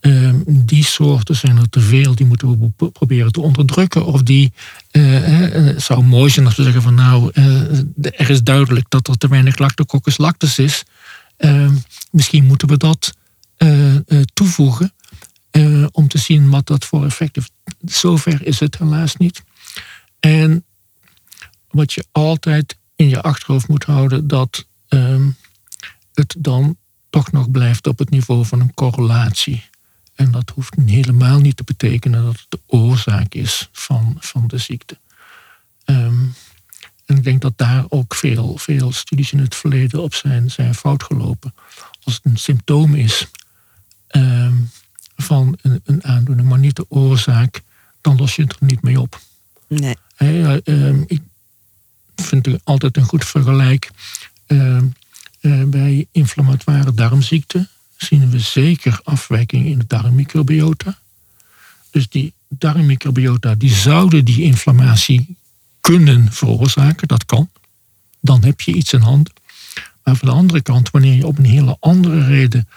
um, 0.01 0.43
die 0.47 0.85
soorten 0.85 1.37
zijn 1.37 1.57
er 1.57 1.69
te 1.69 1.81
veel, 1.81 2.15
die 2.15 2.27
moeten 2.27 2.73
we 2.77 2.91
proberen 2.91 3.33
te 3.33 3.41
onderdrukken. 3.41 4.05
Of 4.05 4.23
die, 4.23 4.53
uh, 4.93 5.03
het 5.53 5.83
zou 5.83 6.03
mooi 6.03 6.31
zijn 6.31 6.47
als 6.47 6.57
we 6.57 6.63
zeggen 6.63 6.83
van 6.83 6.95
nou, 6.95 7.31
uh, 7.35 7.79
er 8.03 8.31
is 8.31 8.43
duidelijk 8.43 8.87
dat 8.89 9.09
er 9.09 9.19
te 9.19 9.29
weinig 9.29 9.59
lactococcus 9.59 10.19
lactis 10.19 10.59
is. 10.59 10.83
Misschien 12.11 12.45
moeten 12.45 12.69
we 12.69 12.77
dat 12.77 13.15
uh, 13.59 13.95
toevoegen 14.33 14.93
om 15.93 16.09
te 16.09 16.19
zien 16.19 16.51
wat 16.51 16.67
dat 16.67 16.85
voor 16.85 17.05
effect 17.05 17.37
heeft. 17.37 17.53
Zover 17.85 18.47
is 18.47 18.61
het 18.61 18.79
helaas 18.79 19.17
niet. 19.17 19.43
En 20.21 20.65
wat 21.69 21.93
je 21.93 22.05
altijd 22.13 22.79
in 22.97 23.09
je 23.09 23.23
achterhoofd 23.23 23.69
moet 23.69 23.85
houden, 23.85 24.27
dat 24.27 24.67
um, 24.89 25.37
het 26.15 26.35
dan 26.39 26.77
toch 27.11 27.33
nog 27.33 27.51
blijft 27.51 27.87
op 27.87 27.99
het 27.99 28.11
niveau 28.11 28.45
van 28.45 28.61
een 28.61 28.75
correlatie. 28.75 29.65
En 30.15 30.31
dat 30.31 30.51
hoeft 30.51 30.75
helemaal 30.87 31.39
niet 31.39 31.57
te 31.57 31.65
betekenen 31.65 32.25
dat 32.25 32.33
het 32.33 32.47
de 32.49 32.61
oorzaak 32.67 33.35
is 33.35 33.69
van, 33.73 34.17
van 34.19 34.47
de 34.47 34.59
ziekte. 34.59 34.99
Um, 35.85 36.35
en 37.07 37.17
ik 37.17 37.25
denk 37.25 37.41
dat 37.41 37.59
daar 37.59 37.85
ook 37.89 38.15
veel, 38.15 38.59
veel 38.59 38.93
studies 38.93 39.33
in 39.33 39.39
het 39.39 39.55
verleden 39.55 40.03
op 40.03 40.15
zijn, 40.15 40.51
zijn 40.51 40.75
fout 40.75 41.03
gelopen. 41.03 41.55
Als 42.03 42.15
het 42.15 42.25
een 42.25 42.37
symptoom 42.37 42.95
is 42.95 43.27
um, 44.11 44.71
van 45.17 45.59
een, 45.63 45.81
een 45.85 46.05
aandoening, 46.05 46.49
maar 46.49 46.59
niet 46.59 46.77
de 46.77 46.87
oorzaak, 46.89 47.63
dan 48.01 48.17
los 48.17 48.37
je 48.37 48.43
het 48.43 48.53
er 48.53 48.67
niet 48.67 48.83
mee 48.83 49.01
op. 49.01 49.21
Nee. 49.71 49.97
Ehm, 50.17 51.03
ik 51.07 51.21
vind 52.17 52.47
het 52.47 52.61
altijd 52.65 52.97
een 52.97 53.05
goed 53.05 53.25
vergelijk. 53.25 53.91
Ehm, 54.47 54.85
eh, 55.41 55.63
bij 55.65 56.07
inflammatoire 56.13 56.95
darmziekten 56.95 57.69
zien 57.97 58.31
we 58.31 58.39
zeker 58.39 59.01
afwijking 59.05 59.67
in 59.67 59.79
de 59.79 59.85
darmmicrobiota. 59.87 60.99
Dus 61.91 62.09
die 62.09 62.33
darmmicrobiota 62.49 63.55
die 63.55 63.75
zouden 63.75 64.25
die 64.25 64.43
inflammatie 64.43 65.37
kunnen 65.81 66.33
veroorzaken, 66.33 67.09
dat 67.09 67.25
kan. 67.25 67.51
Dan 68.21 68.45
heb 68.45 68.61
je 68.61 68.73
iets 68.73 68.93
in 68.93 69.01
hand. 69.01 69.31
Maar 70.05 70.17
van 70.17 70.29
de 70.29 70.35
andere 70.35 70.63
kant, 70.63 70.91
wanneer 70.91 71.15
je 71.15 71.27
op 71.27 71.39
een 71.39 71.45
hele 71.45 71.77
andere 71.81 72.27
reden 72.27 72.69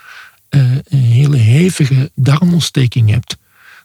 uh, 0.50 0.76
een 0.84 1.00
hele 1.00 1.38
hevige 1.38 2.12
darmontsteking 2.16 3.10
hebt, 3.10 3.38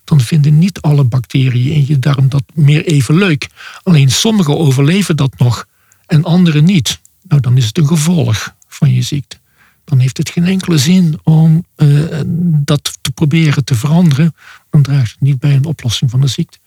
dan 0.08 0.20
vinden 0.20 0.58
niet 0.58 0.80
alle 0.80 1.04
bacteriën 1.04 1.72
in 1.72 1.86
je 1.86 1.98
darm 1.98 2.28
dat 2.28 2.42
meer 2.54 2.84
even 2.84 3.14
leuk. 3.14 3.48
Alleen 3.82 4.10
sommige 4.10 4.56
overleven 4.56 5.16
dat 5.16 5.38
nog 5.38 5.66
en 6.06 6.24
andere 6.24 6.60
niet. 6.60 7.00
Nou, 7.22 7.40
dan 7.40 7.56
is 7.56 7.66
het 7.66 7.78
een 7.78 7.86
gevolg 7.86 8.54
van 8.68 8.94
je 8.94 9.02
ziekte. 9.02 9.36
Dan 9.84 9.98
heeft 9.98 10.16
het 10.16 10.30
geen 10.30 10.44
enkele 10.44 10.78
zin 10.78 11.18
om 11.22 11.64
uh, 11.76 12.20
dat 12.64 12.98
te 13.00 13.12
proberen 13.12 13.64
te 13.64 13.74
veranderen. 13.74 14.34
Dan 14.70 14.82
draagt 14.82 15.10
het 15.10 15.20
niet 15.20 15.38
bij 15.38 15.54
een 15.54 15.64
oplossing 15.64 16.10
van 16.10 16.20
de 16.20 16.26
ziekte. 16.26 16.58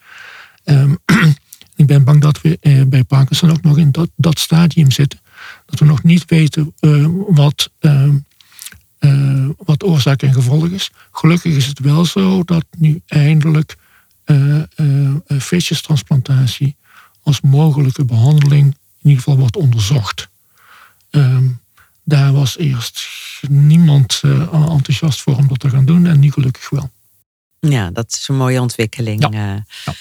Um, 0.65 0.97
ik 1.75 1.85
ben 1.85 2.03
bang 2.03 2.21
dat 2.21 2.41
we 2.41 2.57
uh, 2.61 2.83
bij 2.85 3.03
Parkinson 3.03 3.51
ook 3.51 3.61
nog 3.61 3.77
in 3.77 3.91
dat, 3.91 4.09
dat 4.15 4.39
stadium 4.39 4.91
zitten. 4.91 5.19
Dat 5.65 5.79
we 5.79 5.85
nog 5.85 6.03
niet 6.03 6.25
weten 6.25 6.73
uh, 6.79 7.07
wat 7.27 7.71
ehm, 7.79 8.15
uh, 9.05 9.49
wat 9.57 9.83
oorzaak 9.83 10.21
en 10.21 10.33
gevolg 10.33 10.67
is. 10.67 10.91
Gelukkig 11.11 11.55
is 11.55 11.65
het 11.65 11.79
wel 11.79 12.05
zo 12.05 12.43
dat 12.43 12.65
nu 12.77 13.01
eindelijk 13.07 13.77
uh, 14.25 14.61
uh, 14.75 16.71
als 17.23 17.41
mogelijke 17.41 18.05
behandeling 18.05 18.65
in 18.65 19.09
ieder 19.09 19.23
geval 19.23 19.37
wordt 19.37 19.55
onderzocht. 19.55 20.29
Ehm, 21.09 21.47
daar 22.03 22.33
was 22.33 22.57
eerst 22.57 23.07
niemand 23.49 24.21
enthousiast 24.51 25.21
voor 25.21 25.35
om 25.35 25.47
dat 25.47 25.59
te 25.59 25.69
gaan 25.69 25.85
doen 25.85 26.05
en 26.05 26.19
nu 26.19 26.31
gelukkig 26.31 26.69
wel. 26.69 26.89
Ja, 27.59 27.91
dat 27.91 28.11
is 28.11 28.27
een 28.27 28.35
mooie 28.35 28.61
ontwikkeling. 28.61 29.33
Ja. 29.33 29.65
Ja. 29.85 29.93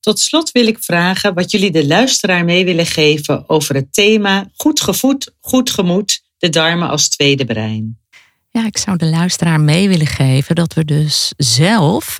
Tot 0.00 0.18
slot 0.18 0.50
wil 0.50 0.66
ik 0.66 0.78
vragen 0.80 1.34
wat 1.34 1.50
jullie 1.50 1.70
de 1.70 1.86
luisteraar 1.86 2.44
mee 2.44 2.64
willen 2.64 2.86
geven 2.86 3.48
over 3.48 3.74
het 3.74 3.92
thema 3.92 4.50
goed 4.56 4.80
gevoed, 4.80 5.32
goed 5.40 5.70
gemoed, 5.70 6.22
de 6.38 6.48
darmen 6.48 6.88
als 6.88 7.08
tweede 7.08 7.44
brein. 7.44 8.01
Ja, 8.52 8.66
ik 8.66 8.78
zou 8.78 8.96
de 8.96 9.06
luisteraar 9.06 9.60
mee 9.60 9.88
willen 9.88 10.06
geven 10.06 10.54
dat 10.54 10.74
we 10.74 10.84
dus 10.84 11.32
zelf 11.36 12.16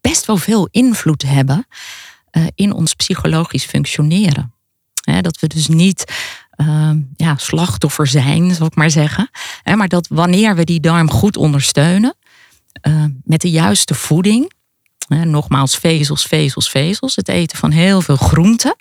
best 0.00 0.26
wel 0.26 0.36
veel 0.36 0.68
invloed 0.70 1.22
hebben 1.22 1.66
uh, 2.32 2.46
in 2.54 2.72
ons 2.72 2.94
psychologisch 2.94 3.64
functioneren. 3.64 4.54
dat 5.20 5.38
we 5.40 5.46
dus 5.46 5.68
niet 5.68 6.12
ehm, 6.50 7.00
ja, 7.16 7.36
slachtoffer 7.36 8.06
zijn, 8.06 8.54
zal 8.54 8.66
ik 8.66 8.74
maar 8.74 8.90
zeggen. 8.90 9.30
Maar 9.74 9.88
dat 9.88 10.08
wanneer 10.08 10.56
we 10.56 10.64
die 10.64 10.80
darm 10.80 11.10
goed 11.10 11.36
ondersteunen, 11.36 12.16
ehm, 12.72 13.10
met 13.24 13.40
de 13.40 13.50
juiste 13.50 13.94
voeding, 13.94 14.52
nogmaals 15.08 15.76
vezels, 15.76 16.26
vezels, 16.26 16.70
vezels, 16.70 17.16
het 17.16 17.28
eten 17.28 17.58
van 17.58 17.70
heel 17.70 18.00
veel 18.00 18.16
groenten. 18.16 18.76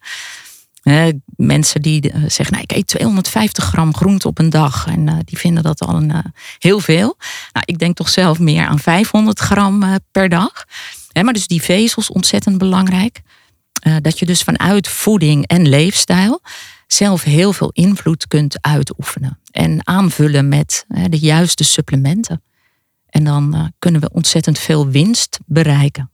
Mensen 1.36 1.82
die 1.82 2.12
eh, 2.12 2.22
zeggen, 2.28 2.52
nou, 2.52 2.62
ik 2.64 2.72
eet 2.72 2.88
250 2.88 3.64
gram 3.64 3.96
groente 3.96 4.28
op 4.28 4.40
een 4.40 4.50
dag. 4.50 4.88
En 4.88 5.08
uh, 5.08 5.16
die 5.26 5.38
vinden 5.38 5.64
dat 5.64 5.82
al 5.82 5.96
een, 5.96 6.10
uh, 6.10 6.18
heel 6.60 6.80
veel. 6.80 7.18
Nou, 7.54 7.66
ik 7.66 7.80
denk 7.80 7.96
toch 7.96 8.10
zelf 8.10 8.40
meer 8.40 8.66
aan 8.66 8.80
500 8.80 9.40
gram 9.40 10.00
per 10.12 10.30
dag. 10.30 10.66
maar 11.22 11.34
dus 11.34 11.48
die 11.48 11.62
vezels 11.62 12.10
ontzettend 12.10 12.58
belangrijk. 12.58 13.22
dat 14.02 14.20
je 14.20 14.26
dus 14.26 14.42
vanuit 14.42 14.88
voeding 14.88 15.48
en 15.48 15.70
leefstijl 15.70 16.42
zelf 16.88 17.24
heel 17.24 17.54
veel 17.54 17.70
invloed 17.70 18.28
kunt 18.28 18.62
uitoefenen. 18.62 19.40
En 19.52 19.88
aanvullen 19.88 20.48
met 20.48 20.86
de 20.88 21.20
juiste 21.20 21.64
supplementen. 21.64 22.44
En 23.10 23.24
dan 23.24 23.74
kunnen 23.80 24.02
we 24.02 24.10
ontzettend 24.14 24.60
veel 24.60 24.88
winst 24.88 25.40
bereiken. 25.46 26.12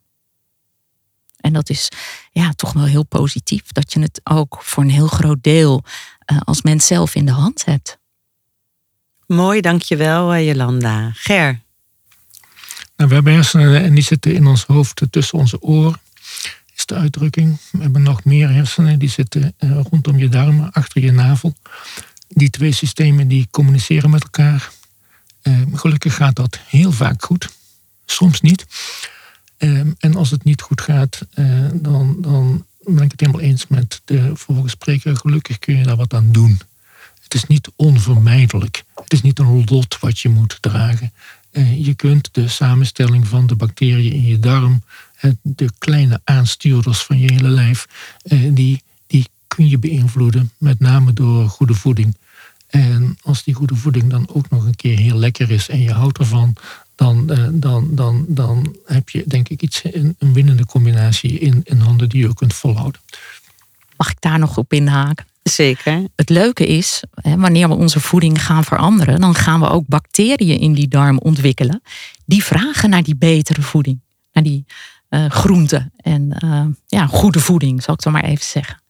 En 1.47 1.53
dat 1.53 1.69
is 1.69 1.89
ja, 2.31 2.53
toch 2.55 2.73
wel 2.73 2.85
heel 2.85 3.03
positief. 3.03 3.71
Dat 3.71 3.93
je 3.93 3.99
het 3.99 4.21
ook 4.23 4.57
voor 4.61 4.83
een 4.83 4.89
heel 4.89 5.07
groot 5.07 5.43
deel 5.43 5.83
uh, 6.31 6.37
als 6.43 6.61
mens 6.61 6.85
zelf 6.85 7.15
in 7.15 7.25
de 7.25 7.31
hand 7.31 7.65
hebt. 7.65 7.97
Mooi, 9.27 9.61
dankjewel 9.61 10.35
uh, 10.35 10.47
Jolanda. 10.47 11.11
Ger? 11.13 11.59
Nou, 12.95 13.09
we 13.09 13.15
hebben 13.15 13.33
hersenen 13.33 13.83
en 13.83 13.93
die 13.93 14.03
zitten 14.03 14.33
in 14.33 14.47
ons 14.47 14.63
hoofd 14.63 15.01
tussen 15.09 15.37
onze 15.37 15.61
oren. 15.61 15.99
Is 16.75 16.85
de 16.85 16.95
uitdrukking. 16.95 17.57
We 17.71 17.81
hebben 17.81 18.01
nog 18.01 18.23
meer 18.23 18.49
hersenen 18.49 18.99
die 18.99 19.09
zitten 19.09 19.53
uh, 19.59 19.79
rondom 19.89 20.17
je 20.17 20.29
darmen, 20.29 20.71
achter 20.71 21.01
je 21.01 21.11
navel. 21.11 21.55
Die 22.27 22.49
twee 22.49 22.71
systemen 22.71 23.27
die 23.27 23.47
communiceren 23.51 24.09
met 24.09 24.23
elkaar. 24.23 24.71
gelukkig 25.73 26.15
gaat 26.15 26.35
dat 26.35 26.59
heel 26.67 26.91
vaak 26.91 27.23
goed. 27.23 27.49
Soms 28.05 28.41
niet. 28.41 28.65
Ehm, 29.57 29.91
en 29.99 30.15
als 30.15 30.31
het 30.31 30.43
niet 30.43 30.61
goed 30.61 30.81
gaat, 30.81 31.27
eh, 31.33 31.45
dan, 31.73 32.17
dan 32.21 32.65
ben 32.83 33.03
ik 33.03 33.11
het 33.11 33.19
helemaal 33.19 33.41
eens 33.41 33.67
met 33.67 34.01
de 34.05 34.31
vorige 34.33 34.69
spreker. 34.69 35.17
Gelukkig 35.17 35.59
kun 35.59 35.77
je 35.77 35.83
daar 35.83 35.95
wat 35.95 36.13
aan 36.13 36.31
doen. 36.31 36.59
Het 37.23 37.33
is 37.33 37.45
niet 37.45 37.69
onvermijdelijk. 37.75 38.83
Het 38.95 39.13
is 39.13 39.21
niet 39.21 39.39
een 39.39 39.63
lot 39.65 39.99
wat 39.99 40.19
je 40.19 40.29
moet 40.29 40.57
dragen. 40.61 41.11
Uh, 41.51 41.85
je 41.85 41.93
kunt 41.93 42.29
de 42.31 42.47
samenstelling 42.47 43.27
van 43.27 43.47
de 43.47 43.55
bacteriën 43.55 44.11
in 44.11 44.25
je 44.25 44.39
darm, 44.39 44.83
de 45.41 45.69
kleine 45.77 46.21
aanstuurders 46.23 46.99
van 46.99 47.19
je 47.19 47.33
hele 47.33 47.49
lijf, 47.49 47.87
die, 48.51 48.83
die 49.07 49.27
kun 49.47 49.69
je 49.69 49.77
beïnvloeden, 49.77 50.51
met 50.57 50.79
name 50.79 51.13
door 51.13 51.49
goede 51.49 51.73
voeding. 51.73 52.15
En 52.67 53.17
als 53.21 53.43
die 53.43 53.53
goede 53.53 53.75
voeding 53.75 54.09
dan 54.09 54.29
ook 54.33 54.49
nog 54.49 54.65
een 54.65 54.75
keer 54.75 54.97
heel 54.97 55.17
lekker 55.17 55.51
is 55.51 55.69
en 55.69 55.81
je 55.81 55.91
houdt 55.91 56.17
ervan, 56.17 56.55
dan, 56.97 57.27
uh, 57.31 57.47
dan, 57.51 57.87
dan, 57.91 58.25
dan 58.27 58.75
heb 58.85 59.09
je 59.09 59.23
denk 59.27 59.49
ik 59.49 59.61
iets, 59.61 59.81
een, 59.83 60.15
een 60.19 60.33
winnende 60.33 60.65
combinatie 60.65 61.39
in, 61.39 61.61
in 61.63 61.77
handen 61.77 62.09
die 62.09 62.21
je 62.21 62.27
ook 62.27 62.35
kunt 62.35 62.53
volhouden. 62.53 63.01
Mag 63.97 64.09
ik 64.09 64.21
daar 64.21 64.39
nog 64.39 64.57
op 64.57 64.73
inhaken? 64.73 65.25
Zeker. 65.43 66.07
Het 66.15 66.29
leuke 66.29 66.65
is, 66.65 67.03
wanneer 67.21 67.67
we 67.67 67.75
onze 67.75 67.99
voeding 67.99 68.45
gaan 68.45 68.63
veranderen, 68.63 69.19
dan 69.19 69.35
gaan 69.35 69.59
we 69.59 69.69
ook 69.69 69.87
bacteriën 69.87 70.59
in 70.59 70.73
die 70.73 70.87
darm 70.87 71.17
ontwikkelen. 71.17 71.81
Die 72.25 72.43
vragen 72.43 72.89
naar 72.89 73.03
die 73.03 73.15
betere 73.15 73.61
voeding, 73.61 73.99
naar 74.31 74.43
die 74.43 74.65
uh, 75.09 75.25
groenten 75.29 75.91
en 75.97 76.37
uh, 76.43 76.65
ja, 76.87 77.07
goede 77.07 77.39
voeding, 77.39 77.83
zal 77.83 77.93
ik 77.93 78.01
zo 78.01 78.11
maar 78.11 78.23
even 78.23 78.45
zeggen 78.45 78.81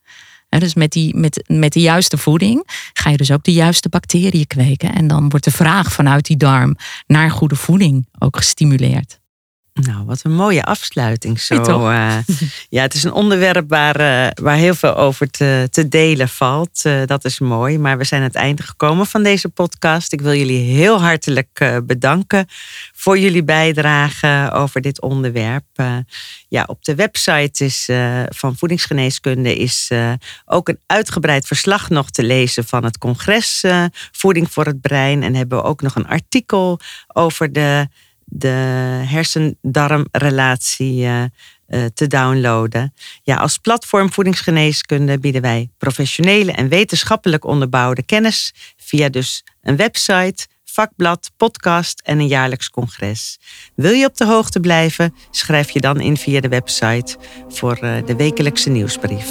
dus 0.48 0.74
met, 0.74 0.92
die, 0.92 1.16
met, 1.16 1.44
met 1.46 1.72
de 1.72 1.80
juiste 1.80 2.18
voeding 2.18 2.62
ga 2.92 3.10
je 3.10 3.16
dus 3.16 3.30
ook 3.30 3.42
de 3.42 3.52
juiste 3.52 3.88
bacteriën 3.88 4.46
kweken. 4.46 4.94
En 4.94 5.06
dan 5.06 5.28
wordt 5.28 5.44
de 5.44 5.50
vraag 5.50 5.92
vanuit 5.92 6.26
die 6.26 6.36
darm 6.36 6.76
naar 7.06 7.30
goede 7.30 7.56
voeding 7.56 8.08
ook 8.18 8.36
gestimuleerd. 8.36 9.20
Wat 10.08 10.20
een 10.22 10.34
mooie 10.34 10.64
afsluiting 10.64 11.40
zo. 11.40 11.54
Uh, 11.54 12.16
ja, 12.76 12.82
het 12.82 12.94
is 12.94 13.04
een 13.04 13.12
onderwerp 13.12 13.68
waar, 13.68 14.00
uh, 14.00 14.30
waar 14.42 14.56
heel 14.56 14.74
veel 14.74 14.96
over 14.96 15.30
te, 15.30 15.68
te 15.70 15.88
delen 15.88 16.28
valt. 16.28 16.82
Uh, 16.84 17.02
dat 17.06 17.24
is 17.24 17.38
mooi. 17.38 17.78
Maar 17.78 17.98
we 17.98 18.04
zijn 18.04 18.20
aan 18.20 18.26
het 18.26 18.36
einde 18.36 18.62
gekomen 18.62 19.06
van 19.06 19.22
deze 19.22 19.48
podcast. 19.48 20.12
Ik 20.12 20.20
wil 20.20 20.34
jullie 20.34 20.72
heel 20.74 21.00
hartelijk 21.00 21.80
bedanken 21.84 22.46
voor 22.94 23.18
jullie 23.18 23.44
bijdrage 23.44 24.50
over 24.52 24.80
dit 24.80 25.00
onderwerp. 25.00 25.66
ja, 26.48 26.64
op 26.66 26.84
de 26.84 26.94
website 26.94 27.64
is, 27.64 27.88
van 28.28 28.56
Voedingsgeneeskunde 28.56 29.56
is 29.56 29.90
ook 30.44 30.68
een 30.68 30.80
uitgebreid 30.86 31.46
verslag 31.46 31.90
nog 31.90 32.10
te 32.10 32.22
lezen 32.22 32.64
van 32.64 32.84
het 32.84 32.98
congres 32.98 33.64
Voeding 34.12 34.50
voor 34.50 34.64
het 34.64 34.80
Brein. 34.80 35.22
En 35.22 35.34
hebben 35.34 35.58
we 35.58 35.64
ook 35.64 35.82
nog 35.82 35.94
een 35.94 36.08
artikel 36.08 36.80
over 37.06 37.52
de 37.52 37.88
de 38.30 38.48
hersen-darm-relatie 39.06 41.02
uh, 41.02 41.24
te 41.94 42.06
downloaden. 42.06 42.94
Ja, 43.22 43.36
als 43.36 43.58
platform 43.58 44.12
voedingsgeneeskunde 44.12 45.18
bieden 45.18 45.42
wij 45.42 45.70
professionele 45.78 46.52
en 46.52 46.68
wetenschappelijk 46.68 47.44
onderbouwde 47.44 48.02
kennis 48.02 48.54
via 48.76 49.08
dus 49.08 49.44
een 49.62 49.76
website, 49.76 50.46
vakblad, 50.64 51.30
podcast 51.36 52.00
en 52.04 52.18
een 52.18 52.26
jaarlijks 52.26 52.70
congres. 52.70 53.38
Wil 53.74 53.92
je 53.92 54.06
op 54.06 54.16
de 54.16 54.24
hoogte 54.24 54.60
blijven? 54.60 55.14
Schrijf 55.30 55.70
je 55.70 55.80
dan 55.80 56.00
in 56.00 56.16
via 56.16 56.40
de 56.40 56.48
website 56.48 57.16
voor 57.48 57.78
uh, 57.82 58.06
de 58.06 58.16
wekelijkse 58.16 58.70
nieuwsbrief. 58.70 59.30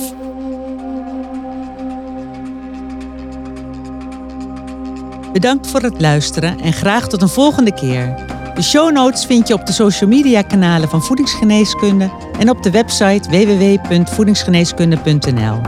Bedankt 5.32 5.68
voor 5.68 5.82
het 5.82 6.02
luisteren 6.02 6.60
en 6.60 6.74
graag 6.74 7.08
tot 7.08 7.22
een 7.22 7.30
volgende 7.30 7.74
keer. 7.74 8.37
De 8.58 8.64
show 8.64 8.92
notes 8.92 9.26
vind 9.26 9.48
je 9.48 9.54
op 9.54 9.66
de 9.66 9.72
social 9.72 10.10
media 10.10 10.42
kanalen 10.42 10.90
van 10.90 11.02
Voedingsgeneeskunde 11.02 12.10
en 12.40 12.50
op 12.50 12.64
de 12.64 12.72
website 12.72 13.30
www.voedingsgeneeskunde.nl. 13.30 15.62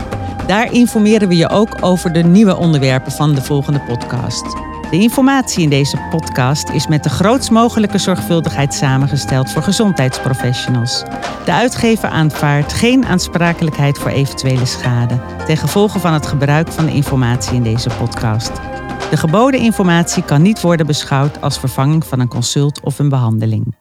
Daar 0.50 0.72
informeren 0.72 1.28
we 1.28 1.36
je 1.36 1.48
ook 1.48 1.76
over 1.80 2.12
de 2.12 2.22
nieuwe 2.22 2.56
onderwerpen 2.56 3.12
van 3.12 3.34
de 3.34 3.42
volgende 3.42 3.80
podcast. 3.80 4.42
De 4.90 4.96
informatie 4.98 5.62
in 5.62 5.70
deze 5.70 5.96
podcast 6.10 6.68
is 6.68 6.86
met 6.86 7.02
de 7.02 7.08
grootst 7.08 7.50
mogelijke 7.50 7.98
zorgvuldigheid 7.98 8.74
samengesteld 8.74 9.50
voor 9.50 9.62
gezondheidsprofessionals. 9.62 11.02
De 11.44 11.52
uitgever 11.52 12.08
aanvaardt 12.08 12.72
geen 12.72 13.04
aansprakelijkheid 13.04 13.98
voor 13.98 14.10
eventuele 14.10 14.66
schade 14.66 15.20
ten 15.46 15.56
gevolge 15.56 15.98
van 15.98 16.12
het 16.12 16.26
gebruik 16.26 16.68
van 16.68 16.84
de 16.84 16.92
informatie 16.92 17.54
in 17.54 17.62
deze 17.62 17.90
podcast. 17.98 18.52
De 19.10 19.16
geboden 19.16 19.60
informatie 19.60 20.22
kan 20.22 20.42
niet 20.42 20.60
worden 20.60 20.86
beschouwd 20.86 21.40
als 21.40 21.58
vervanging 21.58 22.06
van 22.06 22.20
een 22.20 22.28
consult 22.28 22.80
of 22.80 22.98
een 22.98 23.08
behandeling. 23.08 23.79